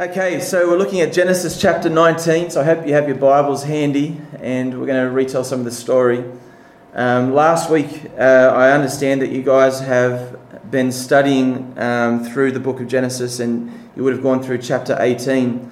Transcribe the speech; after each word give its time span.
Okay, 0.00 0.40
so 0.40 0.70
we're 0.70 0.78
looking 0.78 1.02
at 1.02 1.12
Genesis 1.12 1.60
chapter 1.60 1.90
19. 1.90 2.48
So 2.48 2.62
I 2.62 2.64
hope 2.64 2.86
you 2.86 2.94
have 2.94 3.08
your 3.08 3.18
Bibles 3.18 3.62
handy 3.62 4.18
and 4.40 4.80
we're 4.80 4.86
going 4.86 5.04
to 5.04 5.10
retell 5.10 5.44
some 5.44 5.58
of 5.58 5.66
the 5.66 5.70
story. 5.70 6.24
Um, 6.94 7.34
last 7.34 7.68
week, 7.68 8.10
uh, 8.16 8.22
I 8.56 8.70
understand 8.70 9.20
that 9.20 9.28
you 9.28 9.42
guys 9.42 9.80
have 9.80 10.70
been 10.70 10.92
studying 10.92 11.78
um, 11.78 12.24
through 12.24 12.52
the 12.52 12.58
book 12.58 12.80
of 12.80 12.88
Genesis 12.88 13.38
and 13.38 13.70
you 13.94 14.02
would 14.02 14.14
have 14.14 14.22
gone 14.22 14.42
through 14.42 14.62
chapter 14.62 14.96
18. 14.98 15.70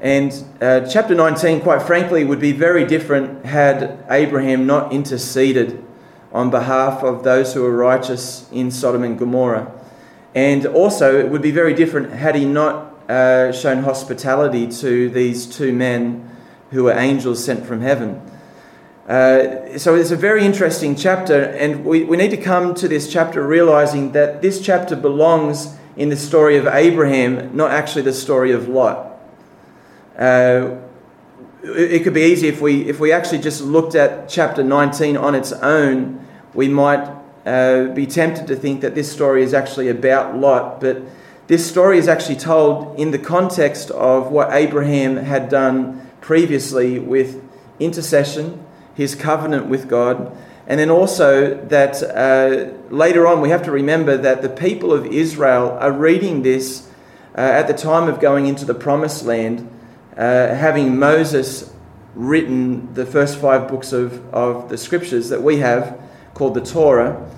And 0.00 0.32
uh, 0.62 0.88
chapter 0.88 1.14
19, 1.14 1.60
quite 1.60 1.82
frankly, 1.82 2.24
would 2.24 2.40
be 2.40 2.52
very 2.52 2.86
different 2.86 3.44
had 3.44 4.02
Abraham 4.08 4.66
not 4.66 4.90
interceded 4.90 5.84
on 6.32 6.48
behalf 6.48 7.02
of 7.02 7.24
those 7.24 7.52
who 7.52 7.60
were 7.60 7.76
righteous 7.76 8.48
in 8.50 8.70
Sodom 8.70 9.02
and 9.02 9.18
Gomorrah. 9.18 9.70
And 10.34 10.64
also, 10.64 11.18
it 11.18 11.28
would 11.28 11.42
be 11.42 11.50
very 11.50 11.74
different 11.74 12.12
had 12.12 12.34
he 12.36 12.46
not 12.46 12.89
uh, 13.10 13.50
shown 13.50 13.82
hospitality 13.82 14.68
to 14.68 15.10
these 15.10 15.44
two 15.44 15.72
men 15.72 16.30
who 16.70 16.84
were 16.84 16.92
angels 16.92 17.44
sent 17.44 17.66
from 17.66 17.80
heaven. 17.80 18.22
Uh, 19.08 19.76
so 19.76 19.96
it's 19.96 20.12
a 20.12 20.16
very 20.16 20.44
interesting 20.44 20.94
chapter, 20.94 21.42
and 21.42 21.84
we, 21.84 22.04
we 22.04 22.16
need 22.16 22.30
to 22.30 22.36
come 22.36 22.72
to 22.72 22.86
this 22.86 23.12
chapter 23.12 23.44
realizing 23.44 24.12
that 24.12 24.40
this 24.42 24.60
chapter 24.64 24.94
belongs 24.94 25.76
in 25.96 26.08
the 26.08 26.16
story 26.16 26.56
of 26.56 26.68
Abraham, 26.68 27.56
not 27.56 27.72
actually 27.72 28.02
the 28.02 28.12
story 28.12 28.52
of 28.52 28.68
Lot. 28.68 29.18
Uh, 30.16 30.76
it 31.64 32.04
could 32.04 32.14
be 32.14 32.22
easy 32.22 32.46
if 32.46 32.60
we, 32.60 32.88
if 32.88 33.00
we 33.00 33.10
actually 33.10 33.40
just 33.40 33.60
looked 33.60 33.96
at 33.96 34.28
chapter 34.28 34.62
19 34.62 35.16
on 35.16 35.34
its 35.34 35.50
own, 35.50 36.24
we 36.54 36.68
might 36.68 37.12
uh, 37.44 37.86
be 37.86 38.06
tempted 38.06 38.46
to 38.46 38.54
think 38.54 38.82
that 38.82 38.94
this 38.94 39.10
story 39.10 39.42
is 39.42 39.52
actually 39.52 39.88
about 39.88 40.36
Lot, 40.36 40.80
but 40.80 41.02
this 41.50 41.68
story 41.68 41.98
is 41.98 42.06
actually 42.06 42.36
told 42.36 42.96
in 42.96 43.10
the 43.10 43.18
context 43.18 43.90
of 43.90 44.30
what 44.30 44.52
Abraham 44.52 45.16
had 45.16 45.48
done 45.48 46.08
previously 46.20 47.00
with 47.00 47.42
intercession, 47.80 48.64
his 48.94 49.16
covenant 49.16 49.66
with 49.66 49.88
God, 49.88 50.30
and 50.68 50.78
then 50.78 50.90
also 50.90 51.56
that 51.64 52.04
uh, 52.04 52.72
later 52.94 53.26
on 53.26 53.40
we 53.40 53.48
have 53.48 53.64
to 53.64 53.72
remember 53.72 54.16
that 54.16 54.42
the 54.42 54.48
people 54.48 54.92
of 54.92 55.06
Israel 55.06 55.76
are 55.80 55.90
reading 55.90 56.42
this 56.42 56.88
uh, 57.36 57.40
at 57.40 57.66
the 57.66 57.74
time 57.74 58.08
of 58.08 58.20
going 58.20 58.46
into 58.46 58.64
the 58.64 58.72
promised 58.72 59.24
land, 59.24 59.68
uh, 60.16 60.54
having 60.54 61.00
Moses 61.00 61.74
written 62.14 62.94
the 62.94 63.04
first 63.04 63.36
five 63.36 63.66
books 63.66 63.92
of, 63.92 64.24
of 64.32 64.68
the 64.68 64.78
scriptures 64.78 65.30
that 65.30 65.42
we 65.42 65.56
have 65.56 66.00
called 66.32 66.54
the 66.54 66.64
Torah. 66.64 67.28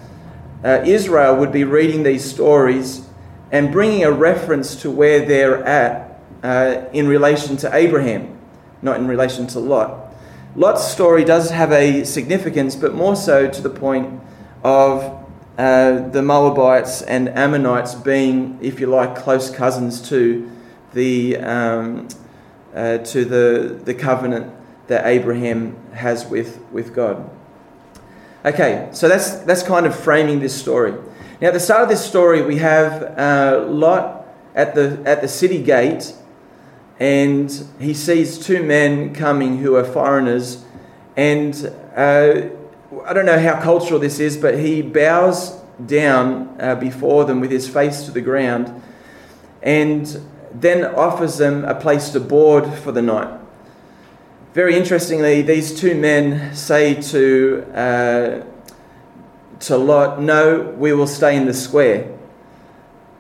Uh, 0.63 0.83
Israel 0.85 1.35
would 1.37 1.51
be 1.51 1.65
reading 1.65 2.03
these 2.03 2.31
stories 2.31 3.09
and 3.53 3.71
bringing 3.71 4.03
a 4.03 4.11
reference 4.11 4.75
to 4.77 4.91
where 4.91 5.25
they're 5.25 5.63
at 5.65 6.19
uh, 6.43 6.87
in 6.93 7.07
relation 7.07 7.57
to 7.59 7.75
Abraham, 7.75 8.39
not 8.81 8.97
in 8.99 9.07
relation 9.07 9.47
to 9.49 9.61
Lot. 9.61 10.13
Lot's 10.57 10.91
story 10.91 11.25
does 11.25 11.51
have 11.51 11.71
a 11.71 12.05
significance, 12.05 12.75
but 12.75 12.95
more 12.95 13.15
so 13.15 13.49
to 13.49 13.63
the 13.63 13.71
point 13.71 14.21
of 14.65 15.27
uh, 15.59 16.09
the 16.09 16.23
Moabites 16.23 17.03
and 17.03 17.29
Ammonites 17.29 17.95
being, 17.95 18.59
if 18.61 18.81
you 18.81 18.87
like, 18.87 19.15
close 19.15 19.51
cousins 19.51 20.09
to 20.09 20.51
the, 20.95 21.37
um, 21.37 22.09
uh, 22.75 22.99
to 22.99 23.25
the, 23.25 23.81
the 23.85 23.95
covenant 23.95 24.53
that 24.89 25.07
Abraham 25.07 25.77
has 25.93 26.27
with, 26.27 26.59
with 26.73 26.95
God. 26.95 27.31
Okay, 28.45 28.89
so 28.93 29.09
that's, 29.09 29.37
that's 29.39 29.63
kind 29.63 29.87
of 29.87 29.95
framing 29.95 30.41
this 30.41 30.59
story. 30.59 30.95
Now, 31.43 31.49
at 31.49 31.55
the 31.55 31.61
start 31.61 31.83
of 31.83 31.89
this 31.89 32.07
story, 32.07 32.41
we 32.41 32.59
have 32.59 33.19
uh, 33.19 33.67
Lot 33.67 34.29
at 34.55 34.77
the, 34.77 35.03
at 35.05 35.23
the 35.23 35.27
city 35.27 35.61
gate, 35.61 36.15
and 37.01 37.51
he 37.81 37.95
sees 37.95 38.39
two 38.39 38.63
men 38.63 39.13
coming 39.13 39.59
who 39.59 39.75
are 39.75 39.83
foreigners. 39.83 40.65
And 41.17 41.53
uh, 41.97 42.43
I 43.05 43.13
don't 43.13 43.27
know 43.27 43.41
how 43.41 43.61
cultural 43.61 43.99
this 43.99 44.21
is, 44.21 44.37
but 44.37 44.57
he 44.57 44.83
bows 44.83 45.61
down 45.85 46.57
uh, 46.61 46.77
before 46.77 47.25
them 47.25 47.41
with 47.41 47.51
his 47.51 47.69
face 47.69 48.05
to 48.05 48.13
the 48.13 48.21
ground 48.21 48.81
and 49.65 50.25
then 50.55 50.85
offers 50.95 51.39
them 51.39 51.65
a 51.65 51.75
place 51.75 52.11
to 52.11 52.21
board 52.21 52.73
for 52.73 52.93
the 52.93 53.03
night. 53.03 53.41
Very 54.55 54.77
interestingly, 54.77 55.43
these 55.43 55.75
two 55.75 55.97
men 55.97 56.55
say 56.55 57.03
to 57.03 57.67
uh, 57.75 58.52
to 59.63 59.77
Lot, 59.77 60.21
No, 60.21 60.61
we 60.77 60.93
will 60.93 61.07
stay 61.07 61.37
in 61.37 61.47
the 61.47 61.55
square. 61.55 62.11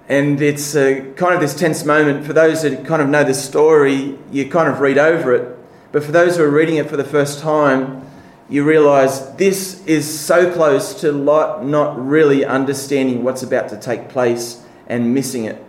And 0.08 0.40
it's 0.42 0.74
a, 0.74 1.12
kind 1.16 1.34
of 1.34 1.40
this 1.40 1.54
tense 1.54 1.84
moment. 1.84 2.26
For 2.26 2.32
those 2.32 2.62
that 2.62 2.84
kind 2.84 3.00
of 3.00 3.08
know 3.08 3.24
the 3.24 3.34
story, 3.34 4.18
you 4.30 4.48
kind 4.48 4.68
of 4.68 4.80
read 4.80 4.98
over 4.98 5.34
it. 5.34 5.58
But 5.92 6.04
for 6.04 6.12
those 6.12 6.36
who 6.36 6.42
are 6.42 6.50
reading 6.50 6.76
it 6.76 6.88
for 6.88 6.96
the 6.96 7.04
first 7.04 7.40
time, 7.40 8.04
you 8.48 8.64
realize 8.64 9.34
this 9.36 9.84
is 9.86 10.18
so 10.18 10.52
close 10.52 11.00
to 11.00 11.12
Lot 11.12 11.64
not 11.64 11.98
really 12.04 12.44
understanding 12.44 13.22
what's 13.24 13.42
about 13.42 13.68
to 13.70 13.78
take 13.78 14.08
place 14.08 14.62
and 14.86 15.14
missing 15.14 15.44
it. 15.44 15.64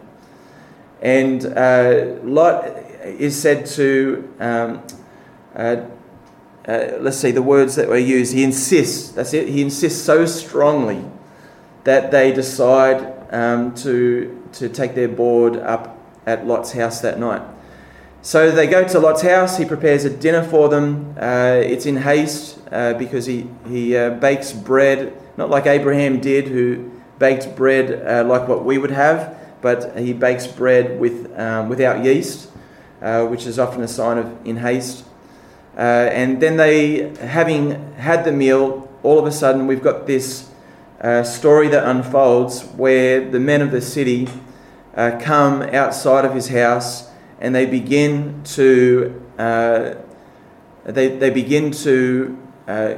And 1.02 1.46
uh, 1.46 2.16
Lot 2.24 2.66
is 3.04 3.40
said 3.40 3.66
to 3.68 4.34
um, 4.40 4.84
uh, 5.56 5.86
uh, 6.68 6.98
let's 7.00 7.18
see, 7.18 7.32
the 7.32 7.42
words 7.42 7.76
that 7.76 7.90
were 7.90 7.98
used. 7.98 8.34
He 8.34 8.44
insists, 8.44 9.10
that's 9.10 9.34
it, 9.34 9.50
he 9.50 9.62
insists 9.62 10.02
so 10.02 10.26
strongly 10.26 11.04
that 11.84 12.12
they 12.12 12.32
decide 12.32 13.14
um, 13.32 13.76
to, 13.76 14.48
to 14.54 14.70
take 14.70 14.96
their 14.96 15.10
board 15.10 15.58
up 15.58 15.98
at 16.26 16.48
Lot's 16.48 16.72
house 16.72 17.02
that 17.02 17.20
night. 17.20 17.42
So 18.22 18.52
they 18.52 18.68
go 18.68 18.88
to 18.88 19.00
Lot's 19.00 19.22
house, 19.22 19.58
he 19.58 19.66
prepares 19.66 20.06
a 20.06 20.10
dinner 20.10 20.44
for 20.44 20.70
them. 20.70 21.14
Uh, 21.20 21.60
it's 21.62 21.86
in 21.86 21.98
haste 21.98 22.58
uh, 22.72 22.94
because 22.94 23.26
he, 23.26 23.50
he 23.68 23.98
uh, 23.98 24.12
bakes 24.12 24.54
bread, 24.54 25.14
not 25.36 25.50
like 25.50 25.66
Abraham 25.66 26.22
did, 26.22 26.48
who 26.48 26.90
baked 27.20 27.56
bread 27.58 28.08
uh, 28.08 28.28
like 28.28 28.48
what 28.48 28.64
we 28.64 28.78
would 28.78 28.92
have, 28.92 29.38
but 29.62 29.98
he 29.98 30.14
bakes 30.14 30.48
bread 30.48 31.00
with, 31.02 31.38
um, 31.38 31.68
without 31.68 32.06
yeast, 32.06 32.50
uh, 33.02 33.26
which 33.26 33.46
is 33.46 33.60
often 33.60 33.82
a 33.82 33.88
sign 33.88 34.18
of 34.18 34.48
in 34.48 34.58
haste. 34.58 35.04
Uh, 35.76 35.80
and 36.12 36.42
then 36.42 36.58
they, 36.58 37.16
having 37.18 37.94
had 37.96 38.26
the 38.26 38.32
meal, 38.32 38.90
all 39.02 39.20
of 39.20 39.26
a 39.26 39.32
sudden 39.32 39.68
we've 39.68 39.84
got 39.84 40.06
this 40.06 40.50
uh, 41.02 41.24
story 41.24 41.68
that 41.68 41.88
unfolds 41.88 42.64
where 42.76 43.30
the 43.30 43.40
men 43.40 43.62
of 43.62 43.72
the 43.72 43.82
city 43.82 44.28
uh, 44.96 45.20
come 45.22 45.62
outside 45.62 46.26
of 46.26 46.34
his 46.36 46.50
house 46.50 47.10
and 47.40 47.54
they 47.54 47.66
begin 47.66 48.42
to 48.44 49.22
uh, 49.38 49.96
they, 50.86 51.08
they 51.18 51.30
begin 51.30 51.72
to 51.72 52.38
uh, 52.68 52.96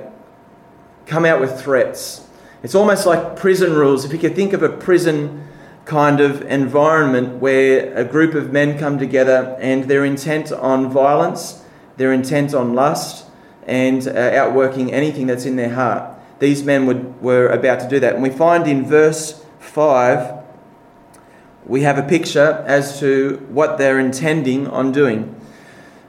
come 1.06 1.26
out 1.26 1.40
with 1.40 1.62
threats. 1.62 2.28
It's 2.64 2.76
almost 2.76 3.06
like 3.06 3.36
prison 3.36 3.74
rules. 3.74 4.06
If 4.06 4.12
you 4.12 4.18
could 4.18 4.36
think 4.36 4.54
of 4.54 4.64
a 4.64 4.70
prison 4.70 5.48
kind 5.86 6.20
of 6.20 6.42
environment 6.44 7.36
where 7.40 7.96
a 7.96 8.04
group 8.04 8.34
of 8.34 8.52
men 8.52 8.80
come 8.80 8.98
together 8.98 9.56
and 9.60 9.84
they're 9.84 10.06
intent 10.06 10.52
on 10.52 10.90
violence 10.90 11.64
they're 11.98 12.14
intent 12.14 12.54
on 12.54 12.74
lust 12.74 13.26
and 13.66 14.08
uh, 14.08 14.12
outworking 14.12 14.94
anything 14.94 15.28
that's 15.28 15.46
in 15.46 15.56
their 15.56 15.74
heart. 15.74 16.12
These 16.40 16.64
men 16.64 16.86
would, 16.86 17.22
were 17.22 17.48
about 17.48 17.80
to 17.80 17.88
do 17.88 18.00
that. 18.00 18.14
And 18.14 18.24
we 18.24 18.30
find 18.30 18.68
in 18.68 18.86
verse 18.86 19.44
5, 19.60 20.44
we 21.66 21.82
have 21.82 21.98
a 21.98 22.04
picture 22.04 22.64
as 22.68 23.00
to 23.00 23.38
what 23.50 23.78
they're 23.78 24.00
intending 24.00 24.68
on 24.68 24.92
doing. 24.92 25.36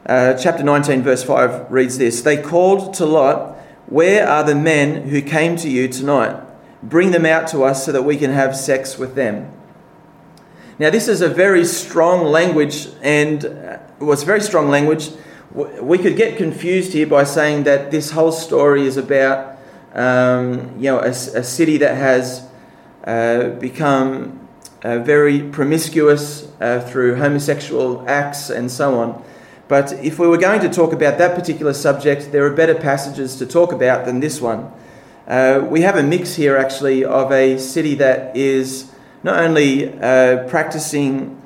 Uh, 0.04 0.34
chapter 0.34 0.62
19, 0.62 1.02
verse 1.02 1.22
5 1.22 1.70
reads 1.70 1.98
this 1.98 2.22
They 2.22 2.40
called 2.40 2.94
to 2.94 3.06
Lot, 3.06 3.56
Where 3.86 4.28
are 4.28 4.44
the 4.44 4.54
men 4.54 5.08
who 5.08 5.22
came 5.22 5.56
to 5.56 5.68
you 5.68 5.88
tonight? 5.88 6.42
Bring 6.82 7.12
them 7.12 7.24
out 7.24 7.48
to 7.48 7.64
us 7.64 7.86
so 7.86 7.92
that 7.92 8.02
we 8.02 8.16
can 8.16 8.30
have 8.30 8.54
sex 8.54 8.98
with 8.98 9.14
them. 9.14 9.52
Now, 10.78 10.90
this 10.90 11.08
is 11.08 11.22
a 11.22 11.28
very 11.28 11.64
strong 11.64 12.26
language, 12.26 12.88
and 13.00 13.46
uh, 13.46 13.78
was 13.98 14.24
very 14.24 14.42
strong 14.42 14.68
language 14.68 15.10
we 15.56 15.96
could 15.96 16.16
get 16.16 16.36
confused 16.36 16.92
here 16.92 17.06
by 17.06 17.24
saying 17.24 17.64
that 17.64 17.90
this 17.90 18.10
whole 18.10 18.32
story 18.32 18.86
is 18.86 18.98
about 18.98 19.56
um, 19.94 20.74
you 20.76 20.90
know 20.90 20.98
a, 20.98 21.08
a, 21.08 21.42
city 21.42 21.78
that 21.78 21.96
has 21.96 22.46
uh, 23.04 23.48
become 23.58 24.48
uh, 24.82 24.98
very 24.98 25.42
promiscuous 25.42 26.46
uh, 26.60 26.80
through 26.80 27.16
homosexual 27.16 28.06
acts 28.06 28.50
and 28.50 28.70
so 28.70 28.98
on. 29.00 29.24
But 29.68 29.94
if 29.94 30.18
we 30.18 30.28
were 30.28 30.36
going 30.36 30.60
to 30.60 30.68
talk 30.68 30.92
about 30.92 31.16
that 31.18 31.34
particular 31.34 31.72
subject, 31.72 32.32
there 32.32 32.44
are 32.44 32.50
better 32.50 32.74
passages 32.74 33.36
to 33.36 33.46
talk 33.46 33.72
about 33.72 34.04
than 34.04 34.20
this 34.20 34.40
one. 34.40 34.70
Uh, 35.26 35.66
we 35.68 35.80
have 35.80 35.96
a 35.96 36.02
mix 36.02 36.34
here 36.34 36.56
actually 36.56 37.02
of 37.02 37.32
a 37.32 37.58
city 37.58 37.94
that 37.96 38.36
is 38.36 38.92
not 39.22 39.42
only 39.42 39.98
uh, 40.00 40.46
practicing 40.48 41.40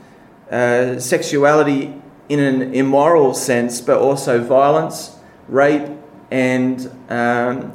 uh, 0.50 0.98
sexuality 0.98 1.99
in 2.30 2.38
an 2.38 2.72
immoral 2.72 3.34
sense, 3.34 3.80
but 3.80 3.98
also 3.98 4.40
violence, 4.42 5.16
rape, 5.48 5.90
and, 6.30 6.88
um, 7.08 7.72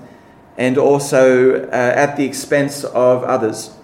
and 0.58 0.78
also 0.78 1.66
uh, 1.66 1.72
at 1.72 2.16
the 2.16 2.24
expense 2.24 2.86
of 2.86 3.24
others. 3.26 3.76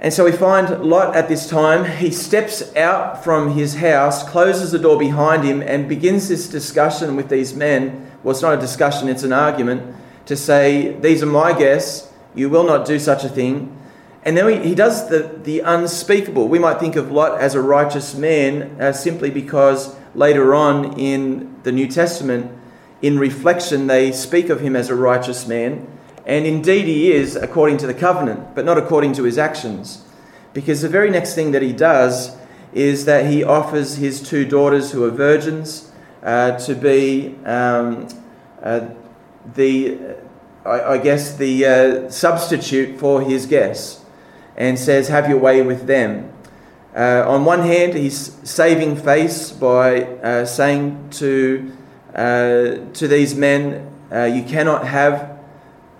And 0.00 0.14
so 0.14 0.24
we 0.24 0.30
find 0.30 0.84
Lot 0.84 1.16
at 1.16 1.28
this 1.28 1.48
time, 1.48 1.98
he 1.98 2.12
steps 2.12 2.74
out 2.76 3.24
from 3.24 3.54
his 3.54 3.74
house, 3.74 4.22
closes 4.22 4.70
the 4.70 4.78
door 4.78 4.96
behind 4.96 5.42
him, 5.42 5.60
and 5.60 5.88
begins 5.88 6.28
this 6.28 6.48
discussion 6.48 7.16
with 7.16 7.28
these 7.28 7.52
men. 7.52 8.08
Well, 8.22 8.30
it's 8.30 8.42
not 8.42 8.56
a 8.56 8.60
discussion, 8.60 9.08
it's 9.08 9.24
an 9.24 9.32
argument 9.32 9.96
to 10.26 10.36
say, 10.36 10.92
These 11.00 11.24
are 11.24 11.26
my 11.26 11.52
guests, 11.52 12.12
you 12.32 12.48
will 12.48 12.64
not 12.64 12.86
do 12.86 13.00
such 13.00 13.24
a 13.24 13.28
thing. 13.28 13.76
And 14.28 14.36
then 14.36 14.62
he 14.62 14.74
does 14.74 15.08
the, 15.08 15.20
the 15.42 15.60
unspeakable. 15.60 16.48
We 16.48 16.58
might 16.58 16.78
think 16.78 16.96
of 16.96 17.10
Lot 17.10 17.40
as 17.40 17.54
a 17.54 17.62
righteous 17.62 18.14
man 18.14 18.78
uh, 18.78 18.92
simply 18.92 19.30
because 19.30 19.96
later 20.14 20.54
on 20.54 21.00
in 21.00 21.56
the 21.62 21.72
New 21.72 21.88
Testament, 21.88 22.52
in 23.00 23.18
reflection, 23.18 23.86
they 23.86 24.12
speak 24.12 24.50
of 24.50 24.60
him 24.60 24.76
as 24.76 24.90
a 24.90 24.94
righteous 24.94 25.48
man. 25.48 25.88
And 26.26 26.44
indeed, 26.44 26.84
he 26.84 27.10
is 27.10 27.36
according 27.36 27.78
to 27.78 27.86
the 27.86 27.94
covenant, 27.94 28.54
but 28.54 28.66
not 28.66 28.76
according 28.76 29.14
to 29.14 29.22
his 29.22 29.38
actions. 29.38 30.04
Because 30.52 30.82
the 30.82 30.90
very 30.90 31.08
next 31.08 31.34
thing 31.34 31.52
that 31.52 31.62
he 31.62 31.72
does 31.72 32.36
is 32.74 33.06
that 33.06 33.30
he 33.30 33.42
offers 33.42 33.96
his 33.96 34.20
two 34.20 34.44
daughters, 34.44 34.92
who 34.92 35.04
are 35.04 35.10
virgins, 35.10 35.90
uh, 36.22 36.58
to 36.58 36.74
be 36.74 37.34
um, 37.46 38.06
uh, 38.62 38.90
the, 39.54 39.96
I, 40.66 40.80
I, 40.82 40.98
guess, 40.98 41.34
the 41.34 41.64
uh, 41.64 42.10
substitute 42.10 43.00
for 43.00 43.22
his 43.22 43.46
guests, 43.46 43.97
and 44.58 44.78
says, 44.78 45.08
Have 45.08 45.30
your 45.30 45.38
way 45.38 45.62
with 45.62 45.86
them. 45.86 46.30
Uh, 46.94 47.24
on 47.26 47.46
one 47.46 47.60
hand, 47.60 47.94
he's 47.94 48.36
saving 48.42 48.96
face 48.96 49.50
by 49.50 50.02
uh, 50.02 50.44
saying 50.44 51.08
to, 51.12 51.72
uh, 52.14 52.76
to 52.92 53.08
these 53.08 53.34
men, 53.34 53.90
You 54.12 54.42
cannot 54.42 54.86
have 54.86 55.38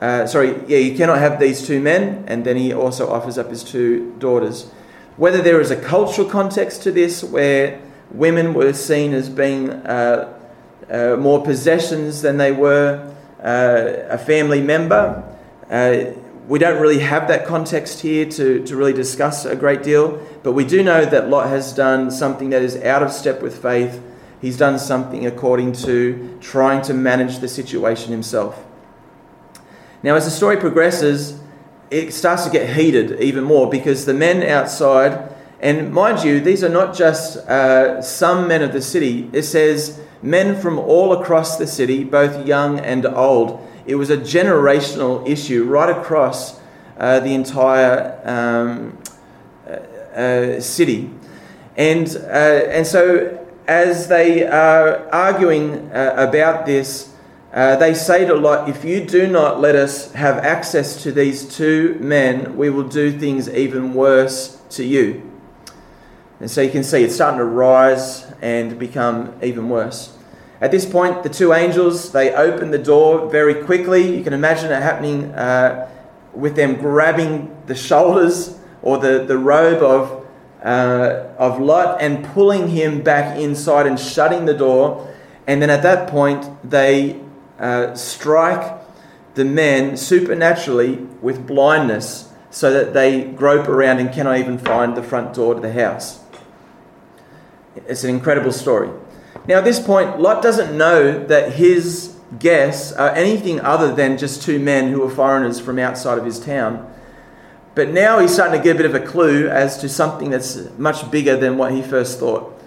uh, 0.00 0.26
sorry, 0.26 0.54
yeah, 0.68 0.78
you 0.78 0.96
cannot 0.96 1.18
have 1.18 1.40
these 1.40 1.66
two 1.66 1.80
men, 1.80 2.24
and 2.28 2.44
then 2.44 2.56
he 2.56 2.72
also 2.72 3.10
offers 3.10 3.36
up 3.36 3.50
his 3.50 3.64
two 3.64 4.14
daughters. 4.18 4.70
Whether 5.16 5.42
there 5.42 5.60
is 5.60 5.72
a 5.72 5.76
cultural 5.76 6.28
context 6.28 6.84
to 6.84 6.92
this 6.92 7.24
where 7.24 7.80
women 8.12 8.54
were 8.54 8.72
seen 8.72 9.12
as 9.12 9.28
being 9.28 9.70
uh, 9.70 10.32
uh, 10.88 11.16
more 11.18 11.42
possessions 11.42 12.22
than 12.22 12.36
they 12.36 12.52
were 12.52 13.12
uh, 13.42 14.06
a 14.08 14.18
family 14.18 14.62
member, 14.62 15.24
uh, 15.68 16.12
we 16.48 16.58
don't 16.58 16.80
really 16.80 17.00
have 17.00 17.28
that 17.28 17.46
context 17.46 18.00
here 18.00 18.24
to, 18.24 18.64
to 18.64 18.74
really 18.74 18.94
discuss 18.94 19.44
a 19.44 19.54
great 19.54 19.82
deal, 19.82 20.18
but 20.42 20.52
we 20.52 20.64
do 20.64 20.82
know 20.82 21.04
that 21.04 21.28
Lot 21.28 21.48
has 21.48 21.74
done 21.74 22.10
something 22.10 22.48
that 22.50 22.62
is 22.62 22.74
out 22.76 23.02
of 23.02 23.12
step 23.12 23.42
with 23.42 23.60
faith. 23.60 24.02
He's 24.40 24.56
done 24.56 24.78
something 24.78 25.26
according 25.26 25.72
to 25.84 26.38
trying 26.40 26.80
to 26.82 26.94
manage 26.94 27.40
the 27.40 27.48
situation 27.48 28.12
himself. 28.12 28.64
Now, 30.02 30.14
as 30.14 30.24
the 30.24 30.30
story 30.30 30.56
progresses, 30.56 31.38
it 31.90 32.14
starts 32.14 32.44
to 32.46 32.50
get 32.50 32.74
heated 32.74 33.20
even 33.20 33.44
more 33.44 33.68
because 33.68 34.06
the 34.06 34.14
men 34.14 34.42
outside, 34.42 35.34
and 35.60 35.92
mind 35.92 36.24
you, 36.24 36.40
these 36.40 36.64
are 36.64 36.70
not 36.70 36.96
just 36.96 37.36
uh, 37.46 38.00
some 38.00 38.48
men 38.48 38.62
of 38.62 38.72
the 38.72 38.80
city, 38.80 39.28
it 39.34 39.42
says 39.42 40.00
men 40.22 40.58
from 40.58 40.78
all 40.78 41.12
across 41.12 41.58
the 41.58 41.66
city, 41.66 42.04
both 42.04 42.46
young 42.46 42.80
and 42.80 43.04
old. 43.04 43.67
It 43.88 43.94
was 43.94 44.10
a 44.10 44.18
generational 44.18 45.26
issue 45.26 45.64
right 45.64 45.88
across 45.88 46.60
uh, 46.98 47.20
the 47.20 47.32
entire 47.32 48.20
um, 48.22 48.98
uh, 49.66 49.70
uh 49.70 50.60
city. 50.60 51.10
And, 51.74 52.06
uh, 52.14 52.68
and 52.68 52.86
so, 52.86 53.46
as 53.66 54.06
they 54.08 54.46
are 54.46 55.08
arguing 55.10 55.90
uh, 55.90 56.14
about 56.18 56.66
this, 56.66 57.14
they 57.50 57.94
say 57.94 58.26
to 58.26 58.34
Lot, 58.34 58.68
If 58.68 58.84
you 58.84 59.06
do 59.06 59.26
not 59.26 59.58
let 59.58 59.74
us 59.74 60.12
have 60.12 60.36
access 60.36 61.02
to 61.04 61.10
these 61.10 61.56
two 61.56 61.96
men, 61.98 62.58
we 62.58 62.68
will 62.68 62.88
do 62.88 63.18
things 63.18 63.48
even 63.48 63.94
worse 63.94 64.60
to 64.70 64.84
you. 64.84 65.22
And 66.40 66.50
so 66.50 66.60
you 66.60 66.70
can 66.70 66.84
see 66.84 67.04
it's 67.04 67.14
starting 67.14 67.38
to 67.38 67.44
rise 67.44 68.26
and 68.42 68.78
become 68.78 69.34
even 69.42 69.70
worse. 69.70 70.17
At 70.60 70.72
this 70.72 70.84
point, 70.84 71.22
the 71.22 71.28
two 71.28 71.52
angels 71.52 72.10
they 72.10 72.34
open 72.34 72.70
the 72.70 72.78
door 72.78 73.28
very 73.30 73.62
quickly. 73.62 74.16
You 74.16 74.24
can 74.24 74.32
imagine 74.32 74.72
it 74.72 74.82
happening 74.82 75.32
uh, 75.32 75.88
with 76.34 76.56
them 76.56 76.76
grabbing 76.76 77.56
the 77.66 77.74
shoulders 77.74 78.58
or 78.82 78.98
the, 78.98 79.24
the 79.24 79.38
robe 79.38 79.82
of, 79.82 80.26
uh, 80.64 81.28
of 81.38 81.60
Lot 81.60 82.00
and 82.00 82.24
pulling 82.24 82.68
him 82.68 83.02
back 83.02 83.38
inside 83.38 83.86
and 83.86 83.98
shutting 83.98 84.46
the 84.46 84.54
door. 84.54 85.14
And 85.46 85.62
then 85.62 85.70
at 85.70 85.82
that 85.82 86.08
point, 86.08 86.44
they 86.68 87.20
uh, 87.58 87.94
strike 87.94 88.80
the 89.34 89.44
men 89.44 89.96
supernaturally 89.96 90.96
with 91.22 91.46
blindness 91.46 92.32
so 92.50 92.72
that 92.72 92.94
they 92.94 93.22
grope 93.22 93.68
around 93.68 93.98
and 93.98 94.12
cannot 94.12 94.38
even 94.38 94.58
find 94.58 94.96
the 94.96 95.02
front 95.02 95.34
door 95.34 95.54
to 95.54 95.60
the 95.60 95.72
house. 95.72 96.20
It's 97.86 98.02
an 98.02 98.10
incredible 98.10 98.50
story. 98.50 98.90
Now, 99.48 99.56
at 99.56 99.64
this 99.64 99.80
point, 99.80 100.20
Lot 100.20 100.42
doesn't 100.42 100.76
know 100.76 101.24
that 101.24 101.54
his 101.54 102.14
guests 102.38 102.92
are 102.92 103.08
anything 103.10 103.60
other 103.60 103.94
than 103.94 104.18
just 104.18 104.42
two 104.42 104.58
men 104.58 104.92
who 104.92 105.02
are 105.02 105.10
foreigners 105.10 105.58
from 105.58 105.78
outside 105.78 106.18
of 106.18 106.26
his 106.26 106.38
town. 106.38 106.86
But 107.74 107.88
now 107.88 108.18
he's 108.18 108.34
starting 108.34 108.60
to 108.60 108.62
get 108.62 108.76
a 108.76 108.78
bit 108.78 108.84
of 108.84 108.94
a 108.94 109.00
clue 109.00 109.48
as 109.48 109.78
to 109.78 109.88
something 109.88 110.28
that's 110.28 110.68
much 110.76 111.10
bigger 111.10 111.34
than 111.34 111.56
what 111.56 111.72
he 111.72 111.80
first 111.80 112.18
thought. 112.18 112.60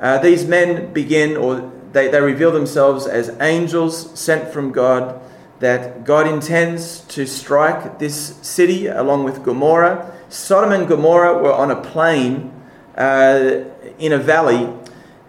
Uh, 0.00 0.18
these 0.18 0.44
men 0.44 0.92
begin, 0.92 1.36
or 1.36 1.70
they, 1.92 2.08
they 2.08 2.20
reveal 2.20 2.50
themselves 2.50 3.06
as 3.06 3.36
angels 3.40 4.18
sent 4.18 4.52
from 4.52 4.72
God, 4.72 5.20
that 5.60 6.04
God 6.04 6.26
intends 6.26 7.02
to 7.02 7.26
strike 7.26 8.00
this 8.00 8.36
city 8.42 8.88
along 8.88 9.22
with 9.22 9.44
Gomorrah. 9.44 10.12
Sodom 10.30 10.72
and 10.72 10.88
Gomorrah 10.88 11.40
were 11.40 11.52
on 11.52 11.70
a 11.70 11.80
plain 11.80 12.50
uh, 12.98 13.60
in 14.00 14.12
a 14.12 14.18
valley. 14.18 14.68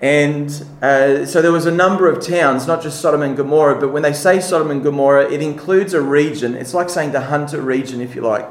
And 0.02 0.50
uh, 0.82 1.26
so 1.26 1.42
there 1.42 1.52
was 1.52 1.66
a 1.66 1.72
number 1.72 2.10
of 2.10 2.26
towns, 2.26 2.68
not 2.68 2.84
just 2.84 3.00
Sodom 3.00 3.22
and 3.22 3.38
Gomorrah, 3.38 3.80
but 3.80 3.94
when 3.94 4.04
they 4.04 4.14
say 4.14 4.42
Sodom 4.42 4.70
and 4.70 4.84
Gomorrah, 4.84 5.32
it 5.32 5.42
includes 5.42 5.94
a 5.94 6.02
region. 6.02 6.56
It's 6.56 6.74
like 6.74 6.90
saying 6.90 7.12
the 7.12 7.22
Hunter 7.22 7.62
region, 7.62 8.02
if 8.02 8.14
you 8.14 8.22
like. 8.22 8.46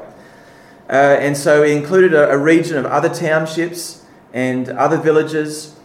Uh, 0.89 1.17
and 1.19 1.37
so 1.37 1.63
it 1.63 1.71
included 1.71 2.13
a, 2.13 2.31
a 2.31 2.37
region 2.37 2.77
of 2.77 2.85
other 2.85 3.09
townships 3.13 4.03
and 4.33 4.69
other 4.69 4.97
villages. 4.97 5.75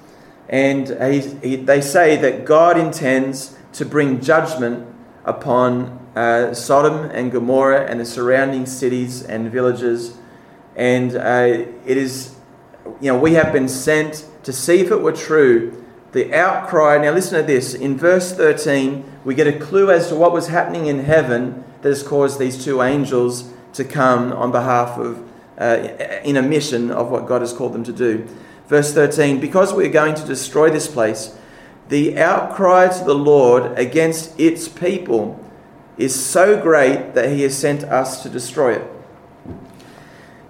And 0.48 0.88
he, 0.88 1.20
he, 1.42 1.56
they 1.56 1.80
say 1.80 2.16
that 2.16 2.44
God 2.44 2.78
intends 2.78 3.56
to 3.74 3.84
bring 3.84 4.20
judgment 4.20 4.86
upon 5.24 6.00
uh, 6.16 6.52
Sodom 6.54 7.10
and 7.10 7.30
Gomorrah 7.30 7.86
and 7.86 8.00
the 8.00 8.04
surrounding 8.04 8.66
cities 8.66 9.22
and 9.22 9.50
villages. 9.50 10.16
And 10.74 11.14
uh, 11.14 11.66
it 11.86 11.96
is, 11.96 12.34
you 13.00 13.12
know, 13.12 13.18
we 13.18 13.34
have 13.34 13.52
been 13.52 13.68
sent 13.68 14.26
to 14.42 14.52
see 14.52 14.80
if 14.80 14.90
it 14.90 15.00
were 15.00 15.12
true. 15.12 15.84
The 16.12 16.34
outcry, 16.34 16.98
now 16.98 17.12
listen 17.12 17.40
to 17.40 17.46
this. 17.46 17.74
In 17.74 17.96
verse 17.96 18.32
13, 18.32 19.04
we 19.24 19.34
get 19.34 19.46
a 19.46 19.58
clue 19.58 19.90
as 19.90 20.08
to 20.08 20.16
what 20.16 20.32
was 20.32 20.48
happening 20.48 20.86
in 20.86 21.04
heaven 21.04 21.64
that 21.82 21.88
has 21.88 22.02
caused 22.02 22.38
these 22.38 22.64
two 22.64 22.82
angels 22.82 23.52
to 23.74 23.84
come 23.84 24.32
on 24.32 24.50
behalf 24.50 24.98
of, 24.98 25.22
uh, 25.58 25.88
in 26.24 26.36
a 26.36 26.42
mission 26.42 26.90
of 26.90 27.10
what 27.10 27.26
God 27.26 27.42
has 27.42 27.52
called 27.52 27.72
them 27.72 27.84
to 27.84 27.92
do. 27.92 28.26
Verse 28.66 28.92
13 28.92 29.40
Because 29.40 29.72
we 29.72 29.84
are 29.84 29.90
going 29.90 30.14
to 30.14 30.26
destroy 30.26 30.70
this 30.70 30.88
place, 30.88 31.36
the 31.88 32.18
outcry 32.18 32.88
to 32.88 33.04
the 33.04 33.14
Lord 33.14 33.78
against 33.78 34.38
its 34.38 34.68
people 34.68 35.44
is 35.98 36.14
so 36.14 36.60
great 36.60 37.14
that 37.14 37.30
he 37.30 37.42
has 37.42 37.56
sent 37.56 37.84
us 37.84 38.22
to 38.22 38.28
destroy 38.28 38.76
it. 38.76 38.99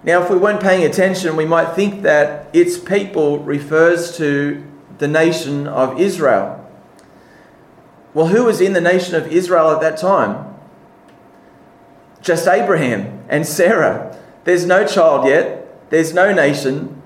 Now, 0.03 0.23
if 0.23 0.29
we 0.29 0.37
weren't 0.37 0.61
paying 0.61 0.83
attention, 0.83 1.35
we 1.35 1.45
might 1.45 1.75
think 1.75 2.01
that 2.01 2.49
its 2.53 2.77
people 2.77 3.39
refers 3.39 4.17
to 4.17 4.63
the 4.97 5.07
nation 5.07 5.67
of 5.67 5.99
Israel. 5.99 6.57
Well, 8.13 8.27
who 8.27 8.45
was 8.45 8.61
in 8.61 8.73
the 8.73 8.81
nation 8.81 9.15
of 9.15 9.31
Israel 9.31 9.71
at 9.71 9.81
that 9.81 9.97
time? 9.97 10.55
Just 12.21 12.47
Abraham 12.47 13.23
and 13.29 13.45
Sarah. 13.45 14.17
There's 14.43 14.65
no 14.65 14.85
child 14.85 15.27
yet, 15.27 15.89
there's 15.91 16.13
no 16.13 16.33
nation, 16.33 17.01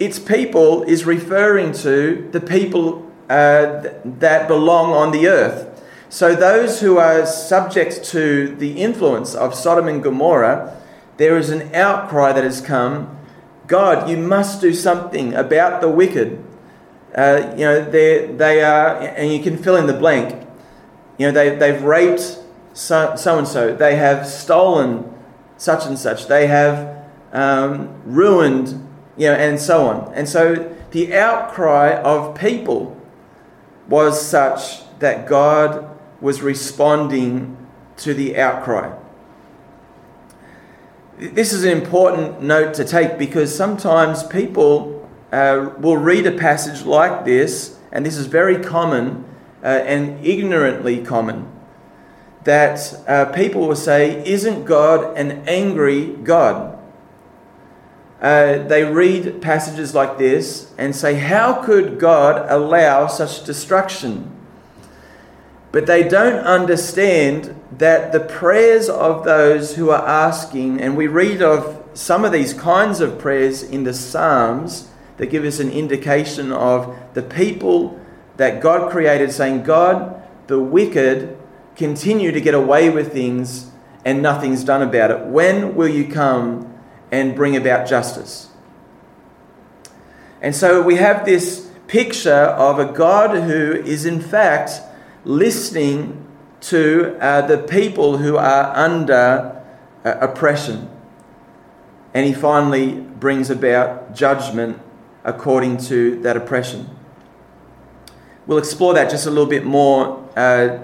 its 0.00 0.18
people 0.18 0.82
is 0.84 1.04
referring 1.04 1.72
to 1.72 2.28
the 2.32 2.40
people 2.40 3.06
uh, 3.28 3.82
that 4.04 4.48
belong 4.48 4.92
on 4.92 5.12
the 5.12 5.28
earth. 5.28 5.66
So, 6.08 6.34
those 6.34 6.80
who 6.80 6.98
are 6.98 7.24
subject 7.26 8.02
to 8.06 8.56
the 8.56 8.80
influence 8.80 9.34
of 9.34 9.54
Sodom 9.54 9.86
and 9.86 10.02
Gomorrah, 10.02 10.76
there 11.20 11.36
is 11.36 11.50
an 11.50 11.74
outcry 11.74 12.32
that 12.32 12.44
has 12.44 12.60
come 12.60 13.16
God, 13.70 14.10
you 14.10 14.16
must 14.16 14.60
do 14.60 14.74
something 14.74 15.32
about 15.32 15.80
the 15.80 15.88
wicked. 15.88 16.44
Uh, 17.14 17.54
you 17.56 17.64
know, 17.64 17.88
they 17.88 18.62
are, 18.62 18.98
and 18.98 19.32
you 19.32 19.40
can 19.40 19.56
fill 19.56 19.76
in 19.76 19.86
the 19.86 19.92
blank. 19.92 20.44
You 21.18 21.26
know, 21.26 21.32
they, 21.32 21.54
they've 21.54 21.80
raped 21.80 22.40
so, 22.72 23.16
and 23.38 23.46
so, 23.46 23.72
they 23.72 23.94
have 23.94 24.26
stolen 24.26 25.14
such 25.56 25.86
and 25.86 25.96
such, 25.96 26.26
they 26.26 26.48
have 26.48 27.06
um, 27.32 28.02
ruined 28.04 28.88
you 29.16 29.26
know, 29.26 29.34
and 29.34 29.60
so 29.60 29.86
on. 29.86 30.12
And 30.14 30.28
so 30.28 30.74
the 30.90 31.14
outcry 31.14 31.94
of 32.02 32.36
people 32.36 33.00
was 33.86 34.20
such 34.20 34.82
that 34.98 35.28
God 35.28 35.96
was 36.20 36.42
responding 36.42 37.56
to 37.98 38.14
the 38.14 38.36
outcry. 38.36 38.96
This 41.20 41.52
is 41.52 41.64
an 41.64 41.76
important 41.76 42.40
note 42.40 42.72
to 42.74 42.84
take 42.84 43.18
because 43.18 43.54
sometimes 43.54 44.22
people 44.22 45.06
uh, 45.30 45.70
will 45.78 45.98
read 45.98 46.26
a 46.26 46.32
passage 46.32 46.86
like 46.86 47.26
this, 47.26 47.78
and 47.92 48.06
this 48.06 48.16
is 48.16 48.26
very 48.26 48.58
common 48.58 49.26
uh, 49.62 49.66
and 49.66 50.24
ignorantly 50.24 51.04
common, 51.04 51.46
that 52.44 53.04
uh, 53.06 53.26
people 53.26 53.68
will 53.68 53.76
say, 53.76 54.26
Isn't 54.26 54.64
God 54.64 55.14
an 55.18 55.46
angry 55.46 56.06
God? 56.06 56.78
Uh, 58.22 58.58
they 58.66 58.84
read 58.84 59.42
passages 59.42 59.94
like 59.94 60.16
this 60.16 60.72
and 60.78 60.96
say, 60.96 61.14
How 61.16 61.62
could 61.62 61.98
God 61.98 62.50
allow 62.50 63.06
such 63.08 63.44
destruction? 63.44 64.34
But 65.72 65.86
they 65.86 66.08
don't 66.08 66.44
understand 66.44 67.54
that 67.78 68.12
the 68.12 68.20
prayers 68.20 68.88
of 68.88 69.24
those 69.24 69.76
who 69.76 69.90
are 69.90 70.06
asking, 70.06 70.80
and 70.80 70.96
we 70.96 71.06
read 71.06 71.42
of 71.42 71.82
some 71.94 72.24
of 72.24 72.32
these 72.32 72.54
kinds 72.54 73.00
of 73.00 73.18
prayers 73.18 73.62
in 73.62 73.84
the 73.84 73.94
Psalms 73.94 74.88
that 75.16 75.26
give 75.26 75.44
us 75.44 75.60
an 75.60 75.70
indication 75.70 76.50
of 76.50 76.96
the 77.14 77.22
people 77.22 78.00
that 78.36 78.60
God 78.60 78.90
created 78.90 79.32
saying, 79.32 79.62
God, 79.62 80.22
the 80.46 80.58
wicked 80.58 81.38
continue 81.76 82.32
to 82.32 82.40
get 82.40 82.54
away 82.54 82.90
with 82.90 83.12
things 83.12 83.70
and 84.04 84.22
nothing's 84.22 84.64
done 84.64 84.82
about 84.82 85.10
it. 85.10 85.26
When 85.26 85.74
will 85.74 85.88
you 85.88 86.08
come 86.08 86.74
and 87.12 87.34
bring 87.34 87.56
about 87.56 87.86
justice? 87.86 88.48
And 90.40 90.56
so 90.56 90.80
we 90.82 90.96
have 90.96 91.24
this 91.24 91.70
picture 91.86 92.32
of 92.32 92.78
a 92.78 92.86
God 92.86 93.42
who 93.42 93.72
is, 93.72 94.06
in 94.06 94.20
fact, 94.20 94.80
listening 95.24 96.26
to 96.60 97.16
uh, 97.20 97.46
the 97.46 97.58
people 97.58 98.18
who 98.18 98.36
are 98.36 98.76
under 98.76 99.62
uh, 100.04 100.14
oppression. 100.20 100.88
And 102.12 102.26
he 102.26 102.32
finally 102.32 103.00
brings 103.00 103.50
about 103.50 104.14
judgment 104.14 104.80
according 105.24 105.78
to 105.78 106.20
that 106.22 106.36
oppression. 106.36 106.96
We'll 108.46 108.58
explore 108.58 108.94
that 108.94 109.10
just 109.10 109.26
a 109.26 109.30
little 109.30 109.46
bit 109.46 109.64
more 109.64 110.28
uh, 110.36 110.78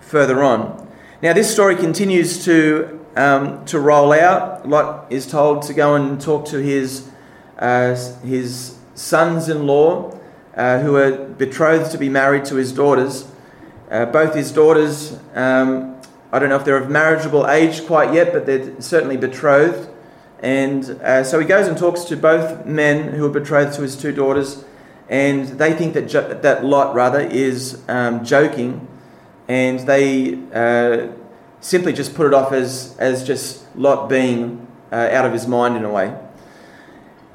further 0.00 0.42
on. 0.42 0.88
Now, 1.22 1.32
this 1.32 1.52
story 1.52 1.76
continues 1.76 2.44
to, 2.46 3.00
um, 3.14 3.64
to 3.66 3.78
roll 3.78 4.12
out. 4.12 4.68
Lot 4.68 5.06
is 5.12 5.26
told 5.26 5.62
to 5.64 5.74
go 5.74 5.94
and 5.94 6.20
talk 6.20 6.46
to 6.46 6.58
his, 6.58 7.08
uh, 7.58 7.94
his 8.24 8.76
sons 8.94 9.48
in 9.48 9.66
law 9.66 10.18
uh, 10.56 10.80
who 10.80 10.96
are 10.96 11.12
betrothed 11.12 11.92
to 11.92 11.98
be 11.98 12.08
married 12.08 12.44
to 12.46 12.56
his 12.56 12.72
daughters. 12.72 13.31
Uh, 13.92 14.06
both 14.06 14.34
his 14.34 14.50
daughters, 14.50 15.18
um, 15.34 16.00
I 16.32 16.38
don't 16.38 16.48
know 16.48 16.56
if 16.56 16.64
they're 16.64 16.78
of 16.78 16.88
marriageable 16.88 17.46
age 17.46 17.84
quite 17.86 18.14
yet, 18.14 18.32
but 18.32 18.46
they're 18.46 18.80
certainly 18.80 19.18
betrothed. 19.18 19.90
And 20.40 20.82
uh, 21.02 21.24
so 21.24 21.38
he 21.38 21.46
goes 21.46 21.68
and 21.68 21.76
talks 21.76 22.04
to 22.04 22.16
both 22.16 22.64
men 22.64 23.12
who 23.12 23.26
are 23.26 23.28
betrothed 23.28 23.74
to 23.74 23.82
his 23.82 23.94
two 23.94 24.10
daughters, 24.10 24.64
and 25.10 25.46
they 25.58 25.74
think 25.74 25.92
that, 25.92 26.08
jo- 26.08 26.32
that 26.40 26.64
Lot, 26.64 26.94
rather, 26.94 27.20
is 27.20 27.82
um, 27.86 28.24
joking, 28.24 28.88
and 29.46 29.80
they 29.80 30.38
uh, 30.54 31.08
simply 31.60 31.92
just 31.92 32.14
put 32.14 32.26
it 32.26 32.32
off 32.32 32.52
as, 32.52 32.96
as 32.98 33.26
just 33.26 33.66
Lot 33.76 34.08
being 34.08 34.66
uh, 34.90 35.10
out 35.12 35.26
of 35.26 35.34
his 35.34 35.46
mind 35.46 35.76
in 35.76 35.84
a 35.84 35.90
way. 35.90 36.18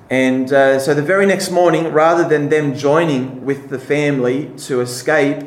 And 0.09 0.51
uh, 0.51 0.79
so 0.79 0.95
the 0.95 1.03
very 1.03 1.27
next 1.27 1.51
morning, 1.51 1.93
rather 1.93 2.27
than 2.27 2.49
them 2.49 2.73
joining 2.73 3.45
with 3.45 3.69
the 3.69 3.77
family 3.77 4.49
to 4.65 4.81
escape, 4.81 5.43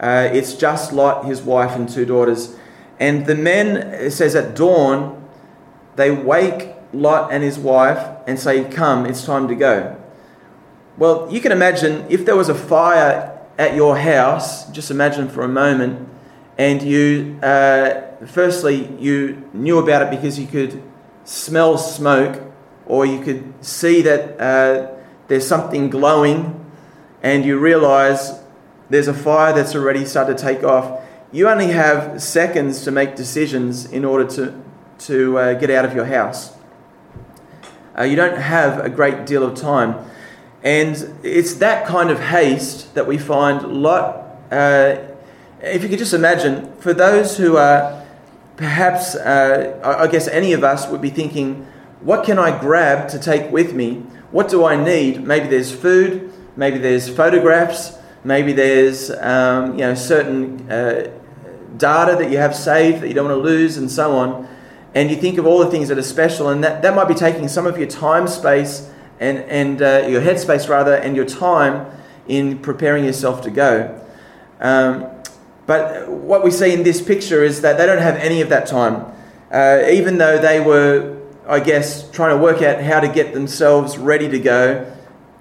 uh, 0.00 0.28
it's 0.32 0.54
just 0.54 0.92
Lot, 0.92 1.24
his 1.24 1.42
wife, 1.42 1.72
and 1.72 1.88
two 1.88 2.04
daughters. 2.04 2.56
And 3.00 3.26
the 3.26 3.34
men, 3.34 3.76
it 3.76 4.12
says 4.12 4.34
at 4.34 4.54
dawn, 4.54 5.28
they 5.96 6.10
wake 6.10 6.74
Lot 6.92 7.32
and 7.32 7.42
his 7.42 7.58
wife 7.58 8.16
and 8.26 8.38
say, 8.38 8.64
Come, 8.64 9.06
it's 9.06 9.24
time 9.24 9.48
to 9.48 9.54
go. 9.54 9.96
Well, 10.96 11.28
you 11.30 11.40
can 11.40 11.52
imagine 11.52 12.06
if 12.08 12.24
there 12.24 12.36
was 12.36 12.48
a 12.48 12.54
fire 12.54 13.38
at 13.58 13.74
your 13.74 13.96
house, 13.96 14.70
just 14.70 14.90
imagine 14.90 15.28
for 15.28 15.42
a 15.42 15.48
moment, 15.48 16.08
and 16.56 16.82
you, 16.82 17.38
uh, 17.42 18.16
firstly, 18.26 18.92
you 18.98 19.48
knew 19.52 19.78
about 19.78 20.02
it 20.02 20.10
because 20.10 20.38
you 20.38 20.46
could 20.46 20.82
smell 21.24 21.78
smoke 21.78 22.42
or 22.86 23.04
you 23.04 23.20
could 23.20 23.52
see 23.64 24.02
that 24.02 24.40
uh, 24.40 24.90
there's 25.28 25.46
something 25.46 25.90
glowing 25.90 26.64
and 27.22 27.44
you 27.44 27.58
realize 27.58 28.40
there's 28.90 29.08
a 29.08 29.14
fire 29.14 29.52
that's 29.52 29.74
already 29.74 30.04
started 30.04 30.38
to 30.38 30.42
take 30.42 30.64
off, 30.64 31.02
you 31.30 31.48
only 31.48 31.68
have 31.68 32.22
seconds 32.22 32.84
to 32.84 32.90
make 32.90 33.14
decisions 33.14 33.84
in 33.84 34.04
order 34.04 34.26
to, 34.36 34.62
to 35.00 35.38
uh, 35.38 35.54
get 35.54 35.70
out 35.70 35.84
of 35.84 35.94
your 35.94 36.06
house. 36.06 36.56
Uh, 37.98 38.04
you 38.04 38.16
don't 38.16 38.38
have 38.38 38.84
a 38.84 38.88
great 38.88 39.26
deal 39.26 39.42
of 39.42 39.54
time. 39.54 39.94
And 40.62 41.18
it's 41.22 41.54
that 41.54 41.86
kind 41.86 42.10
of 42.10 42.18
haste 42.18 42.94
that 42.94 43.06
we 43.06 43.18
find 43.18 43.62
Lot. 43.62 44.24
Uh, 44.50 44.96
if 45.60 45.82
you 45.82 45.88
could 45.88 45.98
just 45.98 46.14
imagine, 46.14 46.74
for 46.76 46.94
those 46.94 47.36
who 47.36 47.56
are 47.56 48.06
perhaps, 48.56 49.14
uh, 49.14 49.80
I 49.82 50.06
guess 50.06 50.28
any 50.28 50.52
of 50.52 50.64
us 50.64 50.88
would 50.88 51.02
be 51.02 51.10
thinking, 51.10 51.66
what 52.00 52.24
can 52.24 52.38
I 52.38 52.58
grab 52.58 53.08
to 53.10 53.18
take 53.18 53.50
with 53.50 53.74
me? 53.74 54.02
What 54.30 54.48
do 54.48 54.64
I 54.64 54.82
need? 54.82 55.24
Maybe 55.26 55.48
there's 55.48 55.72
food, 55.72 56.32
maybe 56.56 56.78
there's 56.78 57.08
photographs, 57.08 57.97
Maybe 58.24 58.52
there's 58.52 59.10
um, 59.10 59.72
you 59.72 59.80
know 59.80 59.94
certain 59.94 60.70
uh, 60.70 61.10
data 61.76 62.16
that 62.16 62.30
you 62.30 62.38
have 62.38 62.54
saved 62.54 63.02
that 63.02 63.08
you 63.08 63.14
don't 63.14 63.28
want 63.28 63.38
to 63.38 63.42
lose, 63.42 63.76
and 63.76 63.90
so 63.90 64.16
on. 64.16 64.48
And 64.94 65.10
you 65.10 65.16
think 65.16 65.38
of 65.38 65.46
all 65.46 65.58
the 65.58 65.70
things 65.70 65.88
that 65.88 65.98
are 65.98 66.02
special, 66.02 66.48
and 66.48 66.64
that, 66.64 66.82
that 66.82 66.94
might 66.94 67.08
be 67.08 67.14
taking 67.14 67.48
some 67.48 67.66
of 67.66 67.78
your 67.78 67.86
time 67.86 68.26
space 68.26 68.90
and, 69.20 69.38
and 69.38 69.82
uh, 69.82 70.06
your 70.08 70.20
headspace 70.20 70.68
rather, 70.68 70.94
and 70.94 71.14
your 71.14 71.24
time 71.24 71.86
in 72.26 72.58
preparing 72.58 73.04
yourself 73.04 73.42
to 73.42 73.50
go. 73.50 74.00
Um, 74.60 75.06
but 75.66 76.08
what 76.08 76.42
we 76.42 76.50
see 76.50 76.72
in 76.72 76.82
this 76.82 77.02
picture 77.02 77.44
is 77.44 77.60
that 77.60 77.76
they 77.76 77.86
don't 77.86 78.00
have 78.00 78.16
any 78.16 78.40
of 78.40 78.48
that 78.48 78.66
time. 78.66 79.04
Uh, 79.50 79.84
even 79.90 80.18
though 80.18 80.38
they 80.38 80.60
were, 80.60 81.20
I 81.46 81.60
guess, 81.60 82.10
trying 82.10 82.36
to 82.36 82.42
work 82.42 82.62
out 82.62 82.82
how 82.82 83.00
to 83.00 83.08
get 83.08 83.34
themselves 83.34 83.98
ready 83.98 84.28
to 84.28 84.38
go, 84.38 84.90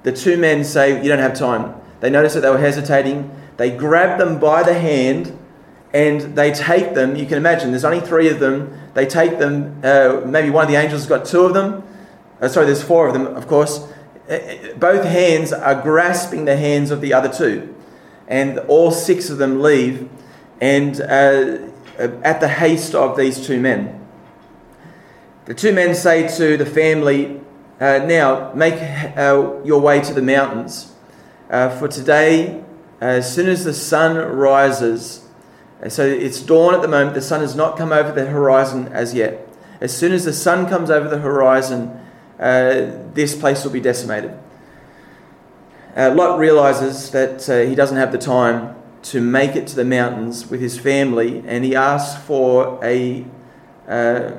the 0.03 0.12
two 0.12 0.38
men 0.38 0.63
say, 0.63 1.01
You 1.01 1.10
don't 1.10 1.19
have 1.19 1.34
time. 1.34 1.76
They 1.99 2.09
notice 2.09 2.33
that 2.33 2.41
they 2.41 2.49
were 2.49 2.57
hesitating. 2.59 3.31
They 3.57 3.71
grab 3.71 4.19
them 4.19 4.39
by 4.39 4.63
the 4.63 4.73
hand 4.73 5.37
and 5.93 6.35
they 6.35 6.51
take 6.51 6.93
them. 6.93 7.15
You 7.15 7.25
can 7.25 7.37
imagine, 7.37 7.71
there's 7.71 7.85
only 7.85 8.01
three 8.01 8.29
of 8.29 8.39
them. 8.39 8.77
They 8.93 9.05
take 9.05 9.39
them, 9.39 9.79
uh, 9.83 10.21
maybe 10.25 10.49
one 10.49 10.65
of 10.65 10.69
the 10.71 10.77
angels 10.77 11.01
has 11.01 11.09
got 11.09 11.25
two 11.25 11.41
of 11.41 11.53
them. 11.53 11.83
Uh, 12.41 12.47
sorry, 12.47 12.65
there's 12.67 12.83
four 12.83 13.07
of 13.07 13.13
them, 13.13 13.25
of 13.27 13.47
course. 13.47 13.79
Uh, 14.29 14.33
uh, 14.33 14.73
both 14.75 15.05
hands 15.05 15.53
are 15.53 15.81
grasping 15.81 16.45
the 16.45 16.57
hands 16.57 16.91
of 16.91 17.01
the 17.01 17.13
other 17.13 17.29
two. 17.29 17.73
And 18.27 18.59
all 18.59 18.91
six 18.91 19.29
of 19.29 19.37
them 19.37 19.61
leave 19.61 20.09
and 20.59 20.99
uh, 21.01 21.59
at 21.97 22.41
the 22.41 22.47
haste 22.47 22.93
of 22.93 23.17
these 23.17 23.45
two 23.45 23.59
men. 23.59 24.05
The 25.45 25.53
two 25.53 25.71
men 25.71 25.95
say 25.95 26.27
to 26.37 26.57
the 26.57 26.65
family, 26.65 27.39
uh, 27.79 27.99
Now 27.99 28.51
make 28.53 28.75
your 29.65 29.79
way 29.79 30.01
to 30.01 30.13
the 30.13 30.21
mountains 30.21 30.93
uh, 31.49 31.69
for 31.77 31.87
today, 31.87 32.63
as 32.99 33.33
soon 33.33 33.47
as 33.47 33.63
the 33.63 33.73
sun 33.73 34.17
rises, 34.17 35.25
so 35.87 36.05
it's 36.05 36.41
dawn 36.41 36.73
at 36.73 36.81
the 36.81 36.87
moment, 36.87 37.13
the 37.13 37.21
sun 37.21 37.41
has 37.41 37.55
not 37.55 37.77
come 37.77 37.91
over 37.91 38.11
the 38.11 38.25
horizon 38.25 38.87
as 38.87 39.13
yet. 39.13 39.47
As 39.79 39.95
soon 39.95 40.11
as 40.11 40.25
the 40.25 40.33
sun 40.33 40.67
comes 40.67 40.89
over 40.89 41.07
the 41.07 41.19
horizon, 41.19 41.99
uh, 42.39 42.91
this 43.13 43.35
place 43.35 43.63
will 43.63 43.71
be 43.71 43.79
decimated. 43.79 44.37
Uh, 45.95 46.13
Lot 46.13 46.39
realizes 46.39 47.11
that 47.11 47.49
uh, 47.49 47.67
he 47.67 47.75
doesn't 47.75 47.97
have 47.97 48.11
the 48.11 48.17
time 48.17 48.75
to 49.03 49.21
make 49.21 49.55
it 49.55 49.67
to 49.67 49.75
the 49.75 49.85
mountains 49.85 50.49
with 50.49 50.59
his 50.59 50.77
family, 50.77 51.43
and 51.47 51.63
he 51.63 51.75
asks 51.75 52.23
for 52.25 52.83
a 52.83 53.25
uh, 53.87 54.31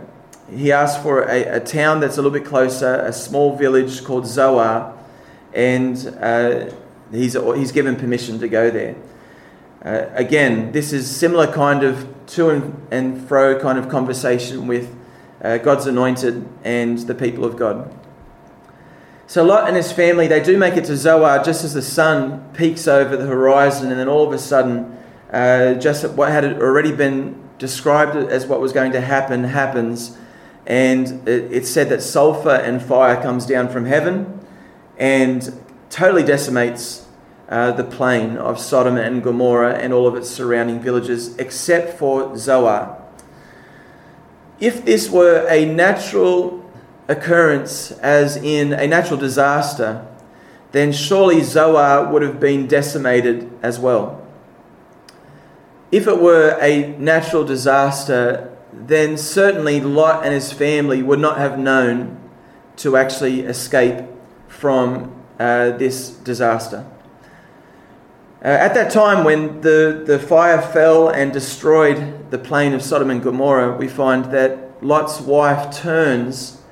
he 0.54 0.72
asks 0.72 1.02
for 1.02 1.22
a, 1.22 1.56
a, 1.56 1.60
town 1.60 2.00
that's 2.00 2.16
a 2.16 2.22
little 2.22 2.38
bit 2.38 2.46
closer, 2.46 2.96
a 2.96 3.12
small 3.12 3.56
village 3.56 4.04
called 4.04 4.26
Zoar, 4.26 4.96
and 5.52 5.96
uh, 6.20 6.70
He's, 7.10 7.34
he's 7.34 7.72
given 7.72 7.96
permission 7.96 8.38
to 8.40 8.48
go 8.48 8.70
there. 8.70 8.96
Uh, 9.84 10.06
again, 10.12 10.72
this 10.72 10.92
is 10.92 11.08
similar 11.08 11.46
kind 11.52 11.84
of 11.84 12.06
to 12.26 12.50
and, 12.50 12.86
and 12.90 13.28
fro 13.28 13.58
kind 13.58 13.78
of 13.78 13.88
conversation 13.88 14.66
with 14.66 14.94
uh, 15.42 15.58
God's 15.58 15.86
anointed 15.86 16.46
and 16.64 16.98
the 16.98 17.14
people 17.14 17.44
of 17.44 17.56
God. 17.56 17.94
So 19.28 19.44
Lot 19.44 19.68
and 19.68 19.76
his 19.76 19.92
family, 19.92 20.26
they 20.26 20.42
do 20.42 20.56
make 20.56 20.76
it 20.76 20.84
to 20.86 20.96
Zoar 20.96 21.42
just 21.44 21.62
as 21.62 21.74
the 21.74 21.82
sun 21.82 22.50
peeks 22.54 22.88
over 22.88 23.16
the 23.16 23.26
horizon, 23.26 23.90
and 23.90 24.00
then 24.00 24.08
all 24.08 24.26
of 24.26 24.32
a 24.32 24.38
sudden, 24.38 24.98
uh, 25.30 25.74
just 25.74 26.08
what 26.14 26.32
had 26.32 26.44
already 26.60 26.92
been 26.92 27.48
described 27.58 28.16
as 28.16 28.46
what 28.46 28.60
was 28.60 28.72
going 28.72 28.92
to 28.92 29.00
happen 29.00 29.44
happens, 29.44 30.16
and 30.66 31.28
it, 31.28 31.52
it's 31.52 31.68
said 31.68 31.88
that 31.90 32.02
sulfur 32.02 32.50
and 32.50 32.82
fire 32.82 33.20
comes 33.22 33.44
down 33.46 33.68
from 33.68 33.84
heaven, 33.84 34.40
and 34.96 35.62
totally 35.90 36.22
decimates 36.22 37.06
uh, 37.48 37.72
the 37.72 37.84
plain 37.84 38.36
of 38.36 38.58
Sodom 38.58 38.96
and 38.96 39.22
Gomorrah 39.22 39.74
and 39.74 39.92
all 39.92 40.06
of 40.06 40.14
its 40.14 40.28
surrounding 40.28 40.80
villages, 40.80 41.36
except 41.38 41.98
for 41.98 42.36
Zoar. 42.36 43.02
If 44.60 44.84
this 44.84 45.08
were 45.08 45.46
a 45.48 45.64
natural 45.64 46.70
occurrence, 47.06 47.92
as 47.92 48.36
in 48.36 48.72
a 48.72 48.86
natural 48.86 49.18
disaster, 49.18 50.06
then 50.72 50.92
surely 50.92 51.42
Zoar 51.42 52.12
would 52.12 52.22
have 52.22 52.38
been 52.38 52.66
decimated 52.66 53.50
as 53.62 53.78
well. 53.78 54.26
If 55.90 56.06
it 56.06 56.20
were 56.20 56.58
a 56.60 56.88
natural 56.98 57.44
disaster, 57.44 58.54
then 58.72 59.16
certainly 59.16 59.80
Lot 59.80 60.24
and 60.24 60.34
his 60.34 60.52
family 60.52 61.02
would 61.02 61.18
not 61.18 61.38
have 61.38 61.58
known 61.58 62.18
to 62.76 62.96
actually 62.96 63.40
escape 63.40 64.04
from 64.48 65.17
uh, 65.38 65.70
this 65.72 66.10
disaster. 66.10 66.86
Uh, 68.40 68.48
at 68.48 68.74
that 68.74 68.92
time, 68.92 69.24
when 69.24 69.60
the, 69.62 70.04
the 70.06 70.18
fire 70.18 70.62
fell 70.62 71.08
and 71.08 71.32
destroyed 71.32 72.30
the 72.30 72.38
plain 72.38 72.72
of 72.72 72.82
Sodom 72.82 73.10
and 73.10 73.20
Gomorrah, 73.20 73.76
we 73.76 73.88
find 73.88 74.26
that 74.26 74.82
Lot's 74.82 75.20
wife 75.20 75.76
turns, 75.76 76.62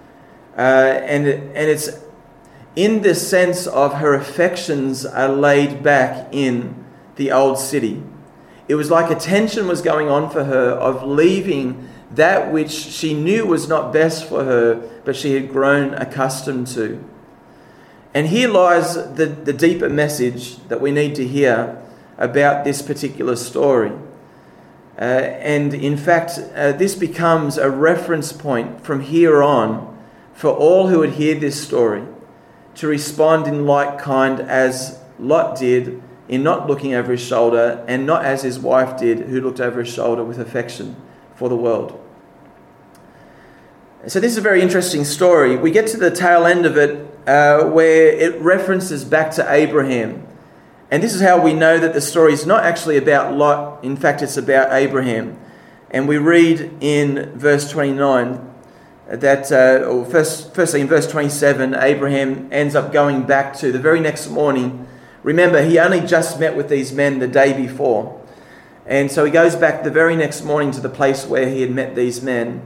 uh, 0.56 0.60
and, 0.60 1.26
and 1.26 1.56
it's 1.56 1.90
in 2.76 3.02
the 3.02 3.14
sense 3.14 3.66
of 3.66 3.94
her 3.94 4.14
affections 4.14 5.04
are 5.04 5.28
laid 5.28 5.82
back 5.82 6.28
in 6.30 6.84
the 7.16 7.32
old 7.32 7.58
city. 7.58 8.02
It 8.68 8.74
was 8.74 8.90
like 8.90 9.10
a 9.10 9.18
tension 9.18 9.66
was 9.66 9.82
going 9.82 10.08
on 10.08 10.30
for 10.30 10.44
her 10.44 10.70
of 10.70 11.02
leaving 11.02 11.88
that 12.12 12.52
which 12.52 12.70
she 12.70 13.14
knew 13.14 13.46
was 13.46 13.68
not 13.68 13.92
best 13.92 14.28
for 14.28 14.44
her, 14.44 14.74
but 15.04 15.16
she 15.16 15.34
had 15.34 15.50
grown 15.50 15.94
accustomed 15.94 16.68
to. 16.68 17.02
And 18.16 18.28
here 18.28 18.48
lies 18.48 18.94
the, 18.94 19.26
the 19.26 19.52
deeper 19.52 19.90
message 19.90 20.56
that 20.68 20.80
we 20.80 20.90
need 20.90 21.14
to 21.16 21.28
hear 21.28 21.82
about 22.16 22.64
this 22.64 22.80
particular 22.80 23.36
story. 23.36 23.92
Uh, 24.98 25.02
and 25.02 25.74
in 25.74 25.98
fact, 25.98 26.38
uh, 26.54 26.72
this 26.72 26.94
becomes 26.94 27.58
a 27.58 27.68
reference 27.68 28.32
point 28.32 28.82
from 28.82 29.02
here 29.02 29.42
on 29.42 30.02
for 30.32 30.48
all 30.48 30.88
who 30.88 31.00
would 31.00 31.12
hear 31.12 31.38
this 31.38 31.62
story 31.62 32.04
to 32.76 32.86
respond 32.86 33.46
in 33.46 33.66
like 33.66 33.98
kind 33.98 34.40
as 34.40 34.98
Lot 35.18 35.58
did 35.58 36.02
in 36.26 36.42
not 36.42 36.66
looking 36.66 36.94
over 36.94 37.12
his 37.12 37.20
shoulder 37.20 37.84
and 37.86 38.06
not 38.06 38.24
as 38.24 38.42
his 38.42 38.58
wife 38.58 38.98
did, 38.98 39.26
who 39.26 39.42
looked 39.42 39.60
over 39.60 39.80
his 39.80 39.92
shoulder 39.92 40.24
with 40.24 40.38
affection 40.38 40.96
for 41.34 41.50
the 41.50 41.56
world. 41.56 42.02
So, 44.06 44.20
this 44.20 44.32
is 44.32 44.38
a 44.38 44.40
very 44.40 44.62
interesting 44.62 45.04
story. 45.04 45.56
We 45.56 45.70
get 45.70 45.86
to 45.88 45.98
the 45.98 46.10
tail 46.10 46.46
end 46.46 46.64
of 46.64 46.78
it 46.78 47.05
uh, 47.26 47.64
where 47.64 48.08
it 48.08 48.40
references 48.40 49.04
back 49.04 49.30
to 49.32 49.52
Abraham. 49.52 50.26
And 50.90 51.02
this 51.02 51.14
is 51.14 51.20
how 51.20 51.40
we 51.40 51.52
know 51.52 51.78
that 51.78 51.94
the 51.94 52.00
story 52.00 52.32
is 52.32 52.46
not 52.46 52.64
actually 52.64 52.96
about 52.96 53.34
Lot, 53.34 53.82
in 53.82 53.96
fact, 53.96 54.22
it's 54.22 54.36
about 54.36 54.72
Abraham. 54.72 55.38
And 55.90 56.06
we 56.06 56.18
read 56.18 56.72
in 56.80 57.32
verse 57.36 57.70
29 57.70 58.54
that, 59.08 59.50
uh, 59.50 59.84
or 59.86 60.04
first, 60.04 60.54
firstly, 60.54 60.80
in 60.80 60.88
verse 60.88 61.10
27, 61.10 61.74
Abraham 61.74 62.48
ends 62.52 62.74
up 62.74 62.92
going 62.92 63.24
back 63.24 63.56
to 63.58 63.72
the 63.72 63.78
very 63.78 64.00
next 64.00 64.28
morning. 64.28 64.86
Remember, 65.22 65.62
he 65.62 65.78
only 65.78 66.00
just 66.00 66.38
met 66.38 66.56
with 66.56 66.68
these 66.68 66.92
men 66.92 67.18
the 67.18 67.28
day 67.28 67.52
before. 67.52 68.20
And 68.84 69.10
so 69.10 69.24
he 69.24 69.32
goes 69.32 69.56
back 69.56 69.82
the 69.82 69.90
very 69.90 70.14
next 70.14 70.44
morning 70.44 70.70
to 70.72 70.80
the 70.80 70.88
place 70.88 71.26
where 71.26 71.48
he 71.48 71.62
had 71.62 71.70
met 71.70 71.96
these 71.96 72.22
men. 72.22 72.62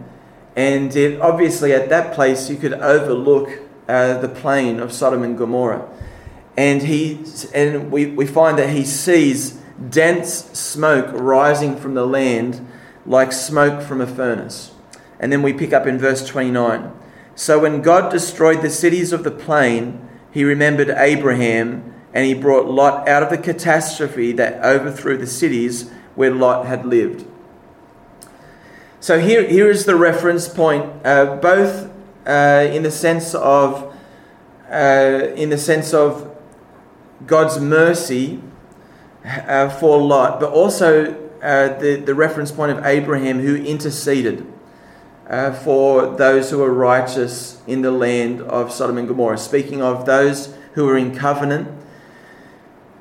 And 0.54 0.94
it, 0.94 1.20
obviously, 1.20 1.72
at 1.72 1.88
that 1.88 2.14
place, 2.14 2.50
you 2.50 2.56
could 2.56 2.74
overlook 2.74 3.69
uh, 3.90 4.18
the 4.18 4.28
plain 4.28 4.80
of 4.80 4.92
Sodom 4.92 5.22
and 5.22 5.36
Gomorrah. 5.36 5.88
And, 6.56 6.82
he, 6.82 7.24
and 7.54 7.90
we, 7.90 8.06
we 8.06 8.26
find 8.26 8.58
that 8.58 8.70
he 8.70 8.84
sees 8.84 9.60
dense 9.88 10.44
smoke 10.58 11.10
rising 11.12 11.76
from 11.76 11.94
the 11.94 12.06
land 12.06 12.66
like 13.06 13.32
smoke 13.32 13.82
from 13.82 14.00
a 14.00 14.06
furnace. 14.06 14.72
And 15.18 15.32
then 15.32 15.42
we 15.42 15.52
pick 15.52 15.72
up 15.72 15.86
in 15.86 15.98
verse 15.98 16.26
29. 16.26 16.92
So 17.34 17.58
when 17.58 17.82
God 17.82 18.10
destroyed 18.10 18.62
the 18.62 18.70
cities 18.70 19.12
of 19.12 19.24
the 19.24 19.30
plain, 19.30 20.06
he 20.30 20.44
remembered 20.44 20.90
Abraham 20.90 21.94
and 22.12 22.26
he 22.26 22.34
brought 22.34 22.66
Lot 22.66 23.08
out 23.08 23.22
of 23.22 23.30
the 23.30 23.38
catastrophe 23.38 24.32
that 24.32 24.64
overthrew 24.64 25.16
the 25.16 25.26
cities 25.26 25.90
where 26.14 26.32
Lot 26.32 26.66
had 26.66 26.84
lived. 26.84 27.26
So 28.98 29.18
here, 29.18 29.48
here 29.48 29.70
is 29.70 29.86
the 29.86 29.96
reference 29.96 30.48
point, 30.48 30.84
uh, 31.04 31.36
both 31.36 31.90
uh, 32.26 32.68
in 32.70 32.82
the 32.82 32.90
sense 32.90 33.34
of 33.34 33.96
uh, 34.70 35.32
in 35.34 35.50
the 35.50 35.58
sense 35.58 35.92
of 35.92 36.36
God's 37.26 37.58
mercy 37.58 38.40
uh, 39.24 39.68
for 39.68 40.00
Lot, 40.00 40.40
but 40.40 40.52
also 40.52 41.12
uh, 41.42 41.78
the, 41.78 41.96
the 41.96 42.14
reference 42.14 42.52
point 42.52 42.70
of 42.70 42.84
Abraham 42.84 43.40
who 43.40 43.56
interceded 43.56 44.46
uh, 45.28 45.52
for 45.52 46.06
those 46.16 46.50
who 46.50 46.58
were 46.58 46.72
righteous 46.72 47.60
in 47.66 47.82
the 47.82 47.90
land 47.90 48.40
of 48.42 48.72
Sodom 48.72 48.98
and 48.98 49.08
Gomorrah. 49.08 49.38
Speaking 49.38 49.82
of 49.82 50.06
those 50.06 50.54
who 50.74 50.86
were 50.86 50.96
in 50.96 51.14
covenant, 51.16 51.68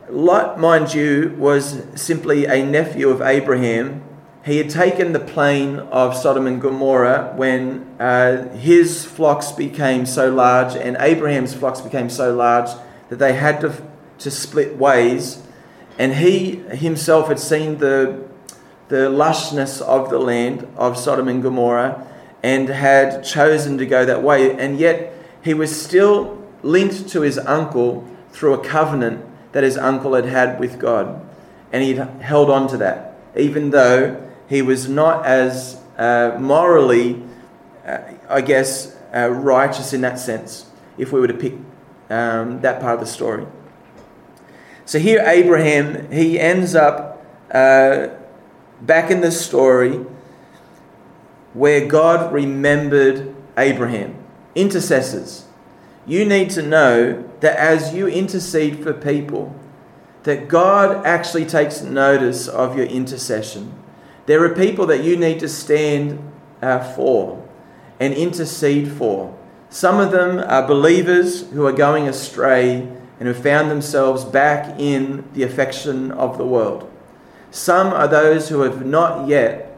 Lot, 0.09 0.59
mind 0.59 0.93
you, 0.93 1.35
was 1.37 1.83
simply 1.93 2.45
a 2.45 2.65
nephew 2.65 3.09
of 3.09 3.21
Abraham 3.21 4.03
he 4.49 4.57
had 4.57 4.69
taken 4.71 5.11
the 5.13 5.19
plain 5.19 5.77
of 5.77 6.15
Sodom 6.15 6.47
and 6.47 6.59
Gomorrah 6.59 7.33
when 7.35 7.85
uh, 7.99 8.49
his 8.55 9.05
flocks 9.05 9.51
became 9.51 10.07
so 10.07 10.33
large 10.33 10.75
and 10.75 10.97
Abraham's 10.99 11.53
flocks 11.53 11.81
became 11.81 12.09
so 12.09 12.33
large 12.33 12.69
that 13.09 13.17
they 13.17 13.33
had 13.33 13.61
to, 13.61 13.79
to 14.17 14.31
split 14.31 14.75
ways. 14.75 15.43
And 15.99 16.15
he 16.15 16.55
himself 16.55 17.27
had 17.27 17.39
seen 17.39 17.77
the, 17.77 18.27
the 18.87 19.09
lushness 19.09 19.83
of 19.83 20.09
the 20.09 20.17
land 20.17 20.67
of 20.75 20.97
Sodom 20.97 21.27
and 21.27 21.43
Gomorrah 21.43 22.07
and 22.41 22.69
had 22.69 23.23
chosen 23.23 23.77
to 23.77 23.85
go 23.85 24.03
that 24.03 24.23
way. 24.23 24.57
And 24.57 24.79
yet 24.79 25.13
he 25.43 25.53
was 25.53 25.79
still 25.79 26.43
linked 26.63 27.07
to 27.09 27.21
his 27.21 27.37
uncle 27.37 28.07
through 28.31 28.53
a 28.55 28.63
covenant 28.63 29.25
that 29.51 29.63
his 29.63 29.77
uncle 29.77 30.15
had 30.15 30.25
had 30.25 30.59
with 30.59 30.79
God. 30.79 31.21
And 31.71 31.83
he 31.83 31.93
held 31.93 32.49
on 32.49 32.67
to 32.69 32.77
that, 32.77 33.19
even 33.35 33.69
though 33.69 34.25
he 34.49 34.63
was 34.63 34.89
not 34.89 35.25
as 35.25 35.79
uh, 35.97 36.35
morally, 36.39 37.21
uh, 37.85 37.99
I 38.27 38.41
guess, 38.41 38.97
uh, 39.15 39.29
righteous 39.29 39.93
in 39.93 40.01
that 40.01 40.19
sense, 40.19 40.65
if 40.97 41.13
we 41.13 41.19
were 41.19 41.27
to 41.27 41.33
pick 41.33 41.53
um, 42.09 42.61
that 42.61 42.81
part 42.81 42.95
of 42.95 42.99
the 42.99 43.05
story. 43.05 43.45
So 44.85 44.97
here, 44.97 45.23
Abraham, 45.23 46.11
he 46.11 46.39
ends 46.39 46.73
up 46.73 47.23
uh, 47.51 48.07
back 48.81 49.11
in 49.11 49.21
the 49.21 49.31
story 49.31 50.03
where 51.53 51.85
God 51.85 52.33
remembered 52.33 53.35
Abraham. 53.55 54.15
Intercessors, 54.55 55.45
you 56.07 56.25
need 56.25 56.49
to 56.51 56.63
know 56.63 57.29
that 57.41 57.55
as 57.57 57.93
you 57.93 58.07
intercede 58.07 58.81
for 58.81 58.93
people, 58.93 59.55
that 60.23 60.47
God 60.47 61.05
actually 61.05 61.45
takes 61.45 61.81
notice 61.81 62.47
of 62.47 62.75
your 62.75 62.87
intercession. 62.87 63.73
There 64.29 64.43
are 64.43 64.53
people 64.53 64.85
that 64.85 65.03
you 65.03 65.17
need 65.17 65.39
to 65.39 65.49
stand 65.49 66.19
uh, 66.61 66.83
for 66.93 67.43
and 67.99 68.13
intercede 68.13 68.91
for. 68.91 69.35
Some 69.69 69.99
of 69.99 70.11
them 70.11 70.37
are 70.37 70.67
believers 70.67 71.49
who 71.49 71.65
are 71.65 71.71
going 71.71 72.07
astray 72.07 72.87
and 73.19 73.27
have 73.27 73.41
found 73.41 73.71
themselves 73.71 74.23
back 74.23 74.79
in 74.79 75.27
the 75.33 75.41
affection 75.41 76.11
of 76.11 76.37
the 76.37 76.45
world. 76.45 76.91
Some 77.49 77.87
are 77.87 78.07
those 78.07 78.49
who 78.49 78.61
have 78.61 78.85
not 78.85 79.27
yet 79.27 79.75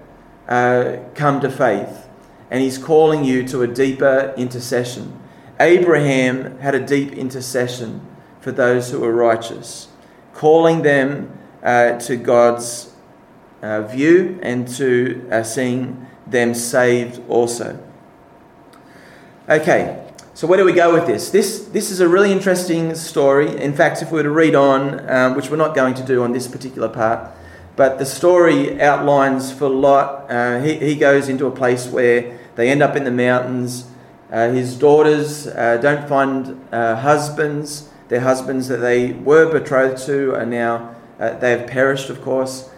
uh, 0.49 0.97
come 1.15 1.39
to 1.39 1.49
faith, 1.49 2.09
and 2.49 2.61
He's 2.61 2.77
calling 2.77 3.23
you 3.23 3.47
to 3.47 3.61
a 3.61 3.67
deeper 3.67 4.33
intercession. 4.35 5.17
Abraham 5.61 6.59
had 6.59 6.75
a 6.75 6.85
deep 6.85 7.13
intercession 7.13 8.05
for 8.41 8.51
those 8.51 8.91
who 8.91 8.99
were 8.99 9.13
righteous, 9.13 9.87
calling 10.33 10.81
them 10.81 11.39
uh, 11.63 11.97
to 11.99 12.17
God's 12.17 12.90
uh, 13.61 13.81
view 13.83 14.39
and 14.41 14.67
to 14.67 15.27
uh, 15.31 15.43
seeing 15.43 16.07
them 16.27 16.53
saved 16.53 17.21
also. 17.29 17.77
Okay, 19.49 20.03
so 20.33 20.47
where 20.47 20.57
do 20.57 20.65
we 20.65 20.73
go 20.73 20.93
with 20.93 21.05
this? 21.05 21.29
This, 21.29 21.65
this 21.67 21.91
is 21.91 21.99
a 21.99 22.07
really 22.07 22.31
interesting 22.31 22.95
story. 22.95 23.55
In 23.61 23.73
fact, 23.73 24.01
if 24.01 24.11
we 24.11 24.17
were 24.17 24.23
to 24.23 24.29
read 24.31 24.55
on, 24.55 25.09
um, 25.09 25.35
which 25.35 25.49
we're 25.49 25.57
not 25.57 25.75
going 25.75 25.93
to 25.95 26.03
do 26.03 26.23
on 26.23 26.31
this 26.31 26.47
particular 26.47 26.87
part, 26.87 27.31
but 27.75 27.99
the 27.99 28.05
story 28.05 28.81
outlines 28.81 29.51
for 29.51 29.69
Lot. 29.69 30.29
Uh, 30.29 30.61
he, 30.61 30.75
he 30.75 30.95
goes 30.95 31.29
into 31.29 31.47
a 31.47 31.51
place 31.51 31.87
where 31.87 32.39
they 32.55 32.69
end 32.69 32.81
up 32.81 32.95
in 32.95 33.03
the 33.03 33.11
mountains. 33.11 33.87
Uh, 34.31 34.49
his 34.49 34.77
daughters 34.77 35.47
uh, 35.47 35.77
don't 35.77 36.07
find 36.07 36.59
uh, 36.71 36.95
husbands. 36.95 37.89
Their 38.07 38.21
husbands 38.21 38.67
that 38.67 38.77
they 38.77 39.13
were 39.13 39.51
betrothed 39.51 40.05
to 40.05 40.35
are 40.35 40.45
now, 40.45 40.95
uh, 41.19 41.37
they 41.39 41.51
have 41.51 41.67
perished, 41.67 42.09
of 42.09 42.21
course. 42.21 42.69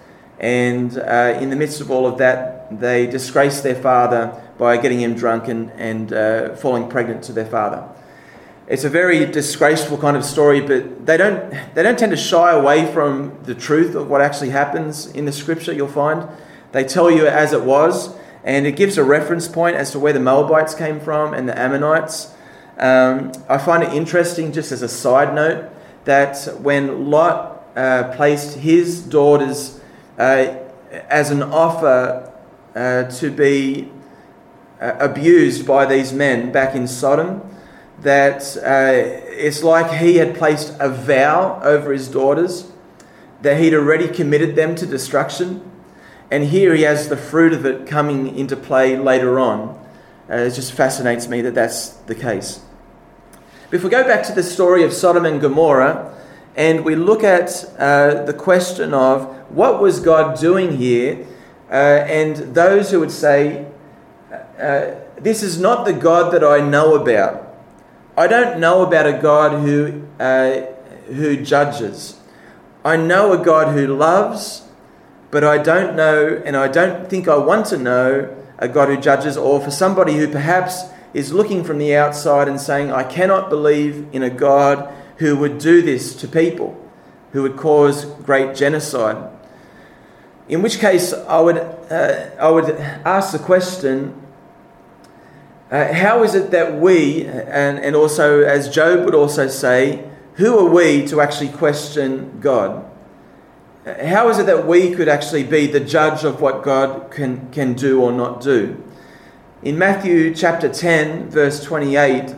And 0.43 0.97
uh, 0.97 1.39
in 1.39 1.49
the 1.51 1.55
midst 1.55 1.79
of 1.79 1.89
all 1.89 2.05
of 2.05 2.17
that, 2.17 2.67
they 2.81 3.07
disgrace 3.07 3.61
their 3.61 3.75
father 3.75 4.43
by 4.57 4.75
getting 4.75 4.99
him 4.99 5.15
drunk 5.15 5.47
and, 5.47 5.71
and 5.71 6.11
uh, 6.11 6.55
falling 6.57 6.89
pregnant 6.89 7.23
to 7.23 7.31
their 7.31 7.45
father. 7.45 7.87
It's 8.67 8.83
a 8.83 8.89
very 8.89 9.25
disgraceful 9.25 9.97
kind 9.97 10.17
of 10.17 10.25
story, 10.25 10.59
but 10.59 11.05
they 11.05 11.15
don't, 11.15 11.49
they 11.75 11.81
don't 11.81 11.97
tend 11.97 12.11
to 12.11 12.17
shy 12.17 12.51
away 12.51 12.91
from 12.91 13.41
the 13.43 13.55
truth 13.55 13.95
of 13.95 14.09
what 14.09 14.19
actually 14.19 14.49
happens 14.49 15.07
in 15.07 15.23
the 15.23 15.31
scripture, 15.31 15.71
you'll 15.71 15.87
find. 15.87 16.27
They 16.73 16.83
tell 16.83 17.09
you 17.09 17.25
as 17.25 17.53
it 17.53 17.63
was, 17.63 18.13
And 18.43 18.67
it 18.67 18.75
gives 18.75 18.97
a 18.97 19.03
reference 19.03 19.47
point 19.47 19.77
as 19.77 19.91
to 19.91 19.99
where 19.99 20.11
the 20.11 20.19
Moabites 20.19 20.75
came 20.75 20.99
from 20.99 21.33
and 21.33 21.47
the 21.47 21.57
Ammonites. 21.57 22.33
Um, 22.77 23.31
I 23.47 23.57
find 23.57 23.83
it 23.83 23.93
interesting, 23.93 24.51
just 24.51 24.71
as 24.71 24.81
a 24.81 24.89
side 24.89 25.33
note, 25.33 25.69
that 26.03 26.59
when 26.59 27.09
Lot 27.09 27.63
uh, 27.77 28.13
placed 28.15 28.57
his 28.57 29.01
daughters 29.01 29.79
uh, 30.17 30.55
as 31.09 31.31
an 31.31 31.43
offer 31.43 32.31
uh, 32.75 33.03
to 33.03 33.31
be 33.31 33.91
uh, 34.79 34.95
abused 34.99 35.65
by 35.65 35.85
these 35.85 36.13
men 36.13 36.51
back 36.51 36.75
in 36.75 36.87
Sodom, 36.87 37.41
that 38.01 38.57
uh, 38.57 39.23
it's 39.29 39.63
like 39.63 39.99
he 39.99 40.17
had 40.17 40.35
placed 40.35 40.75
a 40.79 40.89
vow 40.89 41.59
over 41.63 41.91
his 41.93 42.07
daughters, 42.07 42.71
that 43.41 43.59
he'd 43.59 43.73
already 43.73 44.07
committed 44.07 44.55
them 44.55 44.75
to 44.75 44.85
destruction. 44.85 45.69
And 46.29 46.45
here 46.45 46.73
he 46.75 46.83
has 46.83 47.09
the 47.09 47.17
fruit 47.17 47.53
of 47.53 47.65
it 47.65 47.85
coming 47.87 48.37
into 48.37 48.55
play 48.55 48.97
later 48.97 49.39
on. 49.39 49.79
Uh, 50.29 50.35
it 50.35 50.51
just 50.51 50.73
fascinates 50.73 51.27
me 51.27 51.41
that 51.41 51.53
that's 51.53 51.89
the 51.89 52.15
case. 52.15 52.61
But 53.69 53.77
if 53.77 53.83
we 53.83 53.89
go 53.89 54.03
back 54.03 54.23
to 54.27 54.33
the 54.33 54.43
story 54.43 54.83
of 54.83 54.93
Sodom 54.93 55.25
and 55.25 55.41
Gomorrah 55.41 56.13
and 56.55 56.85
we 56.85 56.95
look 56.95 57.23
at 57.23 57.65
uh, 57.79 58.23
the 58.25 58.33
question 58.33 58.93
of 58.93 59.25
what 59.49 59.81
was 59.81 59.99
God 59.99 60.39
doing 60.39 60.77
here, 60.77 61.25
uh, 61.69 61.73
and 61.73 62.35
those 62.53 62.91
who 62.91 62.99
would 62.99 63.11
say, 63.11 63.65
uh, 64.59 64.91
This 65.19 65.41
is 65.41 65.59
not 65.59 65.85
the 65.85 65.93
God 65.93 66.31
that 66.33 66.43
I 66.43 66.59
know 66.59 66.95
about. 66.95 67.55
I 68.15 68.27
don't 68.27 68.59
know 68.59 68.83
about 68.83 69.07
a 69.07 69.19
God 69.19 69.63
who, 69.63 70.07
uh, 70.19 70.61
who 71.07 71.43
judges. 71.43 72.19
I 72.85 72.97
know 72.97 73.33
a 73.33 73.43
God 73.43 73.73
who 73.73 73.87
loves, 73.87 74.63
but 75.31 75.43
I 75.43 75.57
don't 75.57 75.95
know, 75.95 76.39
and 76.45 76.55
I 76.55 76.67
don't 76.67 77.09
think 77.09 77.27
I 77.27 77.37
want 77.37 77.65
to 77.67 77.77
know 77.77 78.35
a 78.59 78.67
God 78.67 78.89
who 78.89 78.97
judges, 78.97 79.35
or 79.35 79.59
for 79.59 79.71
somebody 79.71 80.17
who 80.17 80.27
perhaps 80.27 80.83
is 81.15 81.33
looking 81.33 81.63
from 81.63 81.79
the 81.79 81.95
outside 81.95 82.47
and 82.47 82.61
saying, 82.61 82.91
I 82.91 83.03
cannot 83.03 83.49
believe 83.49 84.07
in 84.11 84.21
a 84.21 84.29
God 84.29 84.93
who 85.23 85.37
would 85.37 85.57
do 85.57 85.81
this 85.81 86.13
to 86.17 86.27
people, 86.27 86.77
who 87.31 87.41
would 87.43 87.55
cause 87.55 88.03
great 88.25 88.53
genocide. 88.53 89.31
In 90.49 90.61
which 90.61 90.79
case, 90.79 91.13
I 91.13 91.39
would, 91.39 91.55
uh, 91.57 92.29
I 92.37 92.49
would 92.49 92.71
ask 93.05 93.31
the 93.31 93.39
question 93.39 94.21
uh, 95.71 95.93
how 95.93 96.23
is 96.23 96.35
it 96.35 96.51
that 96.51 96.75
we, 96.75 97.25
and, 97.25 97.79
and 97.79 97.95
also 97.95 98.41
as 98.41 98.67
Job 98.67 99.05
would 99.05 99.15
also 99.15 99.47
say, 99.47 100.03
who 100.33 100.59
are 100.59 100.69
we 100.69 101.07
to 101.07 101.21
actually 101.21 101.49
question 101.49 102.41
God? 102.41 102.85
How 103.85 104.27
is 104.27 104.39
it 104.39 104.45
that 104.47 104.67
we 104.67 104.93
could 104.93 105.07
actually 105.07 105.45
be 105.45 105.67
the 105.67 105.79
judge 105.79 106.25
of 106.25 106.41
what 106.41 106.63
God 106.63 107.11
can, 107.11 107.49
can 107.51 107.75
do 107.75 108.01
or 108.01 108.11
not 108.11 108.41
do? 108.41 108.83
In 109.61 109.77
Matthew 109.77 110.35
chapter 110.35 110.67
10, 110.67 111.29
verse 111.29 111.63
28, 111.63 112.35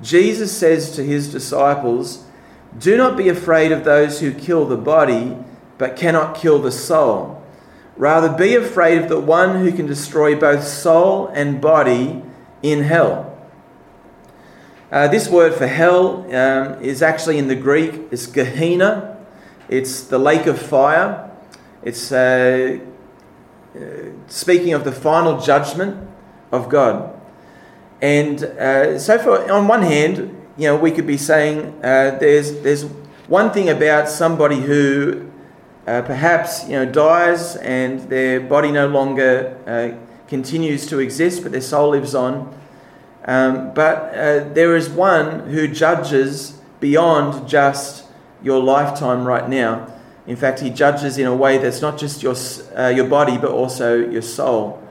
Jesus 0.00 0.56
says 0.56 0.94
to 0.94 1.02
his 1.02 1.32
disciples, 1.32 2.24
Do 2.76 2.96
not 2.96 3.16
be 3.16 3.28
afraid 3.28 3.72
of 3.72 3.84
those 3.84 4.20
who 4.20 4.32
kill 4.32 4.66
the 4.66 4.76
body, 4.76 5.36
but 5.78 5.96
cannot 5.96 6.36
kill 6.36 6.58
the 6.58 6.72
soul. 6.72 7.42
Rather, 7.96 8.28
be 8.28 8.54
afraid 8.54 8.98
of 8.98 9.08
the 9.08 9.20
one 9.20 9.60
who 9.60 9.72
can 9.72 9.86
destroy 9.86 10.38
both 10.38 10.64
soul 10.64 11.28
and 11.28 11.60
body 11.60 12.22
in 12.62 12.82
hell. 12.82 13.36
Uh, 14.90 15.08
this 15.08 15.28
word 15.28 15.54
for 15.54 15.66
hell 15.66 16.24
um, 16.34 16.82
is 16.82 17.02
actually 17.02 17.38
in 17.38 17.48
the 17.48 17.56
Greek, 17.56 18.00
it's 18.10 18.26
Gehenna. 18.26 19.16
It's 19.68 20.02
the 20.04 20.18
lake 20.18 20.46
of 20.46 20.58
fire. 20.58 21.30
It's 21.82 22.10
uh, 22.10 22.78
uh, 23.76 23.80
speaking 24.28 24.72
of 24.72 24.84
the 24.84 24.92
final 24.92 25.40
judgment 25.40 26.08
of 26.50 26.70
God. 26.70 27.14
And 28.00 28.42
uh, 28.42 28.98
so, 28.98 29.18
for, 29.18 29.50
on 29.50 29.68
one 29.68 29.82
hand, 29.82 30.37
you 30.58 30.64
know, 30.64 30.76
we 30.76 30.90
could 30.90 31.06
be 31.06 31.16
saying 31.16 31.72
uh, 31.82 32.18
there's, 32.18 32.60
there's 32.60 32.84
one 33.28 33.52
thing 33.52 33.70
about 33.70 34.08
somebody 34.08 34.56
who 34.56 35.30
uh, 35.86 36.02
perhaps 36.02 36.64
you 36.64 36.72
know 36.72 36.84
dies 36.84 37.56
and 37.56 38.00
their 38.10 38.40
body 38.40 38.70
no 38.70 38.86
longer 38.86 39.96
continues 40.28 40.86
to 40.86 41.00
exist, 41.00 41.42
but 41.42 41.52
their 41.52 41.60
soul 41.60 41.90
lives 41.90 42.14
on. 42.14 42.54
Um, 43.24 43.74
but 43.74 44.14
uh, 44.14 44.52
there 44.52 44.76
is 44.76 44.88
one 44.88 45.50
who 45.50 45.66
judges 45.68 46.60
beyond 46.80 47.48
just 47.48 48.04
your 48.42 48.62
lifetime 48.62 49.24
right 49.24 49.48
now. 49.48 49.92
In 50.26 50.36
fact, 50.36 50.60
he 50.60 50.70
judges 50.70 51.18
in 51.18 51.26
a 51.26 51.34
way 51.34 51.58
that's 51.58 51.80
not 51.80 51.98
just 51.98 52.22
your, 52.22 52.36
uh, 52.76 52.88
your 52.88 53.08
body, 53.08 53.38
but 53.38 53.50
also 53.50 53.96
your 53.96 54.22
soul 54.22 54.82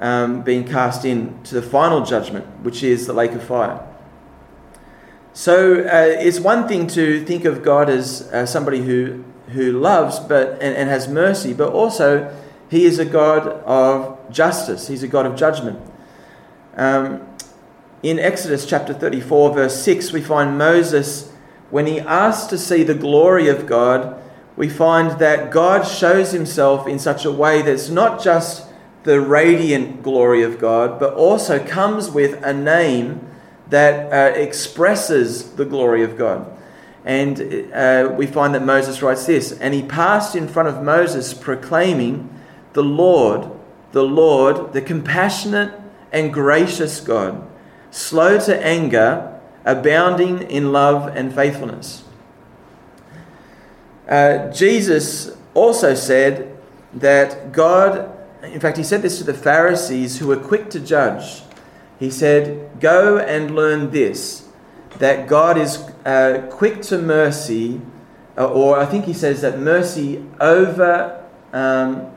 um, 0.00 0.42
being 0.42 0.64
cast 0.64 1.04
into 1.04 1.54
the 1.54 1.62
final 1.62 2.04
judgment, 2.04 2.46
which 2.62 2.82
is 2.82 3.06
the 3.06 3.12
lake 3.12 3.32
of 3.32 3.42
fire. 3.42 3.80
So 5.36 5.80
uh, 5.80 6.16
it's 6.18 6.40
one 6.40 6.66
thing 6.66 6.86
to 6.86 7.22
think 7.22 7.44
of 7.44 7.62
God 7.62 7.90
as 7.90 8.22
uh, 8.32 8.46
somebody 8.46 8.80
who, 8.80 9.22
who 9.48 9.72
loves 9.72 10.18
but, 10.18 10.52
and, 10.62 10.74
and 10.74 10.88
has 10.88 11.08
mercy, 11.08 11.52
but 11.52 11.74
also 11.74 12.34
he 12.70 12.86
is 12.86 12.98
a 12.98 13.04
God 13.04 13.46
of 13.46 14.30
justice, 14.30 14.88
He's 14.88 15.02
a 15.02 15.08
God 15.08 15.26
of 15.26 15.36
judgment. 15.36 15.78
Um, 16.74 17.28
in 18.02 18.18
Exodus 18.18 18.64
chapter 18.64 18.94
34, 18.94 19.52
verse 19.52 19.82
6, 19.82 20.10
we 20.10 20.22
find 20.22 20.56
Moses, 20.56 21.30
when 21.68 21.86
he 21.86 22.00
asks 22.00 22.46
to 22.46 22.56
see 22.56 22.82
the 22.82 22.94
glory 22.94 23.48
of 23.48 23.66
God, 23.66 24.18
we 24.56 24.70
find 24.70 25.18
that 25.18 25.50
God 25.50 25.86
shows 25.86 26.32
himself 26.32 26.88
in 26.88 26.98
such 26.98 27.26
a 27.26 27.30
way 27.30 27.60
that's 27.60 27.90
not 27.90 28.24
just 28.24 28.66
the 29.02 29.20
radiant 29.20 30.02
glory 30.02 30.42
of 30.42 30.58
God, 30.58 30.98
but 30.98 31.12
also 31.12 31.62
comes 31.62 32.10
with 32.10 32.42
a 32.42 32.54
name 32.54 33.25
that 33.68 34.12
uh, 34.12 34.38
expresses 34.38 35.52
the 35.52 35.64
glory 35.64 36.02
of 36.02 36.16
God. 36.16 36.52
And 37.04 37.70
uh, 37.72 38.12
we 38.16 38.26
find 38.26 38.54
that 38.54 38.64
Moses 38.64 39.00
writes 39.00 39.26
this 39.26 39.52
And 39.52 39.72
he 39.72 39.82
passed 39.82 40.34
in 40.34 40.48
front 40.48 40.68
of 40.68 40.82
Moses, 40.82 41.32
proclaiming, 41.34 42.28
The 42.72 42.82
Lord, 42.82 43.50
the 43.92 44.02
Lord, 44.02 44.72
the 44.72 44.82
compassionate 44.82 45.72
and 46.12 46.32
gracious 46.32 47.00
God, 47.00 47.46
slow 47.90 48.38
to 48.40 48.64
anger, 48.64 49.40
abounding 49.64 50.42
in 50.42 50.72
love 50.72 51.14
and 51.16 51.34
faithfulness. 51.34 52.04
Uh, 54.08 54.50
Jesus 54.52 55.36
also 55.54 55.94
said 55.94 56.56
that 56.94 57.52
God, 57.52 58.16
in 58.42 58.60
fact, 58.60 58.76
he 58.76 58.84
said 58.84 59.02
this 59.02 59.18
to 59.18 59.24
the 59.24 59.34
Pharisees 59.34 60.18
who 60.18 60.28
were 60.28 60.36
quick 60.36 60.70
to 60.70 60.80
judge. 60.80 61.42
He 61.98 62.10
said, 62.10 62.80
Go 62.80 63.18
and 63.18 63.54
learn 63.54 63.90
this, 63.90 64.48
that 64.98 65.26
God 65.26 65.56
is 65.56 65.78
uh, 66.04 66.46
quick 66.50 66.82
to 66.82 66.98
mercy, 66.98 67.80
uh, 68.36 68.46
or 68.48 68.78
I 68.78 68.86
think 68.86 69.06
he 69.06 69.12
says 69.12 69.40
that 69.40 69.58
mercy 69.58 70.24
over. 70.40 71.24
Um, 71.52 72.12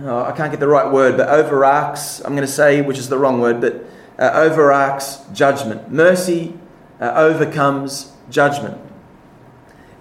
oh, 0.00 0.24
I 0.24 0.32
can't 0.32 0.50
get 0.50 0.60
the 0.60 0.68
right 0.68 0.90
word, 0.90 1.16
but 1.16 1.28
overarcs, 1.28 2.20
I'm 2.24 2.34
going 2.34 2.46
to 2.46 2.52
say, 2.52 2.82
which 2.82 2.98
is 2.98 3.08
the 3.08 3.18
wrong 3.18 3.40
word, 3.40 3.60
but 3.60 3.86
uh, 4.18 5.24
judgment. 5.32 5.90
Mercy 5.90 6.54
uh, 7.00 7.12
overcomes 7.16 8.12
judgment. 8.30 8.78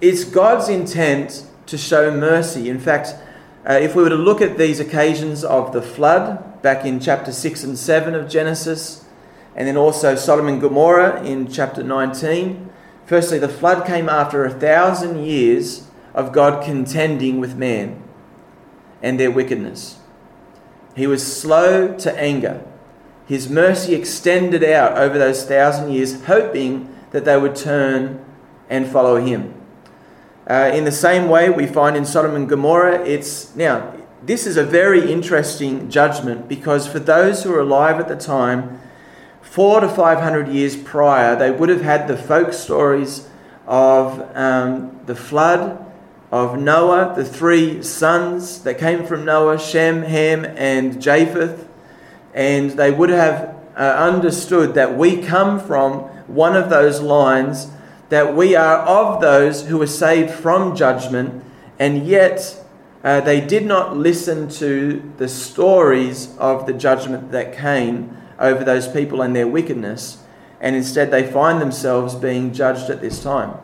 It's 0.01 0.25
God's 0.25 0.69
intent 0.69 1.47
to 1.67 1.77
show 1.77 2.11
mercy. 2.11 2.69
In 2.69 2.79
fact, 2.79 3.15
uh, 3.67 3.73
if 3.73 3.95
we 3.95 4.03
were 4.03 4.09
to 4.09 4.15
look 4.15 4.41
at 4.41 4.57
these 4.57 4.79
occasions 4.81 5.43
of 5.43 5.71
the 5.71 5.81
flood 5.81 6.52
back 6.63 6.85
in 6.85 6.99
chapter 6.99 7.31
6 7.31 7.63
and 7.65 7.77
7 7.77 8.15
of 8.15 8.29
Genesis, 8.29 9.05
and 9.53 9.67
then 9.67 9.77
also 9.77 10.15
Sodom 10.15 10.47
and 10.47 10.61
Gomorrah 10.61 11.21
in 11.21 11.51
chapter 11.51 11.83
19, 11.83 12.71
firstly, 13.05 13.37
the 13.37 13.49
flood 13.49 13.85
came 13.85 14.07
after 14.07 14.45
a 14.45 14.49
thousand 14.49 15.23
years 15.23 15.87
of 16.13 16.31
God 16.31 16.63
contending 16.63 17.39
with 17.39 17.57
man 17.57 18.01
and 19.01 19.19
their 19.19 19.29
wickedness. 19.29 19.99
He 20.95 21.05
was 21.05 21.21
slow 21.25 21.97
to 21.97 22.17
anger. 22.19 22.63
His 23.27 23.49
mercy 23.49 23.93
extended 23.93 24.63
out 24.63 24.97
over 24.97 25.17
those 25.17 25.45
thousand 25.45 25.91
years, 25.91 26.23
hoping 26.23 26.95
that 27.11 27.25
they 27.25 27.37
would 27.37 27.57
turn 27.57 28.23
and 28.69 28.87
follow 28.87 29.17
him. 29.17 29.53
Uh, 30.49 30.71
in 30.73 30.85
the 30.85 30.91
same 30.91 31.27
way, 31.27 31.49
we 31.49 31.67
find 31.67 31.97
in 31.97 32.05
Sodom 32.05 32.35
and 32.35 32.47
Gomorrah, 32.47 33.03
it's 33.03 33.53
now, 33.55 33.93
this 34.25 34.47
is 34.47 34.55
a 34.55 34.63
very 34.63 35.11
interesting 35.11 35.89
judgment 35.89 36.47
because 36.47 36.87
for 36.87 36.99
those 36.99 37.43
who 37.43 37.51
were 37.51 37.59
alive 37.59 37.99
at 37.99 38.07
the 38.07 38.15
time, 38.15 38.79
four 39.41 39.81
to 39.81 39.89
five 39.89 40.19
hundred 40.19 40.47
years 40.47 40.77
prior, 40.77 41.35
they 41.35 41.51
would 41.51 41.69
have 41.69 41.81
had 41.81 42.07
the 42.07 42.15
folk 42.15 42.53
stories 42.53 43.27
of 43.67 44.19
um, 44.35 44.99
the 45.05 45.15
flood, 45.15 45.85
of 46.31 46.57
Noah, 46.57 47.13
the 47.15 47.25
three 47.25 47.83
sons 47.83 48.63
that 48.63 48.77
came 48.77 49.05
from 49.05 49.25
Noah, 49.25 49.59
Shem, 49.59 50.03
Ham, 50.03 50.45
and 50.45 51.01
Japheth. 51.01 51.67
And 52.33 52.71
they 52.71 52.91
would 52.91 53.09
have 53.09 53.55
uh, 53.77 53.81
understood 53.81 54.73
that 54.73 54.97
we 54.97 55.21
come 55.21 55.59
from 55.59 55.99
one 56.27 56.55
of 56.55 56.69
those 56.69 57.01
lines, 57.01 57.67
that 58.09 58.35
we 58.35 58.55
are 58.55 58.79
of 58.79 59.21
those 59.21 59.67
who 59.67 59.81
are 59.81 59.87
saved 59.87 60.31
from 60.31 60.75
judgment, 60.75 61.43
and 61.77 62.07
yet 62.07 62.62
uh, 63.03 63.19
they 63.21 63.41
did 63.41 63.65
not 63.65 63.97
listen 63.97 64.47
to 64.47 65.11
the 65.17 65.27
stories 65.27 66.35
of 66.37 66.65
the 66.65 66.73
judgment 66.73 67.31
that 67.31 67.55
came 67.55 68.17
over 68.39 68.63
those 68.63 68.87
people 68.87 69.21
and 69.21 69.35
their 69.35 69.47
wickedness, 69.47 70.23
and 70.61 70.75
instead 70.75 71.11
they 71.11 71.29
find 71.29 71.61
themselves 71.61 72.15
being 72.15 72.53
judged 72.53 72.89
at 72.89 73.01
this 73.01 73.21
time. 73.21 73.57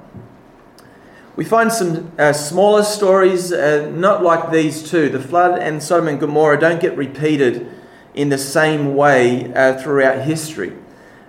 We 1.36 1.45
find 1.45 1.71
some 1.71 2.12
uh, 2.19 2.34
smaller 2.34 2.84
stories, 2.84 3.54
uh, 3.54 3.89
not 3.95 4.21
like 4.21 4.52
these 4.52 4.91
two. 4.91 5.08
The 5.08 5.21
flood 5.21 5.58
and 5.58 5.82
Sodom 5.82 6.10
and 6.10 6.19
Gomorrah 6.19 6.60
don't 6.60 6.82
get 6.82 6.97
repeated 6.97 7.65
in 8.13 8.28
the 8.28 8.38
same 8.38 8.93
way 8.93 9.54
uh, 9.54 9.82
throughout 9.82 10.23
history. 10.23 10.73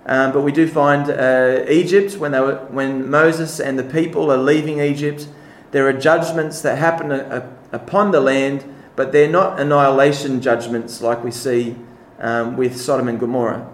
Um, 0.05 0.33
but 0.33 0.41
we 0.41 0.51
do 0.51 0.67
find 0.67 1.09
uh, 1.09 1.63
Egypt, 1.69 2.17
when, 2.17 2.33
they 2.33 2.41
were, 2.41 2.57
when 2.71 3.09
Moses 3.09 3.61
and 3.61 3.79
the 3.79 3.85
people 3.85 4.29
are 4.29 4.37
leaving 4.37 4.81
Egypt, 4.81 5.29
there 5.71 5.87
are 5.87 5.93
judgments 5.93 6.61
that 6.61 6.77
happen 6.77 7.11
uh, 7.11 7.49
upon 7.71 8.11
the 8.11 8.19
land, 8.19 8.65
but 8.95 9.11
they're 9.11 9.29
not 9.29 9.59
annihilation 9.59 10.41
judgments 10.41 11.01
like 11.01 11.23
we 11.23 11.31
see 11.31 11.75
um, 12.19 12.57
with 12.57 12.79
Sodom 12.79 13.07
and 13.07 13.19
Gomorrah. 13.19 13.67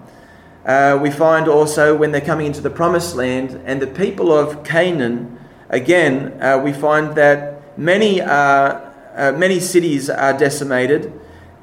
Uh, 0.65 0.99
we 1.01 1.09
find 1.09 1.47
also 1.47 1.95
when 1.95 2.11
they're 2.11 2.21
coming 2.21 2.45
into 2.45 2.61
the 2.61 2.69
promised 2.69 3.15
land, 3.15 3.61
and 3.65 3.81
the 3.81 3.87
people 3.87 4.31
of 4.31 4.63
Canaan 4.63 5.39
again, 5.69 6.41
uh, 6.41 6.61
we 6.63 6.71
find 6.71 7.15
that 7.15 7.77
many, 7.77 8.21
uh, 8.21 8.91
many 9.33 9.59
cities 9.59 10.09
are 10.09 10.37
decimated 10.37 11.11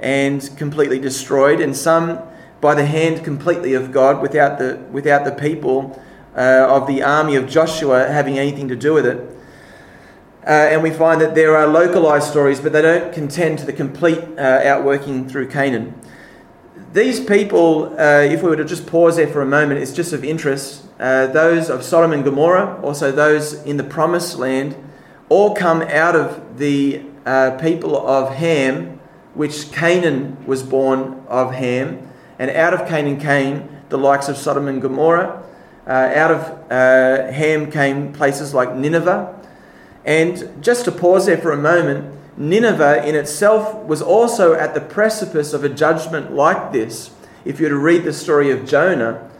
and 0.01 0.51
completely 0.57 0.99
destroyed, 0.99 1.61
and 1.61 1.77
some 1.77 2.19
by 2.61 2.75
the 2.75 2.87
hand 2.87 3.23
completely 3.23 3.75
of 3.75 3.93
God 3.93 4.23
without 4.23 4.59
the, 4.59 4.77
without 4.91 5.25
the 5.25 5.33
people 5.33 6.03
uh, 6.35 6.67
of 6.69 6.87
the 6.87 7.03
army 7.03 7.37
of 7.37 7.49
Joshua 7.49 8.07
having 8.09 8.39
anything 8.39 8.69
to 8.69 8.77
do 8.77 8.95
with 8.95 9.07
it. 9.07 9.31
Uh, 10.47 10.51
and 10.51 10.83
we 10.83 10.91
find 10.91 11.21
that 11.21 11.35
there 11.35 11.57
are 11.57 11.67
localized 11.67 12.31
stories, 12.31 12.61
but 12.61 12.73
they 12.73 12.83
don't 12.83 13.13
contend 13.15 13.59
to 13.59 13.65
the 13.65 13.73
complete 13.73 14.19
uh, 14.37 14.61
outworking 14.65 15.29
through 15.29 15.49
Canaan. 15.49 15.99
These 16.93 17.25
people, 17.25 17.95
if 17.99 18.43
we 18.43 18.51
were 18.51 18.57
to 18.57 18.65
just 18.65 18.87
pause 18.87 19.17
there 19.17 19.27
for 19.27 19.43
a 19.43 19.47
moment, 19.47 19.81
it's 19.81 19.93
just 19.93 20.13
of 20.13 20.23
interest 20.23 20.85
uh, 20.99 21.27
those 21.27 21.71
of 21.71 21.83
Sodom 21.83 22.13
and 22.13 22.23
Gomorrah, 22.23 22.81
also 22.83 23.11
those 23.11 23.55
in 23.65 23.77
the 23.77 23.85
promised 23.85 24.39
land, 24.39 24.77
all 25.29 25.55
come 25.55 25.83
out 25.83 26.15
of 26.15 26.59
the 26.59 27.03
uh, 27.27 27.53
people 27.61 27.97
of 28.07 28.33
Ham, 28.35 29.01
which 29.35 29.73
Canaan 29.73 30.45
was 30.47 30.63
born 30.63 31.25
of 31.27 31.53
Ham, 31.55 32.09
and 32.39 32.51
out 32.51 32.75
of 32.75 32.89
Canaan 32.89 33.19
came 33.19 33.69
the 33.89 33.99
likes 33.99 34.29
of 34.29 34.37
Sodom 34.37 34.69
and 34.69 34.81
Gomorrah. 34.81 35.43
Uh, 35.87 35.91
out 35.91 36.31
of 36.31 36.41
uh, 36.71 37.33
Ham 37.33 37.71
came 37.71 38.13
places 38.13 38.55
like 38.55 38.75
Nineveh. 38.75 39.41
And 40.05 40.63
just 40.63 40.85
to 40.85 40.93
pause 40.93 41.27
there 41.27 41.39
for 41.39 41.53
a 41.53 41.57
moment, 41.57 42.15
Nineveh 42.37 43.07
in 43.07 43.15
itself 43.15 43.75
was 43.85 44.03
also 44.03 44.55
at 44.55 44.75
the 44.75 44.81
precipice 44.81 45.53
of 45.53 45.65
a 45.65 45.69
judgment 45.69 46.33
like 46.33 46.73
this. 46.73 47.11
If 47.45 47.61
you 47.61 47.67
were 47.67 47.71
to 47.71 47.79
read 47.79 48.05
the 48.05 48.13
story 48.13 48.51
of 48.51 48.67
Jonah, 48.67 49.31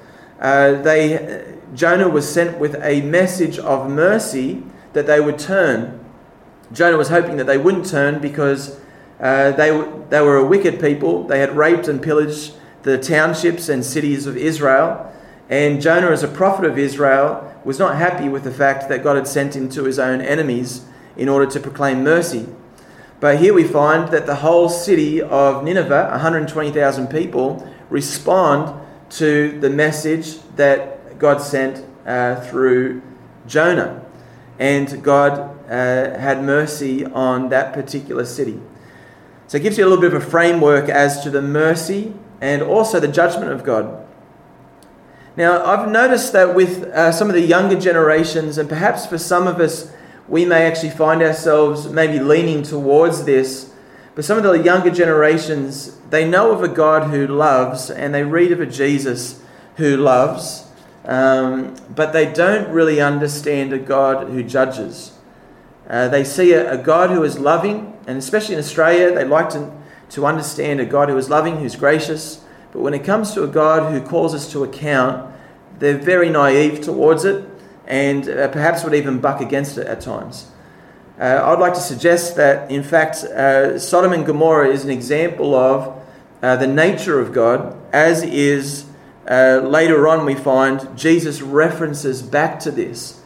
uh, 0.41 0.83
they, 0.83 1.57
Jonah 1.75 2.09
was 2.09 2.29
sent 2.29 2.59
with 2.59 2.77
a 2.83 3.03
message 3.03 3.59
of 3.59 3.91
mercy 3.91 4.63
that 4.93 5.07
they 5.07 5.21
would 5.21 5.39
turn. 5.39 6.05
Jonah 6.73 6.97
was 6.97 7.09
hoping 7.09 7.37
that 7.37 7.47
they 7.47 7.59
wouldn't 7.59 7.87
turn 7.87 8.21
because 8.21 8.79
uh, 9.21 9.53
they, 9.53 9.71
they 10.11 10.21
were 10.21 10.37
a 10.37 10.45
wicked 10.45 10.81
people. 10.81 11.27
They 11.27 11.41
had 11.41 11.57
raped 11.57 11.89
and 11.89 12.03
pillaged 12.03 12.55
the 12.83 12.99
townships 12.99 13.69
and 13.69 13.85
cities 13.85 14.27
of 14.27 14.37
Israel. 14.37 15.11
And 15.49 15.81
Jonah, 15.81 16.11
as 16.11 16.23
a 16.23 16.29
prophet 16.29 16.65
of 16.65 16.79
Israel, 16.79 17.55
was 17.65 17.79
not 17.79 17.97
happy 17.97 18.29
with 18.29 18.45
the 18.45 18.51
fact 18.51 18.89
that 18.89 19.03
God 19.03 19.17
had 19.17 19.29
sent 19.29 19.55
him 19.55 19.69
to 19.71 19.85
his 19.85 19.99
own 19.99 20.21
enemies 20.21 20.85
in 21.17 21.29
order 21.29 21.47
to 21.51 21.61
proclaim 21.61 22.03
mercy. 22.03 22.47
But 23.21 23.39
here 23.39 23.55
we 23.55 23.65
find 23.65 24.11
that 24.11 24.27
the 24.27 24.37
whole 24.37 24.69
city 24.69 25.23
of 25.23 25.65
Nineveh, 25.65 26.09
120,000 26.11 27.09
people, 27.09 27.67
respond 27.89 28.81
to 29.11 29.59
the 29.61 29.71
message 29.71 30.41
that 30.57 31.19
God 31.19 31.41
sent 31.41 31.85
uh, 32.07 32.41
through 32.41 33.03
Jonah. 33.47 34.05
And 34.59 35.03
God 35.03 35.39
uh, 35.69 36.19
had 36.19 36.43
mercy 36.43 37.05
on 37.05 37.49
that 37.51 37.73
particular 37.73 38.25
city. 38.25 38.61
So 39.47 39.59
it 39.59 39.63
gives 39.63 39.79
you 39.79 39.85
a 39.85 39.89
little 39.89 40.03
bit 40.03 40.13
of 40.15 40.23
a 40.23 40.31
framework 40.31 40.89
as 40.89 41.23
to 41.23 41.31
the 41.31 41.43
mercy 41.43 42.15
and 42.41 42.63
also 42.63 42.99
the 42.99 43.09
judgment 43.09 43.53
of 43.53 43.65
God. 43.65 44.04
Now, 45.37 45.65
I've 45.65 45.89
noticed 45.89 46.33
that 46.33 46.55
with 46.55 46.85
uh, 46.85 47.11
some 47.13 47.29
of 47.29 47.35
the 47.35 47.43
younger 47.43 47.79
generations, 47.79 48.59
and 48.59 48.69
perhaps 48.69 49.07
for 49.07 49.19
some 49.19 49.47
of 49.47 49.61
us, 49.61 49.93
we 50.29 50.45
may 50.45 50.67
actually 50.67 50.91
find 50.91 51.23
ourselves 51.23 51.89
maybe 51.89 52.19
leaning 52.19 52.63
towards 52.63 53.25
this 53.25 53.75
but 54.15 54.25
some 54.25 54.39
of 54.39 54.45
the 54.45 54.63
younger 54.63 54.91
generations, 54.91 55.97
they 56.11 56.29
know 56.29 56.53
of 56.53 56.63
a 56.63 56.69
God 56.69 57.11
who 57.11 57.27
loves 57.27 57.91
and 57.91 58.15
they 58.15 58.23
read 58.23 58.53
of 58.53 58.61
a 58.61 58.67
Jesus 58.67 59.43
who 59.77 59.97
loves, 59.97 60.69
um, 61.05 61.75
but 61.93 62.13
they 62.13 62.33
don't 62.33 62.69
really 62.69 63.01
understand 63.01 63.73
a 63.73 63.79
God 63.79 64.29
who 64.29 64.45
judges. 64.45 65.13
Uh, 65.89 66.09
they 66.09 66.23
see 66.23 66.53
a, 66.53 66.75
a, 66.75 66.79
God 66.79 67.11
who 67.11 67.25
is 67.25 67.39
loving, 67.39 67.99
and 68.07 68.17
especially 68.17 68.55
in 68.55 68.61
Australia, 68.61 69.13
they 69.13 69.25
like 69.25 69.51
to, 69.51 69.71
to 70.11 70.25
understand 70.25 70.81
a 70.81 70.87
God 70.87 71.09
who 71.09 71.17
is 71.19 71.29
loving, 71.29 71.59
who's 71.59 71.77
gracious. 71.77 72.44
But 72.75 72.83
when 72.83 72.93
it 72.93 73.05
comes 73.05 73.33
to 73.35 73.45
a 73.45 73.47
God 73.47 73.93
who 73.93 74.01
calls 74.07 74.35
us 74.35 74.51
to 74.53 74.65
account, 74.65 75.33
they're 75.79 75.97
very 75.97 76.29
naive 76.29 76.81
towards 76.81 77.25
it 77.25 77.49
and 77.87 78.29
uh, 78.29 78.49
perhaps 78.49 78.83
would 78.83 78.95
even 78.95 79.21
buck 79.21 79.41
against 79.41 79.79
it 79.79 79.87
at 79.87 80.01
times. 80.01 80.51
Uh, 81.19 81.41
I'd 81.45 81.61
like 81.61 81.75
to 81.75 81.81
suggest 81.81 82.35
that, 82.37 82.71
in 82.73 82.83
fact, 82.83 83.19
uh, 83.19 83.79
Sodom 83.79 84.13
and 84.13 84.27
Gomorrah 84.27 84.71
is 84.71 84.85
an 84.85 84.91
example 84.91 85.55
of 85.55 86.03
uh, 86.43 86.57
the 86.57 86.67
nature 86.67 87.21
of 87.21 87.33
God, 87.33 87.77
as 87.93 88.25
is 88.25 88.87
uh, 89.31 89.61
later 89.63 90.09
on 90.09 90.27
we 90.27 90.35
find 90.35 90.99
Jesus 90.99 91.41
references 91.41 92.23
back 92.23 92.59
to 92.61 92.73
this. 92.73 93.21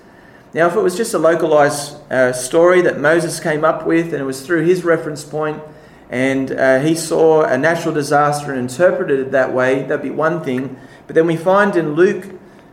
Now, 0.53 0.67
if 0.67 0.77
it 0.77 0.81
was 0.81 0.97
just 0.97 1.15
a 1.15 1.19
localized 1.19 1.97
uh, 2.13 2.35
story 2.35 2.83
that 2.83 3.01
Moses 3.01 3.41
came 3.41 3.65
up 3.65 3.87
with 3.87 4.13
and 4.13 4.21
it 4.23 4.27
was 4.27 4.45
through 4.45 4.67
his 4.67 4.85
reference 4.85 5.25
point 5.25 5.63
and 6.11 6.51
uh, 6.53 6.81
he 6.81 6.95
saw 6.95 7.43
a 7.43 7.59
natural 7.59 7.93
disaster 7.93 8.53
and 8.53 8.61
interpreted 8.61 9.21
it 9.21 9.31
that 9.33 9.53
way, 9.53 9.83
that'd 9.83 10.03
be 10.03 10.11
one 10.11 10.43
thing. 10.43 10.79
But 11.07 11.15
then 11.15 11.27
we 11.27 11.37
find 11.37 11.77
in 11.77 11.95
Luke 11.95 12.27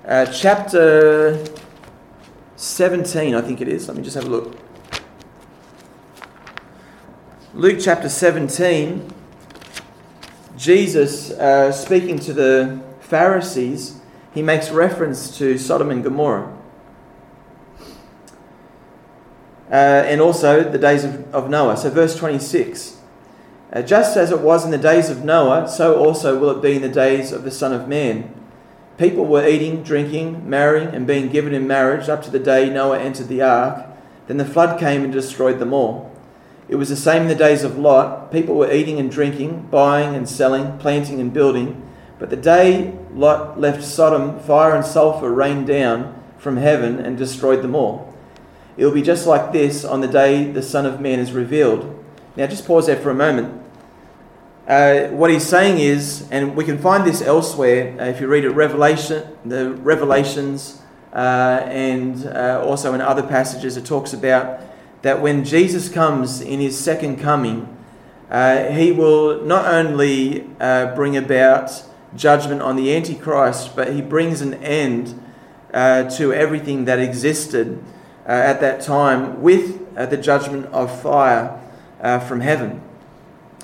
chapter 0.06 1.44
17, 2.56 3.36
I 3.36 3.42
think 3.42 3.60
it 3.62 3.68
is, 3.68 3.88
let 3.88 3.98
me 3.98 4.04
just 4.04 4.16
have 4.16 4.26
a 4.26 4.30
look. 4.30 4.58
Luke 7.54 7.80
chapter 7.82 8.10
17, 8.10 9.14
Jesus, 10.58 11.32
uh, 11.32 11.72
speaking 11.72 12.20
to 12.20 12.34
the 12.34 12.82
Pharisees, 13.02 14.00
he 14.34 14.42
makes 14.42 14.70
reference 14.70 15.38
to 15.38 15.58
Sodom 15.58 15.90
and 15.92 16.04
Gomorrah. 16.04 16.54
Uh, 19.72 19.74
and 19.74 20.22
also 20.22 20.70
the 20.70 20.78
days 20.78 21.04
of, 21.04 21.34
of 21.34 21.50
Noah. 21.50 21.76
So, 21.76 21.90
verse 21.90 22.16
26 22.16 22.95
uh, 23.76 23.82
Just 23.82 24.16
as 24.16 24.32
it 24.32 24.40
was 24.40 24.64
in 24.64 24.72
the 24.72 24.78
days 24.78 25.10
of 25.10 25.26
Noah, 25.26 25.68
so 25.68 26.04
also 26.04 26.40
will 26.40 26.50
it 26.50 26.62
be 26.62 26.78
in 26.78 26.82
the 26.82 26.90
days 26.90 27.32
of 27.32 27.44
the 27.44 27.52
Son 27.52 27.74
of 27.74 27.88
Man. 27.88 28.34
People 28.98 29.26
were 29.26 29.46
eating, 29.46 29.84
drinking, 29.84 30.50
marrying, 30.50 30.88
and 30.88 31.06
being 31.06 31.28
given 31.28 31.54
in 31.54 31.68
marriage 31.68 32.08
up 32.08 32.24
to 32.24 32.32
the 32.32 32.40
day 32.40 32.70
Noah 32.70 33.00
entered 33.00 33.28
the 33.28 33.42
ark. 33.42 33.86
Then 34.28 34.38
the 34.38 34.46
flood 34.46 34.80
came 34.80 35.04
and 35.04 35.12
destroyed 35.12 35.60
them 35.60 35.74
all. 35.74 36.16
It 36.70 36.78
was 36.78 36.90
the 36.90 36.96
same 36.96 37.24
in 37.24 37.28
the 37.28 37.36
days 37.36 37.64
of 37.64 37.78
Lot. 37.78 38.32
People 38.32 38.56
were 38.56 38.72
eating 38.72 38.98
and 38.98 39.12
drinking, 39.12 39.68
buying 39.70 40.16
and 40.16 40.28
selling, 40.28 40.78
planting 40.80 41.20
and 41.20 41.34
building. 41.34 41.84
But 42.18 42.30
the 42.30 42.38
day 42.38 42.98
Lot 43.12 43.60
left 43.60 43.84
Sodom, 43.84 44.40
fire 44.40 44.74
and 44.74 44.86
sulfur 44.86 45.32
rained 45.32 45.68
down 45.68 46.24
from 46.38 46.58
heaven 46.58 47.00
and 47.00 47.18
destroyed 47.18 47.62
them 47.62 47.76
all. 47.76 48.14
It 48.78 48.86
will 48.86 48.94
be 48.94 49.02
just 49.02 49.28
like 49.28 49.52
this 49.52 49.84
on 49.84 50.02
the 50.02 50.08
day 50.08 50.50
the 50.52 50.64
Son 50.64 50.86
of 50.86 51.02
Man 51.02 51.20
is 51.20 51.34
revealed. 51.34 52.04
Now, 52.36 52.48
just 52.48 52.66
pause 52.66 52.88
there 52.88 52.98
for 52.98 53.10
a 53.10 53.16
moment. 53.16 53.65
Uh, 54.68 55.10
what 55.10 55.30
he's 55.30 55.48
saying 55.48 55.78
is, 55.78 56.28
and 56.32 56.56
we 56.56 56.64
can 56.64 56.80
find 56.80 57.06
this 57.06 57.22
elsewhere 57.22 57.96
uh, 58.00 58.06
if 58.06 58.20
you 58.20 58.26
read 58.26 58.44
it, 58.44 58.50
Revelation, 58.50 59.24
the 59.46 59.70
Revelations, 59.70 60.82
uh, 61.14 61.62
and 61.66 62.26
uh, 62.26 62.64
also 62.66 62.96
in 62.96 63.00
other 63.00 63.22
passages, 63.22 63.78
it 63.78 63.86
talks 63.86 64.12
about 64.12 64.60
that 65.04 65.22
when 65.22 65.46
Jesus 65.46 65.88
comes 65.88 66.42
in 66.42 66.60
his 66.60 66.76
second 66.80 67.18
coming, 67.20 67.78
uh, 68.32 68.72
he 68.72 68.92
will 68.92 69.46
not 69.46 69.72
only 69.72 70.50
bring 70.96 71.16
about 71.16 71.84
judgment 72.16 72.64
on 72.64 72.76
the 72.76 72.96
Antichrist, 72.96 73.76
but 73.76 73.94
he 73.94 74.02
brings 74.02 74.42
an 74.42 74.56
end 74.56 75.14
to 75.72 76.34
everything 76.34 76.86
that 76.86 76.98
existed 76.98 77.84
at 78.26 78.60
that 78.62 78.82
time 78.82 79.44
with 79.44 79.96
the 79.96 80.18
judgment 80.18 80.66
of 80.68 81.02
fire 81.04 81.62
from 82.28 82.42
heaven. 82.42 82.82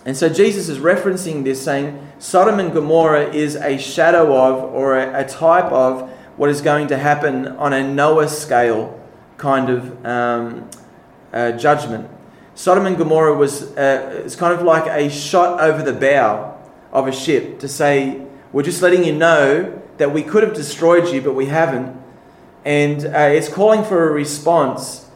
And 0.05 0.17
so 0.17 0.29
Jesus 0.29 0.67
is 0.67 0.79
referencing 0.79 1.43
this, 1.43 1.63
saying 1.63 2.07
Sodom 2.17 2.59
and 2.59 2.73
Gomorrah 2.73 3.31
is 3.31 3.55
a 3.55 3.77
shadow 3.77 4.35
of 4.35 4.73
or 4.73 4.97
a, 4.97 5.21
a 5.21 5.27
type 5.27 5.71
of 5.71 6.09
what 6.37 6.49
is 6.49 6.61
going 6.61 6.87
to 6.87 6.97
happen 6.97 7.47
on 7.47 7.73
a 7.73 7.87
Noah 7.87 8.27
scale 8.27 8.99
kind 9.37 9.69
of 9.69 10.05
um, 10.05 10.69
uh, 11.31 11.51
judgment. 11.51 12.09
Sodom 12.55 12.85
and 12.85 12.97
Gomorrah 12.97 13.35
was 13.35 13.75
uh, 13.77 14.21
it's 14.25 14.35
kind 14.35 14.53
of 14.53 14.63
like 14.63 14.87
a 14.87 15.09
shot 15.09 15.61
over 15.61 15.83
the 15.83 15.93
bow 15.93 16.57
of 16.91 17.07
a 17.07 17.11
ship 17.11 17.59
to 17.59 17.67
say, 17.67 18.25
we're 18.51 18.63
just 18.63 18.81
letting 18.81 19.03
you 19.03 19.13
know 19.13 19.81
that 19.97 20.11
we 20.13 20.23
could 20.23 20.43
have 20.43 20.53
destroyed 20.53 21.13
you, 21.13 21.21
but 21.21 21.33
we 21.33 21.45
haven't. 21.45 21.95
And 22.65 23.05
uh, 23.05 23.29
it's 23.31 23.49
calling 23.49 23.83
for 23.83 24.09
a 24.09 24.11
response 24.11 25.07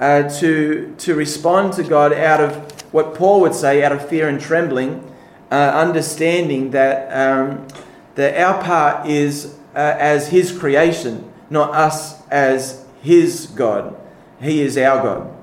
uh, 0.00 0.28
to, 0.40 0.94
to 0.98 1.14
respond 1.14 1.72
to 1.74 1.82
God 1.82 2.12
out 2.12 2.40
of 2.40 2.73
what 2.94 3.12
Paul 3.12 3.40
would 3.40 3.56
say, 3.56 3.82
out 3.82 3.90
of 3.90 4.08
fear 4.08 4.28
and 4.28 4.40
trembling, 4.40 5.02
uh, 5.50 5.54
understanding 5.54 6.70
that, 6.70 7.08
um, 7.10 7.66
that 8.14 8.40
our 8.40 8.62
part 8.62 9.08
is 9.08 9.56
uh, 9.74 9.96
as 9.98 10.28
His 10.28 10.56
creation, 10.56 11.28
not 11.50 11.74
us 11.74 12.24
as 12.28 12.84
His 13.02 13.46
God. 13.46 13.96
He 14.40 14.60
is 14.60 14.78
our 14.78 15.02
God. 15.02 15.36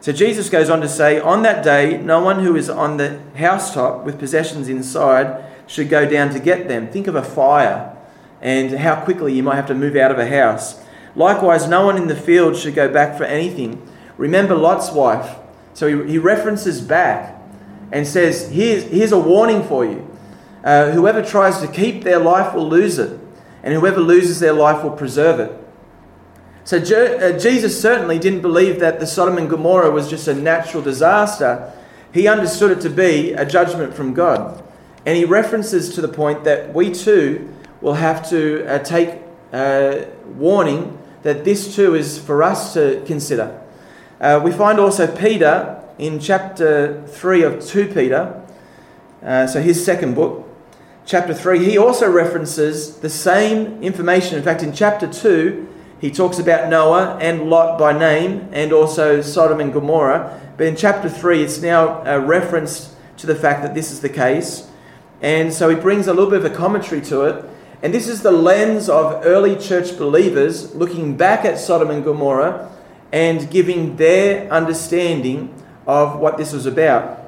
So 0.00 0.10
Jesus 0.10 0.50
goes 0.50 0.68
on 0.68 0.80
to 0.80 0.88
say, 0.88 1.20
On 1.20 1.42
that 1.42 1.62
day, 1.62 1.98
no 1.98 2.20
one 2.20 2.42
who 2.42 2.56
is 2.56 2.68
on 2.68 2.96
the 2.96 3.20
housetop 3.36 4.04
with 4.04 4.18
possessions 4.18 4.68
inside 4.68 5.44
should 5.68 5.88
go 5.88 6.04
down 6.04 6.30
to 6.30 6.40
get 6.40 6.66
them. 6.66 6.88
Think 6.88 7.06
of 7.06 7.14
a 7.14 7.22
fire 7.22 7.96
and 8.42 8.72
how 8.72 9.04
quickly 9.04 9.34
you 9.34 9.44
might 9.44 9.54
have 9.54 9.68
to 9.68 9.74
move 9.76 9.94
out 9.94 10.10
of 10.10 10.18
a 10.18 10.26
house. 10.26 10.82
Likewise, 11.14 11.68
no 11.68 11.86
one 11.86 11.96
in 11.96 12.08
the 12.08 12.16
field 12.16 12.56
should 12.56 12.74
go 12.74 12.92
back 12.92 13.16
for 13.16 13.22
anything. 13.22 13.88
Remember 14.16 14.56
Lot's 14.56 14.90
wife. 14.90 15.36
So 15.78 15.86
he, 15.86 16.10
he 16.10 16.18
references 16.18 16.80
back 16.80 17.40
and 17.92 18.04
says, 18.04 18.50
Here's, 18.50 18.82
here's 18.82 19.12
a 19.12 19.18
warning 19.18 19.62
for 19.62 19.84
you. 19.84 20.10
Uh, 20.64 20.90
whoever 20.90 21.24
tries 21.24 21.60
to 21.60 21.68
keep 21.68 22.02
their 22.02 22.18
life 22.18 22.52
will 22.52 22.68
lose 22.68 22.98
it, 22.98 23.16
and 23.62 23.72
whoever 23.74 24.00
loses 24.00 24.40
their 24.40 24.54
life 24.54 24.82
will 24.82 24.90
preserve 24.90 25.38
it. 25.38 25.52
So 26.64 26.78
uh, 26.78 27.38
Jesus 27.38 27.80
certainly 27.80 28.18
didn't 28.18 28.42
believe 28.42 28.80
that 28.80 28.98
the 28.98 29.06
Sodom 29.06 29.38
and 29.38 29.48
Gomorrah 29.48 29.92
was 29.92 30.10
just 30.10 30.26
a 30.26 30.34
natural 30.34 30.82
disaster. 30.82 31.72
He 32.12 32.26
understood 32.26 32.72
it 32.76 32.80
to 32.80 32.90
be 32.90 33.34
a 33.34 33.46
judgment 33.46 33.94
from 33.94 34.14
God. 34.14 34.60
And 35.06 35.16
he 35.16 35.24
references 35.24 35.94
to 35.94 36.00
the 36.00 36.08
point 36.08 36.42
that 36.42 36.74
we 36.74 36.90
too 36.90 37.54
will 37.82 37.94
have 37.94 38.28
to 38.30 38.66
uh, 38.66 38.80
take 38.80 39.20
uh, 39.52 40.06
warning 40.34 40.98
that 41.22 41.44
this 41.44 41.76
too 41.76 41.94
is 41.94 42.18
for 42.18 42.42
us 42.42 42.74
to 42.74 43.00
consider. 43.06 43.62
Uh, 44.20 44.40
we 44.42 44.50
find 44.50 44.80
also 44.80 45.06
Peter 45.06 45.80
in 45.96 46.18
chapter 46.18 47.06
3 47.06 47.42
of 47.42 47.64
2 47.64 47.86
Peter, 47.94 48.42
uh, 49.22 49.46
so 49.46 49.62
his 49.62 49.84
second 49.84 50.14
book, 50.14 50.44
chapter 51.06 51.32
3, 51.32 51.64
he 51.64 51.78
also 51.78 52.10
references 52.10 52.96
the 52.96 53.08
same 53.08 53.80
information. 53.80 54.36
In 54.36 54.42
fact, 54.42 54.64
in 54.64 54.72
chapter 54.72 55.06
2, 55.06 55.68
he 56.00 56.10
talks 56.10 56.40
about 56.40 56.68
Noah 56.68 57.16
and 57.20 57.48
Lot 57.48 57.78
by 57.78 57.96
name 57.96 58.48
and 58.52 58.72
also 58.72 59.20
Sodom 59.20 59.60
and 59.60 59.72
Gomorrah. 59.72 60.40
But 60.56 60.66
in 60.66 60.74
chapter 60.74 61.08
3, 61.08 61.44
it's 61.44 61.62
now 61.62 62.04
uh, 62.04 62.18
referenced 62.18 62.96
to 63.18 63.26
the 63.26 63.36
fact 63.36 63.62
that 63.62 63.74
this 63.74 63.92
is 63.92 64.00
the 64.00 64.08
case. 64.08 64.68
And 65.22 65.52
so 65.52 65.68
he 65.68 65.76
brings 65.76 66.08
a 66.08 66.12
little 66.12 66.30
bit 66.30 66.44
of 66.44 66.52
a 66.52 66.54
commentary 66.54 67.00
to 67.02 67.22
it. 67.22 67.44
And 67.82 67.94
this 67.94 68.08
is 68.08 68.22
the 68.22 68.32
lens 68.32 68.88
of 68.88 69.24
early 69.24 69.54
church 69.54 69.96
believers 69.96 70.74
looking 70.74 71.16
back 71.16 71.44
at 71.44 71.60
Sodom 71.60 71.90
and 71.90 72.02
Gomorrah 72.02 72.72
and 73.12 73.50
giving 73.50 73.96
their 73.96 74.50
understanding 74.52 75.54
of 75.86 76.18
what 76.18 76.36
this 76.36 76.52
was 76.52 76.66
about. 76.66 77.18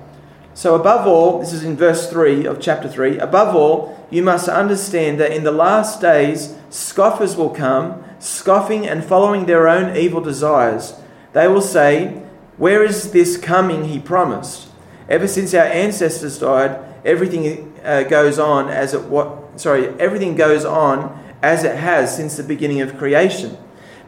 So, 0.54 0.74
above 0.74 1.06
all, 1.06 1.40
this 1.40 1.52
is 1.52 1.64
in 1.64 1.76
verse 1.76 2.10
3 2.10 2.44
of 2.44 2.60
chapter 2.60 2.88
3 2.88 3.18
above 3.18 3.54
all, 3.54 4.06
you 4.10 4.22
must 4.22 4.48
understand 4.48 5.20
that 5.20 5.32
in 5.32 5.44
the 5.44 5.52
last 5.52 6.00
days, 6.00 6.56
scoffers 6.68 7.36
will 7.36 7.50
come 7.50 8.04
scoffing 8.18 8.86
and 8.86 9.04
following 9.04 9.46
their 9.46 9.68
own 9.68 9.96
evil 9.96 10.20
desires. 10.20 10.94
They 11.32 11.48
will 11.48 11.62
say, 11.62 12.22
Where 12.58 12.84
is 12.84 13.12
this 13.12 13.36
coming 13.36 13.84
he 13.84 13.98
promised? 13.98 14.68
Ever 15.08 15.26
since 15.26 15.54
our 15.54 15.64
ancestors 15.64 16.38
died, 16.38 16.78
everything 17.04 17.72
uh, 17.84 18.02
goes 18.02 18.38
on 18.38 18.68
as 18.68 18.92
it 18.94 19.04
what 19.04 19.60
sorry, 19.60 19.88
everything 19.98 20.34
goes 20.34 20.64
on 20.64 21.18
as 21.42 21.64
it 21.64 21.76
has 21.76 22.14
since 22.14 22.36
the 22.36 22.42
beginning 22.42 22.80
of 22.80 22.96
creation. 22.96 23.56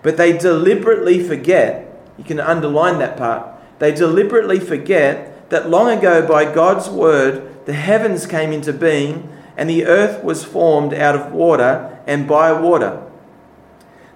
But 0.03 0.17
they 0.17 0.37
deliberately 0.37 1.23
forget, 1.23 2.03
you 2.19 2.25
can 2.25 2.41
underline 2.41 2.99
that 2.99 3.17
part. 3.17 3.49
They 3.79 3.93
deliberately 3.93 4.61
forget 4.61 5.51
that 5.51 5.71
long 5.71 5.89
ago 5.91 6.27
by 6.27 6.53
God's 6.53 6.89
word 6.89 7.67
the 7.67 7.73
heavens 7.73 8.27
came 8.27 8.53
into 8.53 8.73
being 8.73 9.29
and 9.57 9.69
the 9.69 9.87
earth 9.87 10.25
was 10.25 10.45
formed 10.45 10.95
out 10.95 11.15
of 11.15 11.33
water 11.33 11.99
and 12.07 12.27
by 12.27 12.53
water 12.53 13.03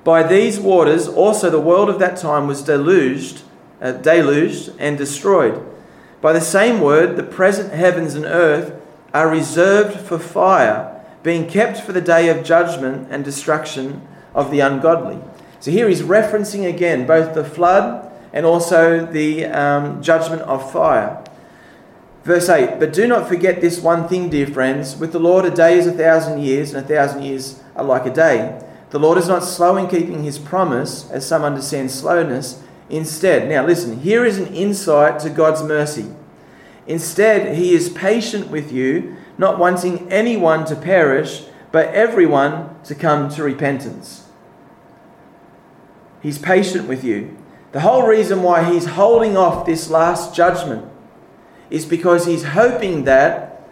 by 0.07 0.23
these 0.23 0.61
waters 0.61 1.09
also 1.09 1.51
the 1.51 1.59
world 1.59 1.89
of 1.89 1.99
that 1.99 2.17
time 2.17 2.47
was 2.47 2.63
deluged, 2.63 3.43
uh, 3.83 3.91
deluged 3.91 4.71
and 4.79 4.97
destroyed. 4.97 5.61
By 6.21 6.33
the 6.33 6.41
same 6.41 6.81
word, 6.81 7.17
the 7.17 7.25
present 7.25 7.73
heavens 7.73 8.15
and 8.15 8.25
earth 8.25 8.81
are 9.13 9.29
reserved 9.29 9.99
for 9.99 10.21
fire, 10.21 11.05
being 11.25 11.49
kept 11.49 11.81
for 11.81 11.91
the 11.93 12.01
day 12.01 12.29
of 12.29 12.45
judgment 12.45 13.09
and 13.11 13.25
destruction 13.25 14.07
of 14.33 14.53
the 14.53 14.61
ungodly. 14.61 15.19
So 15.67 15.73
here 15.73 15.89
he's 15.89 16.03
referencing 16.03 16.65
again 16.65 17.09
both 17.09 17.35
the 17.35 17.43
flood 17.43 18.09
and 18.33 18.47
also 18.47 19.05
the 19.05 19.47
um, 19.47 20.01
judgment 20.01 20.43
of 20.43 20.71
fire. 20.71 21.25
Verse 22.23 22.49
8 22.49 22.79
But 22.79 22.93
do 22.93 23.09
not 23.09 23.27
forget 23.27 23.61
this 23.61 23.81
one 23.81 24.07
thing, 24.07 24.29
dear 24.29 24.47
friends. 24.47 24.95
With 24.95 25.11
the 25.11 25.19
Lord, 25.19 25.45
a 25.45 25.51
day 25.51 25.77
is 25.77 25.89
a 25.89 25.93
thousand 25.93 26.41
years, 26.41 26.73
and 26.73 26.85
a 26.85 26.87
thousand 26.87 27.25
years 27.25 27.65
are 27.75 27.83
like 27.83 28.07
a 28.07 28.15
day. 28.15 28.63
The 28.91 29.01
Lord 29.01 29.19
is 29.19 29.27
not 29.27 29.43
slow 29.43 29.77
in 29.77 29.89
keeping 29.89 30.23
his 30.23 30.39
promise, 30.39 31.11
as 31.11 31.27
some 31.27 31.43
understand 31.43 31.91
slowness. 31.91 32.63
Instead, 32.89 33.49
now 33.49 33.67
listen, 33.67 33.99
here 33.99 34.25
is 34.25 34.39
an 34.39 34.55
insight 34.55 35.19
to 35.23 35.31
God's 35.31 35.65
mercy. 35.65 36.13
Instead, 36.87 37.57
he 37.57 37.75
is 37.75 37.89
patient 37.89 38.53
with 38.53 38.71
you, 38.71 39.17
not 39.37 39.59
wanting 39.59 40.09
anyone 40.13 40.65
to 40.67 40.77
perish, 40.77 41.47
but 41.73 41.93
everyone 41.93 42.81
to 42.85 42.95
come 42.95 43.29
to 43.31 43.43
repentance. 43.43 44.26
He's 46.27 46.39
patient 46.39 46.89
with 46.89 47.05
you. 47.05 47.39
The 47.71 47.83
whole 47.83 48.05
reason 48.05 48.43
why 48.43 48.69
he's 48.73 48.87
holding 48.87 49.37
off 49.37 49.65
this 49.65 49.89
last 49.91 50.35
judgment 50.35 50.85
is 51.71 51.87
because 51.87 52.27
he's 52.27 52.43
hoping 52.43 53.05
that 53.05 53.65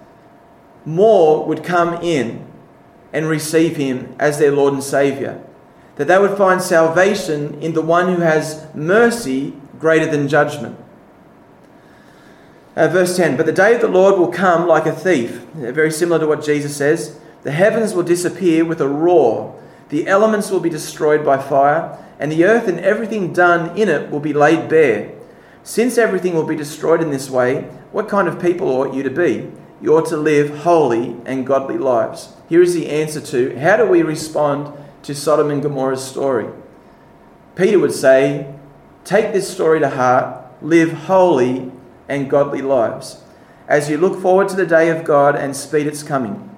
more 0.85 1.45
would 1.47 1.65
come 1.65 1.95
in 1.95 2.47
and 3.13 3.27
receive 3.27 3.75
Him 3.75 4.15
as 4.21 4.39
their 4.39 4.53
Lord 4.53 4.73
and 4.73 4.85
Saviour. 4.85 5.43
That 5.97 6.07
they 6.07 6.17
would 6.17 6.39
find 6.39 6.63
salvation 6.63 7.61
in 7.61 7.73
the 7.73 7.83
one 7.83 8.15
who 8.15 8.21
has 8.21 8.69
mercy 8.73 9.55
greater 9.81 10.09
than 10.09 10.29
judgment. 10.29 10.79
Uh, 12.77 12.87
verse 12.87 13.17
10 13.17 13.37
But 13.37 13.47
the 13.47 13.53
day 13.53 13.75
of 13.75 13.81
the 13.81 13.89
Lord 13.89 14.17
will 14.17 14.31
come 14.31 14.69
like 14.69 14.87
a 14.87 14.93
thief, 14.93 15.45
uh, 15.57 15.73
very 15.73 15.91
similar 15.91 16.21
to 16.21 16.29
what 16.29 16.45
Jesus 16.45 16.77
says. 16.77 17.19
The 17.43 17.51
heavens 17.51 17.95
will 17.95 18.05
disappear 18.05 18.65
with 18.65 18.81
a 18.81 18.87
roar, 18.87 19.61
the 19.89 20.07
elements 20.07 20.51
will 20.51 20.61
be 20.61 20.71
destroyed 20.71 21.25
by 21.25 21.39
fire, 21.39 21.99
and 22.19 22.31
the 22.31 22.45
earth 22.45 22.69
and 22.69 22.81
everything 22.81 23.33
done 23.33 23.77
in 23.77 23.89
it 23.89 24.11
will 24.11 24.21
be 24.21 24.33
laid 24.33 24.69
bare. 24.69 25.13
Since 25.63 25.99
everything 25.99 26.35
will 26.35 26.47
be 26.47 26.57
destroyed 26.57 27.01
in 27.01 27.11
this 27.11 27.31
way, 27.31 27.63
what 27.93 28.09
kind 28.09 28.29
of 28.29 28.41
people 28.41 28.69
ought 28.69 28.95
you 28.95 29.03
to 29.03 29.11
be? 29.11 29.51
You 29.81 29.97
ought 29.97 30.07
to 30.07 30.17
live 30.17 30.59
holy 30.59 31.17
and 31.27 31.47
godly 31.47 31.79
lives 31.79 32.35
here 32.49 32.63
is 32.63 32.75
the 32.75 32.91
answer 32.91 33.21
to 33.21 33.59
how 33.59 33.77
do 33.77 33.87
we 33.87 34.03
respond 34.03 34.73
to 35.03 35.15
Sodom 35.15 35.51
and 35.51 35.63
Gomorrah's 35.63 36.05
story? 36.05 36.49
Peter 37.57 37.79
would 37.79 37.93
say, 37.93 38.55
Take 39.05 39.33
this 39.33 39.53
story 39.53 39.81
to 39.81 39.91
heart, 39.91 40.45
live 40.63 40.93
holy 40.93 41.73
and 42.09 42.31
godly 42.31 42.63
lives 42.63 43.23
as 43.67 43.89
you 43.89 43.97
look 43.97 44.21
forward 44.21 44.49
to 44.51 44.57
the 44.57 44.67
day 44.67 44.91
of 44.91 45.05
God 45.05 45.37
and 45.37 45.57
speed 45.57 45.87
its 45.87 46.03
coming. 46.03 46.54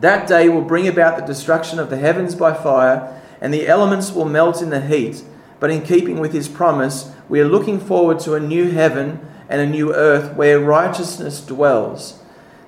That 0.00 0.26
day 0.26 0.48
will 0.48 0.62
bring 0.62 0.88
about 0.88 1.16
the 1.16 1.26
destruction 1.26 1.78
of 1.78 1.90
the 1.90 1.96
heavens 1.96 2.34
by 2.34 2.54
fire, 2.54 3.20
and 3.40 3.52
the 3.52 3.66
elements 3.66 4.12
will 4.12 4.24
melt 4.24 4.62
in 4.62 4.70
the 4.70 4.80
heat. 4.80 5.22
But 5.60 5.70
in 5.70 5.82
keeping 5.82 6.18
with 6.20 6.32
his 6.32 6.48
promise, 6.48 7.12
we 7.28 7.40
are 7.40 7.48
looking 7.48 7.80
forward 7.80 8.20
to 8.20 8.34
a 8.34 8.40
new 8.40 8.70
heaven 8.70 9.26
and 9.48 9.60
a 9.60 9.66
new 9.66 9.94
earth 9.94 10.34
where 10.34 10.58
righteousness 10.58 11.40
dwells. 11.40 12.20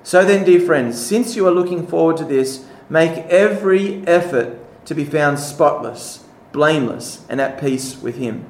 So 0.03 0.23
then, 0.23 0.45
dear 0.45 0.61
friends, 0.61 1.03
since 1.03 1.35
you 1.35 1.45
are 1.47 1.51
looking 1.51 1.85
forward 1.85 2.17
to 2.17 2.25
this, 2.25 2.65
make 2.89 3.17
every 3.25 4.07
effort 4.07 4.57
to 4.85 4.95
be 4.95 5.03
found 5.03 5.39
spotless, 5.39 6.23
blameless, 6.53 7.25
and 7.27 7.41
at 7.41 7.59
peace 7.59 8.01
with 8.01 8.15
Him. 8.15 8.45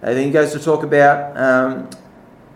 And 0.00 0.16
then 0.16 0.26
he 0.26 0.30
goes 0.30 0.52
to 0.52 0.60
talk 0.60 0.84
about 0.84 1.36
um, 1.36 1.90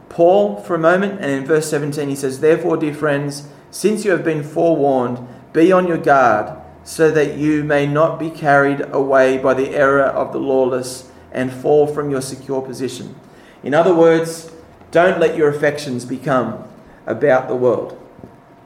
Paul 0.08 0.60
for 0.60 0.74
a 0.74 0.78
moment, 0.78 1.20
and 1.20 1.30
in 1.30 1.44
verse 1.44 1.68
17 1.68 2.08
he 2.08 2.14
says, 2.14 2.40
Therefore, 2.40 2.76
dear 2.76 2.94
friends, 2.94 3.48
since 3.70 4.04
you 4.04 4.12
have 4.12 4.24
been 4.24 4.44
forewarned, 4.44 5.26
be 5.52 5.72
on 5.72 5.86
your 5.86 5.98
guard, 5.98 6.56
so 6.84 7.10
that 7.10 7.36
you 7.36 7.62
may 7.62 7.86
not 7.86 8.18
be 8.18 8.30
carried 8.30 8.80
away 8.92 9.38
by 9.38 9.54
the 9.54 9.70
error 9.70 10.02
of 10.02 10.32
the 10.32 10.38
lawless 10.38 11.10
and 11.32 11.52
fall 11.52 11.86
from 11.86 12.10
your 12.10 12.22
secure 12.22 12.62
position. 12.62 13.14
In 13.62 13.74
other 13.74 13.94
words, 13.94 14.50
don't 14.90 15.20
let 15.20 15.36
your 15.36 15.48
affections 15.48 16.04
become 16.04 16.64
about 17.06 17.48
the 17.48 17.54
world. 17.54 17.96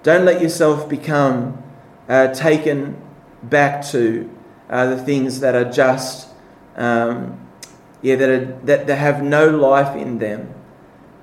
Don't 0.02 0.24
let 0.24 0.40
yourself 0.40 0.88
become 0.88 1.62
uh, 2.08 2.28
taken 2.28 2.96
back 3.42 3.84
to 3.86 4.30
uh, 4.70 4.86
the 4.86 4.96
things 4.96 5.40
that 5.40 5.54
are 5.54 5.70
just, 5.70 6.28
um, 6.76 7.38
yeah, 8.00 8.16
that, 8.16 8.28
are, 8.28 8.44
that, 8.64 8.86
that 8.86 8.96
have 8.96 9.22
no 9.22 9.48
life 9.48 9.96
in 9.96 10.18
them. 10.18 10.54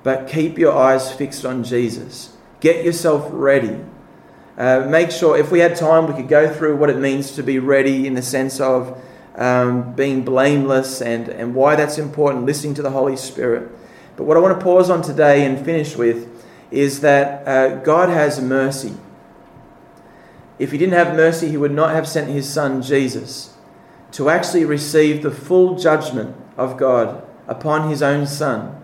but 0.04 0.28
keep 0.28 0.58
your 0.58 0.74
eyes 0.74 1.12
fixed 1.12 1.46
on 1.46 1.64
Jesus. 1.64 2.36
Get 2.60 2.84
yourself 2.84 3.28
ready. 3.32 3.80
Uh, 4.62 4.86
make 4.88 5.10
sure, 5.10 5.36
if 5.36 5.50
we 5.50 5.58
had 5.58 5.76
time, 5.76 6.06
we 6.06 6.14
could 6.14 6.28
go 6.28 6.48
through 6.54 6.78
what 6.78 6.88
it 6.88 7.00
means 7.00 7.32
to 7.32 7.42
be 7.42 7.58
ready 7.58 8.06
in 8.06 8.14
the 8.14 8.22
sense 8.22 8.60
of 8.60 8.96
um, 9.34 9.92
being 9.94 10.24
blameless 10.24 11.02
and, 11.02 11.30
and 11.30 11.56
why 11.56 11.76
that's 11.76 11.98
important, 11.98 12.46
listening 12.46 12.76
to 12.76 12.84
the 12.84 12.92
Holy 12.92 13.18
Spirit. 13.18 13.72
But 14.16 14.26
what 14.26 14.38
I 14.38 14.40
want 14.40 14.60
to 14.60 14.64
pause 14.64 14.92
on 14.92 15.02
today 15.02 15.48
and 15.48 15.66
finish 15.66 15.96
with 15.96 16.30
is 16.70 17.02
that 17.02 17.48
uh, 17.48 17.78
God 17.78 18.10
has 18.10 18.40
mercy. 18.40 18.94
If 20.60 20.72
He 20.72 20.78
didn't 20.78 20.94
have 20.94 21.16
mercy, 21.16 21.50
He 21.50 21.58
would 21.58 21.72
not 21.72 21.96
have 21.96 22.08
sent 22.08 22.30
His 22.30 22.48
Son 22.48 22.84
Jesus 22.84 23.56
to 24.12 24.30
actually 24.30 24.66
receive 24.66 25.24
the 25.24 25.32
full 25.32 25.76
judgment 25.76 26.36
of 26.56 26.78
God 26.78 27.26
upon 27.48 27.90
His 27.90 28.04
own 28.04 28.28
Son 28.28 28.80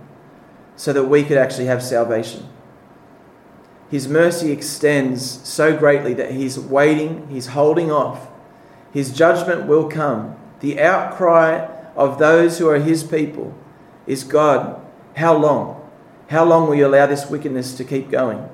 so 0.76 0.92
that 0.92 1.04
we 1.04 1.24
could 1.24 1.38
actually 1.38 1.66
have 1.66 1.84
salvation. 1.84 2.50
His 3.90 4.08
mercy 4.08 4.52
extends 4.52 5.48
so 5.48 5.78
greatly 5.78 6.14
that 6.16 6.32
He's 6.32 6.60
waiting, 6.60 7.28
He's 7.30 7.48
holding 7.48 7.92
off. 7.92 8.28
His 8.92 9.14
judgment 9.14 9.68
will 9.68 9.90
come. 9.90 10.36
The 10.60 10.80
outcry 10.82 11.68
of 11.96 12.20
those 12.20 12.58
who 12.58 12.68
are 12.68 12.80
His 12.80 13.04
people 13.04 13.56
is 14.06 14.24
God, 14.24 14.82
how 15.16 15.38
long? 15.38 15.90
How 16.30 16.44
long 16.44 16.68
will 16.68 16.76
you 16.76 16.88
allow 16.88 17.06
this 17.06 17.30
wickedness 17.30 17.76
to 17.76 17.84
keep 17.84 18.10
going? 18.10 18.50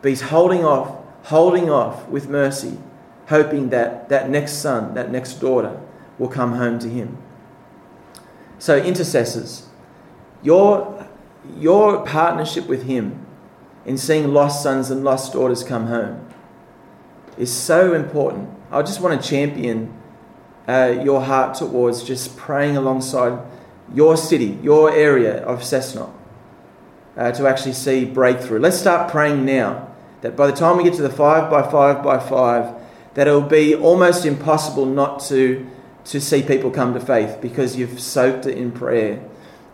But 0.00 0.08
He's 0.08 0.22
holding 0.22 0.64
off, 0.64 0.96
holding 1.24 1.68
off 1.68 2.08
with 2.08 2.28
mercy, 2.28 2.78
hoping 3.28 3.68
that 3.70 4.08
that 4.08 4.30
next 4.30 4.54
son, 4.54 4.94
that 4.94 5.10
next 5.10 5.34
daughter 5.34 5.78
will 6.18 6.28
come 6.28 6.54
home 6.54 6.78
to 6.78 6.88
Him. 6.88 7.18
So, 8.58 8.78
intercessors, 8.78 9.66
your, 10.42 11.06
your 11.58 12.04
partnership 12.06 12.66
with 12.66 12.84
Him 12.84 13.23
in 13.84 13.98
seeing 13.98 14.32
lost 14.32 14.62
sons 14.62 14.90
and 14.90 15.04
lost 15.04 15.32
daughters 15.32 15.62
come 15.62 15.86
home 15.86 16.26
is 17.36 17.52
so 17.52 17.94
important. 17.94 18.48
I 18.70 18.82
just 18.82 19.00
want 19.00 19.20
to 19.20 19.28
champion 19.28 19.92
uh, 20.68 21.00
your 21.02 21.20
heart 21.20 21.56
towards 21.56 22.02
just 22.02 22.36
praying 22.36 22.76
alongside 22.76 23.38
your 23.92 24.16
city, 24.16 24.58
your 24.62 24.90
area 24.92 25.42
of 25.44 25.60
Cessnock, 25.60 26.12
uh, 27.16 27.32
to 27.32 27.46
actually 27.46 27.74
see 27.74 28.04
breakthrough. 28.04 28.58
Let's 28.58 28.78
start 28.78 29.10
praying 29.10 29.44
now 29.44 29.94
that 30.22 30.36
by 30.36 30.46
the 30.46 30.56
time 30.56 30.76
we 30.76 30.84
get 30.84 30.94
to 30.94 31.02
the 31.02 31.10
five 31.10 31.50
by 31.50 31.62
five 31.70 32.02
by 32.02 32.18
five, 32.18 32.74
that 33.14 33.28
it'll 33.28 33.42
be 33.42 33.74
almost 33.74 34.24
impossible 34.24 34.86
not 34.86 35.20
to, 35.20 35.66
to 36.06 36.20
see 36.20 36.42
people 36.42 36.70
come 36.70 36.94
to 36.94 37.00
faith 37.00 37.38
because 37.40 37.76
you've 37.76 38.00
soaked 38.00 38.46
it 38.46 38.56
in 38.56 38.72
prayer 38.72 39.22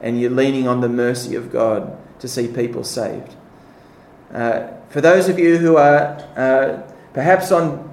and 0.01 0.21
you're 0.21 0.31
leaning 0.31 0.67
on 0.67 0.81
the 0.81 0.89
mercy 0.89 1.35
of 1.37 1.53
God 1.53 1.97
to 2.21 2.29
see 2.29 2.49
people 2.49 2.85
saved. 2.85 3.35
Uh, 4.33 4.69
for 4.91 5.01
those 5.01 5.29
of 5.29 5.39
you 5.39 5.59
who 5.59 5.77
are 5.77 6.19
uh, 6.37 6.83
perhaps 7.13 7.51
on, 7.51 7.93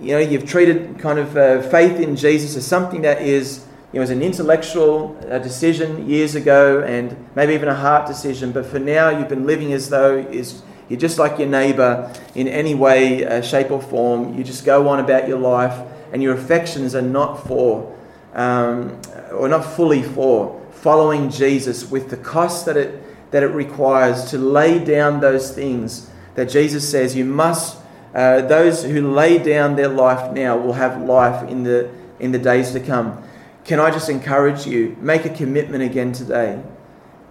you 0.00 0.12
know, 0.12 0.18
you've 0.18 0.46
treated 0.46 0.98
kind 0.98 1.18
of 1.18 1.36
uh, 1.36 1.62
faith 1.62 2.00
in 2.00 2.16
Jesus 2.16 2.56
as 2.56 2.66
something 2.66 3.02
that 3.02 3.22
is, 3.22 3.64
you 3.92 3.98
know, 3.98 4.02
as 4.02 4.10
an 4.10 4.22
intellectual 4.22 5.16
uh, 5.30 5.38
decision 5.38 6.08
years 6.08 6.34
ago 6.34 6.82
and 6.82 7.16
maybe 7.34 7.54
even 7.54 7.68
a 7.68 7.74
heart 7.74 8.06
decision, 8.06 8.52
but 8.52 8.66
for 8.66 8.78
now 8.78 9.08
you've 9.08 9.28
been 9.28 9.46
living 9.46 9.72
as 9.72 9.88
though 9.88 10.18
is 10.18 10.62
you're 10.88 10.98
just 10.98 11.18
like 11.18 11.38
your 11.38 11.48
neighbour 11.48 12.12
in 12.34 12.48
any 12.48 12.74
way, 12.74 13.24
uh, 13.26 13.42
shape, 13.42 13.70
or 13.70 13.80
form. 13.80 14.36
You 14.36 14.42
just 14.42 14.64
go 14.64 14.88
on 14.88 15.00
about 15.00 15.28
your 15.28 15.38
life, 15.38 15.78
and 16.12 16.22
your 16.22 16.34
affections 16.34 16.94
are 16.94 17.02
not 17.02 17.46
for, 17.46 17.94
um, 18.32 18.98
or 19.32 19.48
not 19.48 19.64
fully 19.64 20.02
for, 20.02 20.58
following 20.70 21.28
Jesus 21.28 21.90
with 21.90 22.08
the 22.08 22.16
cost 22.16 22.64
that 22.66 22.76
it 22.78 23.02
that 23.30 23.42
it 23.42 23.48
requires 23.48 24.30
to 24.30 24.38
lay 24.38 24.78
down 24.82 25.20
those 25.20 25.52
things 25.54 26.10
that 26.34 26.48
Jesus 26.48 26.88
says 26.88 27.16
you 27.16 27.24
must. 27.24 27.78
Uh, 28.14 28.40
those 28.40 28.84
who 28.84 29.12
lay 29.12 29.38
down 29.38 29.76
their 29.76 29.88
life 29.88 30.32
now 30.32 30.56
will 30.56 30.72
have 30.72 31.02
life 31.02 31.48
in 31.48 31.62
the 31.62 31.90
in 32.18 32.32
the 32.32 32.38
days 32.38 32.72
to 32.72 32.80
come. 32.80 33.22
Can 33.64 33.78
I 33.78 33.90
just 33.90 34.08
encourage 34.08 34.66
you? 34.66 34.96
Make 35.00 35.24
a 35.24 35.30
commitment 35.30 35.82
again 35.84 36.12
today 36.12 36.62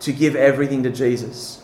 to 0.01 0.13
give 0.13 0.35
everything 0.35 0.83
to 0.83 0.91
Jesus, 0.91 1.63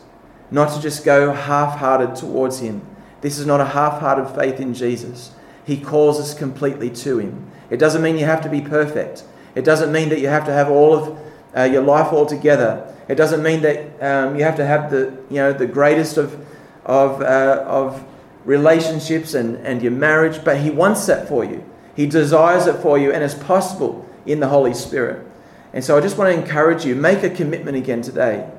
not 0.49 0.73
to 0.73 0.81
just 0.81 1.05
go 1.05 1.31
half-hearted 1.31 2.15
towards 2.15 2.59
Him. 2.59 2.81
This 3.21 3.37
is 3.37 3.45
not 3.45 3.61
a 3.61 3.65
half-hearted 3.65 4.35
faith 4.35 4.59
in 4.59 4.73
Jesus. 4.73 5.31
He 5.65 5.77
calls 5.77 6.19
us 6.19 6.33
completely 6.33 6.89
to 6.89 7.19
Him. 7.19 7.51
It 7.69 7.77
doesn't 7.77 8.01
mean 8.01 8.17
you 8.17 8.25
have 8.25 8.41
to 8.41 8.49
be 8.49 8.61
perfect. 8.61 9.23
It 9.55 9.63
doesn't 9.63 9.91
mean 9.91 10.09
that 10.09 10.19
you 10.19 10.27
have 10.27 10.45
to 10.45 10.51
have 10.51 10.69
all 10.69 10.95
of 10.95 11.19
uh, 11.55 11.63
your 11.63 11.83
life 11.83 12.11
all 12.11 12.25
together. 12.25 12.92
It 13.07 13.15
doesn't 13.15 13.43
mean 13.43 13.61
that 13.61 14.01
um, 14.01 14.37
you 14.37 14.43
have 14.43 14.55
to 14.57 14.65
have 14.65 14.89
the, 14.89 15.17
you 15.29 15.37
know, 15.37 15.53
the 15.53 15.67
greatest 15.67 16.17
of, 16.17 16.45
of, 16.85 17.21
uh, 17.21 17.63
of 17.67 18.03
relationships 18.45 19.33
and, 19.33 19.55
and 19.65 19.81
your 19.81 19.91
marriage, 19.91 20.43
but 20.43 20.57
He 20.57 20.69
wants 20.69 21.05
that 21.07 21.27
for 21.27 21.43
you. 21.43 21.63
He 21.95 22.07
desires 22.07 22.67
it 22.67 22.77
for 22.77 22.97
you, 22.97 23.11
and 23.11 23.23
it's 23.23 23.35
possible 23.35 24.07
in 24.25 24.39
the 24.39 24.47
Holy 24.47 24.73
Spirit. 24.73 25.25
And 25.73 25.83
so 25.83 25.97
I 25.97 26.01
just 26.01 26.17
want 26.17 26.33
to 26.33 26.39
encourage 26.39 26.85
you 26.85 26.95
make 26.95 27.23
a 27.23 27.29
commitment 27.29 27.77
again 27.77 28.01
today 28.01 28.49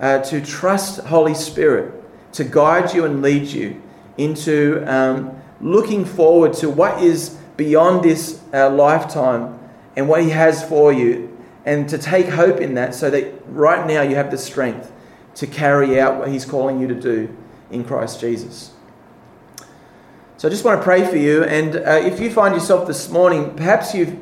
uh, 0.00 0.18
to 0.20 0.40
trust 0.40 1.00
Holy 1.00 1.34
Spirit 1.34 1.92
to 2.32 2.44
guide 2.44 2.92
you 2.92 3.04
and 3.04 3.22
lead 3.22 3.46
you 3.46 3.82
into 4.18 4.84
um, 4.86 5.40
looking 5.60 6.04
forward 6.04 6.52
to 6.54 6.70
what 6.70 7.02
is 7.02 7.36
beyond 7.56 8.02
this 8.04 8.40
uh, 8.52 8.70
lifetime 8.70 9.58
and 9.96 10.08
what 10.08 10.22
He 10.22 10.30
has 10.30 10.66
for 10.66 10.92
you 10.92 11.35
and 11.66 11.88
to 11.88 11.98
take 11.98 12.28
hope 12.28 12.60
in 12.60 12.74
that 12.74 12.94
so 12.94 13.10
that 13.10 13.34
right 13.48 13.86
now 13.86 14.00
you 14.00 14.14
have 14.14 14.30
the 14.30 14.38
strength 14.38 14.92
to 15.34 15.46
carry 15.46 16.00
out 16.00 16.16
what 16.16 16.28
He's 16.28 16.44
calling 16.44 16.80
you 16.80 16.86
to 16.86 16.94
do 16.94 17.36
in 17.70 17.84
Christ 17.84 18.20
Jesus. 18.20 18.70
So 20.38 20.48
I 20.48 20.50
just 20.50 20.64
want 20.64 20.80
to 20.80 20.84
pray 20.84 21.04
for 21.04 21.16
you. 21.16 21.42
And 21.42 21.76
uh, 21.76 22.00
if 22.04 22.20
you 22.20 22.30
find 22.30 22.54
yourself 22.54 22.86
this 22.86 23.10
morning, 23.10 23.54
perhaps 23.56 23.94
you've, 23.94 24.16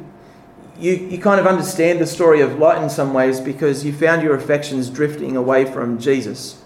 you, 0.78 0.92
you 0.92 1.18
kind 1.18 1.38
of 1.38 1.46
understand 1.46 2.00
the 2.00 2.06
story 2.06 2.40
of 2.40 2.58
Lot 2.58 2.82
in 2.82 2.88
some 2.88 3.12
ways 3.12 3.40
because 3.40 3.84
you 3.84 3.92
found 3.92 4.22
your 4.22 4.34
affections 4.34 4.88
drifting 4.88 5.36
away 5.36 5.64
from 5.64 5.98
Jesus. 5.98 6.62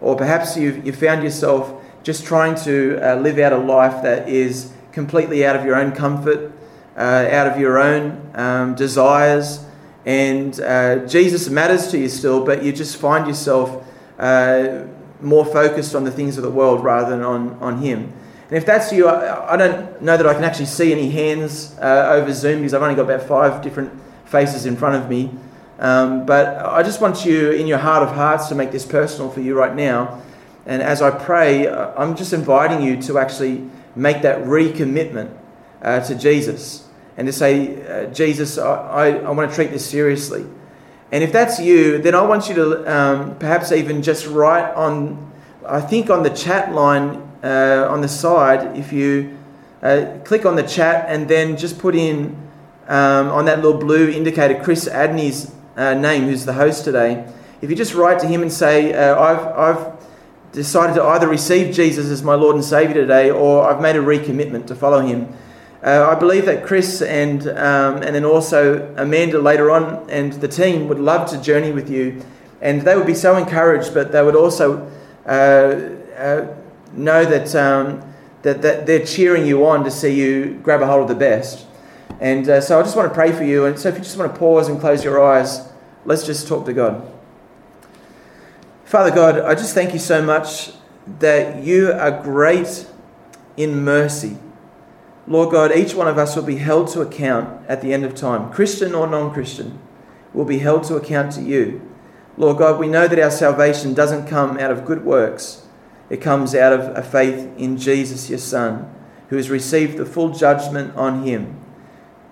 Or 0.00 0.16
perhaps 0.16 0.56
you've, 0.56 0.86
you 0.86 0.92
found 0.92 1.22
yourself 1.22 1.84
just 2.02 2.24
trying 2.24 2.54
to 2.64 2.98
uh, 3.02 3.16
live 3.16 3.38
out 3.38 3.52
a 3.52 3.58
life 3.58 4.02
that 4.02 4.28
is 4.28 4.72
completely 4.92 5.44
out 5.44 5.56
of 5.56 5.64
your 5.64 5.76
own 5.76 5.92
comfort, 5.92 6.52
uh, 6.96 7.28
out 7.30 7.46
of 7.46 7.60
your 7.60 7.78
own 7.78 8.30
um, 8.34 8.74
desires 8.74 9.64
and 10.04 10.58
uh, 10.60 11.06
Jesus 11.06 11.48
matters 11.48 11.88
to 11.88 11.98
you 11.98 12.08
still, 12.08 12.44
but 12.44 12.62
you 12.62 12.72
just 12.72 12.96
find 12.96 13.26
yourself 13.26 13.86
uh, 14.18 14.84
more 15.20 15.44
focused 15.44 15.94
on 15.94 16.04
the 16.04 16.10
things 16.10 16.36
of 16.36 16.42
the 16.42 16.50
world 16.50 16.82
rather 16.82 17.10
than 17.10 17.22
on, 17.22 17.54
on 17.60 17.78
Him. 17.80 18.12
And 18.48 18.56
if 18.58 18.66
that's 18.66 18.92
you, 18.92 19.08
I, 19.08 19.54
I 19.54 19.56
don't 19.56 20.02
know 20.02 20.16
that 20.16 20.26
I 20.26 20.34
can 20.34 20.44
actually 20.44 20.66
see 20.66 20.92
any 20.92 21.08
hands 21.10 21.76
uh, 21.80 22.08
over 22.10 22.32
Zoom 22.32 22.58
because 22.58 22.74
I've 22.74 22.82
only 22.82 22.96
got 22.96 23.04
about 23.04 23.22
five 23.22 23.62
different 23.62 23.92
faces 24.26 24.66
in 24.66 24.76
front 24.76 25.02
of 25.02 25.08
me. 25.08 25.30
Um, 25.78 26.26
but 26.26 26.64
I 26.64 26.82
just 26.82 27.00
want 27.00 27.24
you, 27.24 27.52
in 27.52 27.66
your 27.66 27.78
heart 27.78 28.02
of 28.02 28.14
hearts, 28.14 28.48
to 28.48 28.54
make 28.54 28.70
this 28.70 28.84
personal 28.84 29.30
for 29.30 29.40
you 29.40 29.56
right 29.56 29.74
now. 29.74 30.20
And 30.66 30.82
as 30.82 31.02
I 31.02 31.10
pray, 31.10 31.68
I'm 31.68 32.14
just 32.14 32.32
inviting 32.32 32.82
you 32.82 33.00
to 33.02 33.18
actually 33.18 33.68
make 33.96 34.22
that 34.22 34.44
recommitment 34.44 35.36
uh, 35.80 36.00
to 36.00 36.14
Jesus 36.14 36.88
and 37.16 37.26
to 37.26 37.32
say, 37.32 37.84
uh, 37.86 38.06
Jesus, 38.12 38.58
I, 38.58 38.74
I, 38.74 39.08
I, 39.18 39.30
want 39.30 39.50
to 39.50 39.54
treat 39.54 39.70
this 39.70 39.88
seriously. 39.88 40.46
And 41.10 41.22
if 41.22 41.30
that's 41.30 41.60
you, 41.60 41.98
then 41.98 42.14
I 42.14 42.22
want 42.22 42.48
you 42.48 42.54
to 42.54 42.92
um, 42.92 43.38
perhaps 43.38 43.70
even 43.70 44.02
just 44.02 44.26
write 44.26 44.72
on, 44.74 45.30
I 45.66 45.80
think 45.80 46.08
on 46.08 46.22
the 46.22 46.30
chat 46.30 46.72
line 46.72 47.16
uh, 47.42 47.86
on 47.90 48.00
the 48.00 48.08
side, 48.08 48.78
if 48.78 48.92
you 48.92 49.36
uh, 49.82 50.18
click 50.24 50.46
on 50.46 50.56
the 50.56 50.62
chat 50.62 51.06
and 51.08 51.28
then 51.28 51.56
just 51.56 51.78
put 51.78 51.94
in 51.94 52.36
um, 52.88 53.28
on 53.28 53.44
that 53.44 53.62
little 53.62 53.78
blue 53.78 54.08
indicator 54.10 54.62
Chris 54.62 54.88
Adney's 54.88 55.52
uh, 55.76 55.94
name, 55.94 56.24
who's 56.24 56.44
the 56.44 56.52
host 56.52 56.84
today. 56.84 57.26
If 57.60 57.68
you 57.68 57.76
just 57.76 57.94
write 57.94 58.18
to 58.20 58.26
him 58.26 58.42
and 58.42 58.52
say, 58.52 58.94
uh, 58.94 59.20
I've, 59.20 59.46
I've 59.58 59.92
decided 60.52 60.94
to 60.94 61.04
either 61.04 61.28
receive 61.28 61.74
Jesus 61.74 62.06
as 62.06 62.22
my 62.22 62.34
Lord 62.34 62.56
and 62.56 62.64
Savior 62.64 62.94
today, 62.94 63.30
or 63.30 63.68
I've 63.68 63.80
made 63.80 63.96
a 63.96 64.00
recommitment 64.00 64.66
to 64.68 64.74
follow 64.74 65.00
him 65.00 65.32
uh, 65.82 66.08
I 66.08 66.18
believe 66.18 66.44
that 66.46 66.64
Chris 66.64 67.02
and, 67.02 67.48
um, 67.48 68.02
and 68.02 68.14
then 68.14 68.24
also 68.24 68.94
Amanda 68.96 69.40
later 69.40 69.70
on 69.70 70.08
and 70.08 70.32
the 70.34 70.46
team 70.46 70.88
would 70.88 71.00
love 71.00 71.28
to 71.30 71.42
journey 71.42 71.72
with 71.72 71.90
you. 71.90 72.22
And 72.60 72.82
they 72.82 72.94
would 72.94 73.06
be 73.06 73.14
so 73.14 73.36
encouraged, 73.36 73.92
but 73.92 74.12
they 74.12 74.22
would 74.22 74.36
also 74.36 74.88
uh, 75.26 75.90
uh, 76.16 76.54
know 76.92 77.24
that, 77.24 77.52
um, 77.56 78.14
that, 78.42 78.62
that 78.62 78.86
they're 78.86 79.04
cheering 79.04 79.44
you 79.44 79.66
on 79.66 79.82
to 79.82 79.90
see 79.90 80.14
you 80.14 80.60
grab 80.62 80.82
a 80.82 80.86
hold 80.86 81.02
of 81.02 81.08
the 81.08 81.16
best. 81.16 81.66
And 82.20 82.48
uh, 82.48 82.60
so 82.60 82.78
I 82.78 82.82
just 82.84 82.94
want 82.94 83.08
to 83.08 83.14
pray 83.14 83.32
for 83.32 83.42
you. 83.42 83.64
And 83.64 83.76
so 83.76 83.88
if 83.88 83.96
you 83.96 84.04
just 84.04 84.16
want 84.16 84.32
to 84.32 84.38
pause 84.38 84.68
and 84.68 84.78
close 84.78 85.02
your 85.02 85.20
eyes, 85.20 85.68
let's 86.04 86.24
just 86.24 86.46
talk 86.46 86.64
to 86.66 86.72
God. 86.72 87.10
Father 88.84 89.10
God, 89.10 89.40
I 89.40 89.56
just 89.56 89.74
thank 89.74 89.92
you 89.92 89.98
so 89.98 90.22
much 90.22 90.70
that 91.18 91.64
you 91.64 91.90
are 91.92 92.22
great 92.22 92.86
in 93.56 93.82
mercy. 93.82 94.36
Lord 95.26 95.52
God, 95.52 95.76
each 95.76 95.94
one 95.94 96.08
of 96.08 96.18
us 96.18 96.34
will 96.34 96.42
be 96.42 96.56
held 96.56 96.88
to 96.88 97.00
account 97.00 97.64
at 97.68 97.80
the 97.80 97.92
end 97.92 98.04
of 98.04 98.14
time, 98.14 98.50
Christian 98.52 98.94
or 98.94 99.06
non 99.06 99.32
Christian, 99.32 99.78
will 100.34 100.44
be 100.44 100.58
held 100.58 100.82
to 100.84 100.96
account 100.96 101.32
to 101.32 101.42
you. 101.42 101.80
Lord 102.36 102.58
God, 102.58 102.80
we 102.80 102.88
know 102.88 103.06
that 103.06 103.18
our 103.18 103.30
salvation 103.30 103.94
doesn't 103.94 104.26
come 104.26 104.58
out 104.58 104.70
of 104.70 104.84
good 104.84 105.04
works, 105.04 105.66
it 106.10 106.20
comes 106.20 106.54
out 106.54 106.72
of 106.72 106.96
a 106.96 107.02
faith 107.02 107.50
in 107.56 107.76
Jesus, 107.76 108.28
your 108.28 108.38
Son, 108.38 108.92
who 109.28 109.36
has 109.36 109.48
received 109.48 109.96
the 109.96 110.06
full 110.06 110.30
judgment 110.30 110.94
on 110.96 111.22
him. 111.24 111.58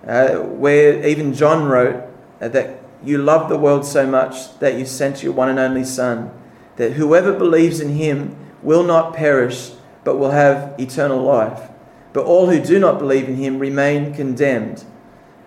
Uh, 0.05 0.39
where 0.39 1.05
even 1.05 1.33
John 1.33 1.65
wrote 1.65 2.03
uh, 2.41 2.47
that 2.49 2.81
you 3.03 3.19
love 3.19 3.49
the 3.49 3.57
world 3.57 3.85
so 3.85 4.05
much 4.05 4.57
that 4.59 4.77
you 4.77 4.85
sent 4.85 5.23
your 5.23 5.33
one 5.33 5.49
and 5.49 5.59
only 5.59 5.83
Son, 5.83 6.31
that 6.75 6.93
whoever 6.93 7.33
believes 7.33 7.79
in 7.79 7.95
him 7.95 8.35
will 8.61 8.83
not 8.83 9.15
perish, 9.15 9.71
but 10.03 10.17
will 10.17 10.31
have 10.31 10.75
eternal 10.79 11.21
life. 11.21 11.70
But 12.13 12.25
all 12.25 12.49
who 12.49 12.59
do 12.61 12.79
not 12.79 12.99
believe 12.99 13.29
in 13.29 13.35
him 13.35 13.59
remain 13.59 14.13
condemned, 14.13 14.83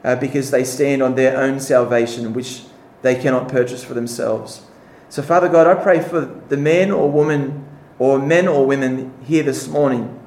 uh, 0.03 0.17
because 0.17 0.51
they 0.51 0.65
stand 0.65 1.03
on 1.03 1.15
their 1.15 1.37
own 1.37 1.61
salvation, 1.61 2.33
which 2.33 2.63
they 3.03 3.15
cannot 3.15 3.49
purchase 3.49 3.85
for 3.85 3.95
themselves. 3.95 4.63
So, 5.09 5.23
Father 5.23 5.49
God, 5.49 5.67
I 5.67 5.81
pray 5.81 6.01
for 6.01 6.21
the 6.21 6.57
men 6.57 6.91
or 6.91 7.11
women, 7.11 7.67
or 7.99 8.19
men 8.19 8.49
or 8.49 8.67
women 8.67 9.13
here 9.25 9.43
this 9.43 9.69
morning 9.69 10.21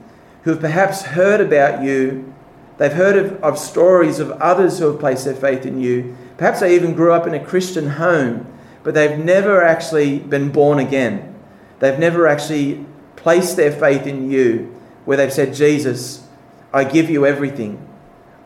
who 0.44 0.52
have 0.52 0.62
perhaps 0.62 1.02
heard 1.04 1.42
about 1.42 1.84
you. 1.84 2.34
They've 2.78 2.94
heard 2.94 3.18
of, 3.18 3.44
of 3.44 3.58
stories 3.58 4.20
of 4.20 4.32
others 4.32 4.80
who 4.80 4.86
have 4.86 5.00
placed 5.00 5.26
their 5.26 5.36
faith 5.36 5.66
in 5.66 5.82
you. 5.82 6.16
Perhaps 6.38 6.60
they 6.60 6.76
even 6.76 6.94
grew 6.94 7.12
up 7.12 7.28
in 7.28 7.34
a 7.34 7.44
Christian 7.44 7.90
home, 7.90 8.46
but 8.84 8.94
they've 8.94 9.18
never 9.18 9.64
actually 9.64 10.20
been 10.20 10.52
born 10.52 10.80
again. 10.80 11.36
They've 11.80 12.00
never 12.00 12.28
actually 12.28 12.86
placed 13.16 13.58
their 13.58 13.72
faith 13.72 14.08
in 14.08 14.30
you, 14.32 14.74
where 15.06 15.18
they've 15.18 15.34
said, 15.34 15.54
Jesus, 15.54 16.27
I 16.74 16.84
give 16.84 17.09
you 17.09 17.26
everything. 17.26 17.88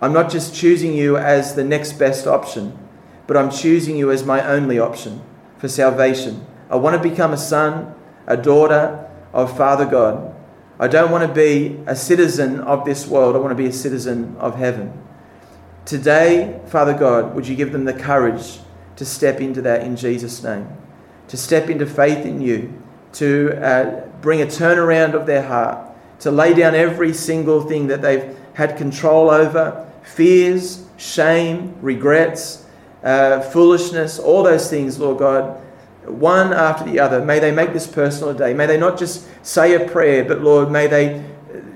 I'm 0.01 0.13
not 0.13 0.31
just 0.31 0.55
choosing 0.55 0.93
you 0.93 1.17
as 1.17 1.55
the 1.55 1.63
next 1.63 1.93
best 1.93 2.25
option, 2.25 2.77
but 3.27 3.37
I'm 3.37 3.51
choosing 3.51 3.97
you 3.97 4.11
as 4.11 4.25
my 4.25 4.45
only 4.45 4.79
option 4.79 5.21
for 5.57 5.67
salvation. 5.67 6.45
I 6.69 6.75
want 6.77 7.01
to 7.01 7.09
become 7.09 7.33
a 7.33 7.37
son, 7.37 7.93
a 8.25 8.37
daughter 8.37 9.09
of 9.33 9.55
Father 9.55 9.85
God. 9.85 10.35
I 10.79 10.87
don't 10.87 11.11
want 11.11 11.27
to 11.27 11.33
be 11.33 11.79
a 11.85 11.95
citizen 11.95 12.59
of 12.59 12.85
this 12.85 13.05
world, 13.05 13.35
I 13.35 13.39
want 13.39 13.51
to 13.51 13.63
be 13.63 13.69
a 13.69 13.73
citizen 13.73 14.35
of 14.39 14.55
heaven. 14.55 14.99
Today, 15.85 16.59
Father 16.67 16.97
God, 16.97 17.35
would 17.35 17.47
you 17.47 17.55
give 17.55 17.71
them 17.71 17.85
the 17.85 17.93
courage 17.93 18.59
to 18.95 19.05
step 19.05 19.41
into 19.41 19.61
that 19.61 19.83
in 19.83 19.95
Jesus' 19.95 20.43
name, 20.43 20.67
to 21.27 21.37
step 21.37 21.69
into 21.69 21.85
faith 21.85 22.25
in 22.25 22.41
you, 22.41 22.81
to 23.13 23.51
uh, 23.63 24.07
bring 24.21 24.41
a 24.41 24.45
turnaround 24.45 25.13
of 25.13 25.25
their 25.25 25.43
heart, 25.43 25.90
to 26.21 26.31
lay 26.31 26.53
down 26.53 26.73
every 26.75 27.13
single 27.13 27.61
thing 27.61 27.87
that 27.87 28.01
they've 28.01 28.37
had 28.53 28.77
control 28.77 29.29
over 29.29 29.87
fears, 30.03 30.85
shame, 30.97 31.75
regrets, 31.81 32.65
uh, 33.03 33.41
foolishness, 33.41 34.19
all 34.19 34.43
those 34.43 34.69
things, 34.69 34.99
Lord 34.99 35.19
God, 35.19 35.61
one 36.05 36.53
after 36.53 36.83
the 36.83 36.99
other. 36.99 37.23
May 37.23 37.39
they 37.39 37.51
make 37.51 37.73
this 37.73 37.87
personal 37.87 38.33
today. 38.33 38.53
May 38.53 38.65
they 38.65 38.77
not 38.77 38.97
just 38.97 39.27
say 39.45 39.73
a 39.73 39.89
prayer, 39.89 40.23
but 40.23 40.41
Lord, 40.41 40.71
may 40.71 40.87
they 40.87 41.23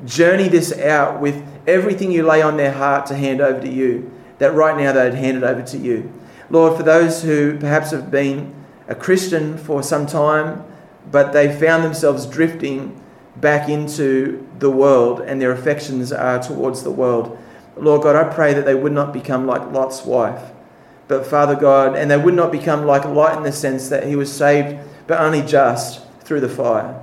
journey 0.06 0.48
this 0.48 0.78
out 0.80 1.20
with 1.20 1.44
everything 1.68 2.12
you 2.12 2.24
lay 2.24 2.42
on 2.42 2.58
their 2.58 2.72
heart 2.72 3.08
to 3.08 3.16
hand 3.16 3.42
over 3.42 3.60
to 3.60 3.70
you, 3.70 4.12
that 4.38 4.54
right 4.54 4.78
now 4.78 4.92
they'd 4.92 5.14
hand 5.14 5.38
it 5.38 5.44
over 5.44 5.62
to 5.64 5.78
you. 5.78 6.12
Lord, 6.50 6.78
for 6.78 6.84
those 6.84 7.24
who 7.24 7.58
perhaps 7.58 7.92
have 7.92 8.12
been 8.12 8.54
a 8.88 8.94
Christian 8.94 9.58
for 9.58 9.82
some 9.82 10.06
time, 10.06 10.64
but 11.12 11.34
they 11.34 11.58
found 11.60 11.84
themselves 11.84 12.26
drifting 12.28 13.02
back 13.38 13.70
into 13.70 14.48
the 14.60 14.70
world 14.72 15.22
and 15.22 15.42
their 15.42 15.52
affections 15.52 16.12
are 16.12 16.42
towards 16.42 16.84
the 16.84 16.92
world. 16.92 17.38
Lord 17.78 18.04
God, 18.04 18.16
I 18.16 18.34
pray 18.34 18.54
that 18.54 18.66
they 18.66 18.76
would 18.76 18.94
not 18.94 19.12
become 19.12 19.46
like 19.46 19.72
Lot's 19.72 20.04
wife 20.06 20.52
but 21.08 21.26
Father 21.26 21.56
God, 21.56 21.96
and 21.96 22.10
they 22.10 22.18
would 22.18 22.34
not 22.34 22.52
become 22.52 22.86
like 22.86 23.06
Lot 23.06 23.38
in 23.38 23.44
the 23.44 23.52
sense 23.52 23.90
that 23.90 24.08
he 24.08 24.16
was 24.16 24.32
saved, 24.32 24.78
but 25.08 25.20
only 25.20 25.42
just 25.42 26.02
through 26.22 26.42
the 26.42 26.50
fire. 26.50 27.00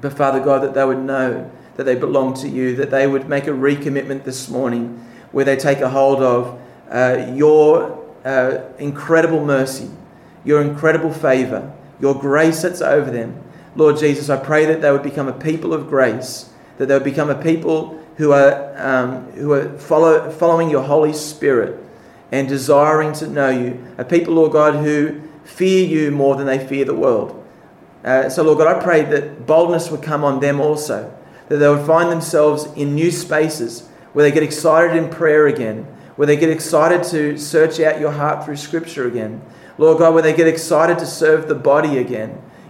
But 0.00 0.12
Father 0.12 0.40
God, 0.40 0.62
that 0.62 0.74
they 0.74 0.84
would 0.84 0.98
know 0.98 1.50
that 1.76 1.84
they 1.84 1.96
belong 1.96 2.34
to 2.34 2.48
you, 2.48 2.76
that 2.76 2.90
they 2.90 3.06
would 3.06 3.28
make 3.28 3.46
a 3.46 3.50
recommitment 3.50 4.24
this 4.24 4.48
morning 4.48 5.04
where 5.32 5.44
they 5.44 5.56
take 5.56 5.80
a 5.80 5.88
hold 5.88 6.20
of 6.20 6.60
uh, 6.90 7.32
your 7.34 8.04
uh, 8.24 8.58
incredible 8.78 9.44
mercy, 9.44 9.90
your 10.44 10.62
incredible 10.62 11.12
favor, 11.12 11.72
your 12.00 12.14
grace 12.14 12.62
that's 12.62 12.80
over 12.80 13.10
them. 13.10 13.42
Lord 13.76 13.98
Jesus, 13.98 14.30
I 14.30 14.36
pray 14.36 14.66
that 14.66 14.80
they 14.80 14.90
would 14.90 15.02
become 15.02 15.28
a 15.28 15.32
people 15.32 15.74
of 15.74 15.88
grace, 15.88 16.50
that 16.78 16.86
they 16.86 16.94
would 16.94 17.04
become 17.04 17.30
a 17.30 17.42
people 17.42 18.00
who 18.16 18.32
are, 18.32 18.72
um, 18.76 19.30
who 19.32 19.52
are 19.52 19.76
follow, 19.78 20.30
following 20.30 20.70
your 20.70 20.82
Holy 20.82 21.12
Spirit 21.12 21.80
and 22.30 22.48
desiring 22.48 23.12
to 23.14 23.26
know 23.26 23.50
you. 23.50 23.84
A 23.98 24.04
people, 24.04 24.34
Lord 24.34 24.52
God, 24.52 24.84
who 24.84 25.20
fear 25.44 25.86
you 25.86 26.10
more 26.10 26.36
than 26.36 26.46
they 26.46 26.64
fear 26.64 26.84
the 26.84 26.94
world. 26.94 27.40
Uh, 28.04 28.28
so, 28.28 28.42
Lord 28.42 28.58
God, 28.58 28.76
I 28.76 28.82
pray 28.82 29.02
that 29.02 29.46
boldness 29.46 29.90
would 29.90 30.02
come 30.02 30.24
on 30.24 30.40
them 30.40 30.60
also, 30.60 31.12
that 31.48 31.56
they 31.56 31.68
would 31.68 31.86
find 31.86 32.10
themselves 32.10 32.66
in 32.76 32.94
new 32.94 33.10
spaces 33.10 33.88
where 34.12 34.24
they 34.24 34.32
get 34.32 34.42
excited 34.42 34.96
in 34.96 35.10
prayer 35.10 35.46
again, 35.48 35.84
where 36.16 36.26
they 36.26 36.36
get 36.36 36.50
excited 36.50 37.02
to 37.02 37.36
search 37.36 37.80
out 37.80 37.98
your 37.98 38.12
heart 38.12 38.44
through 38.44 38.56
Scripture 38.56 39.06
again. 39.06 39.42
Lord 39.78 39.98
God, 39.98 40.14
where 40.14 40.22
they 40.22 40.34
get 40.34 40.46
excited 40.46 40.98
to 40.98 41.06
serve 41.06 41.48
the 41.48 41.54
body 41.56 41.98
again 41.98 42.40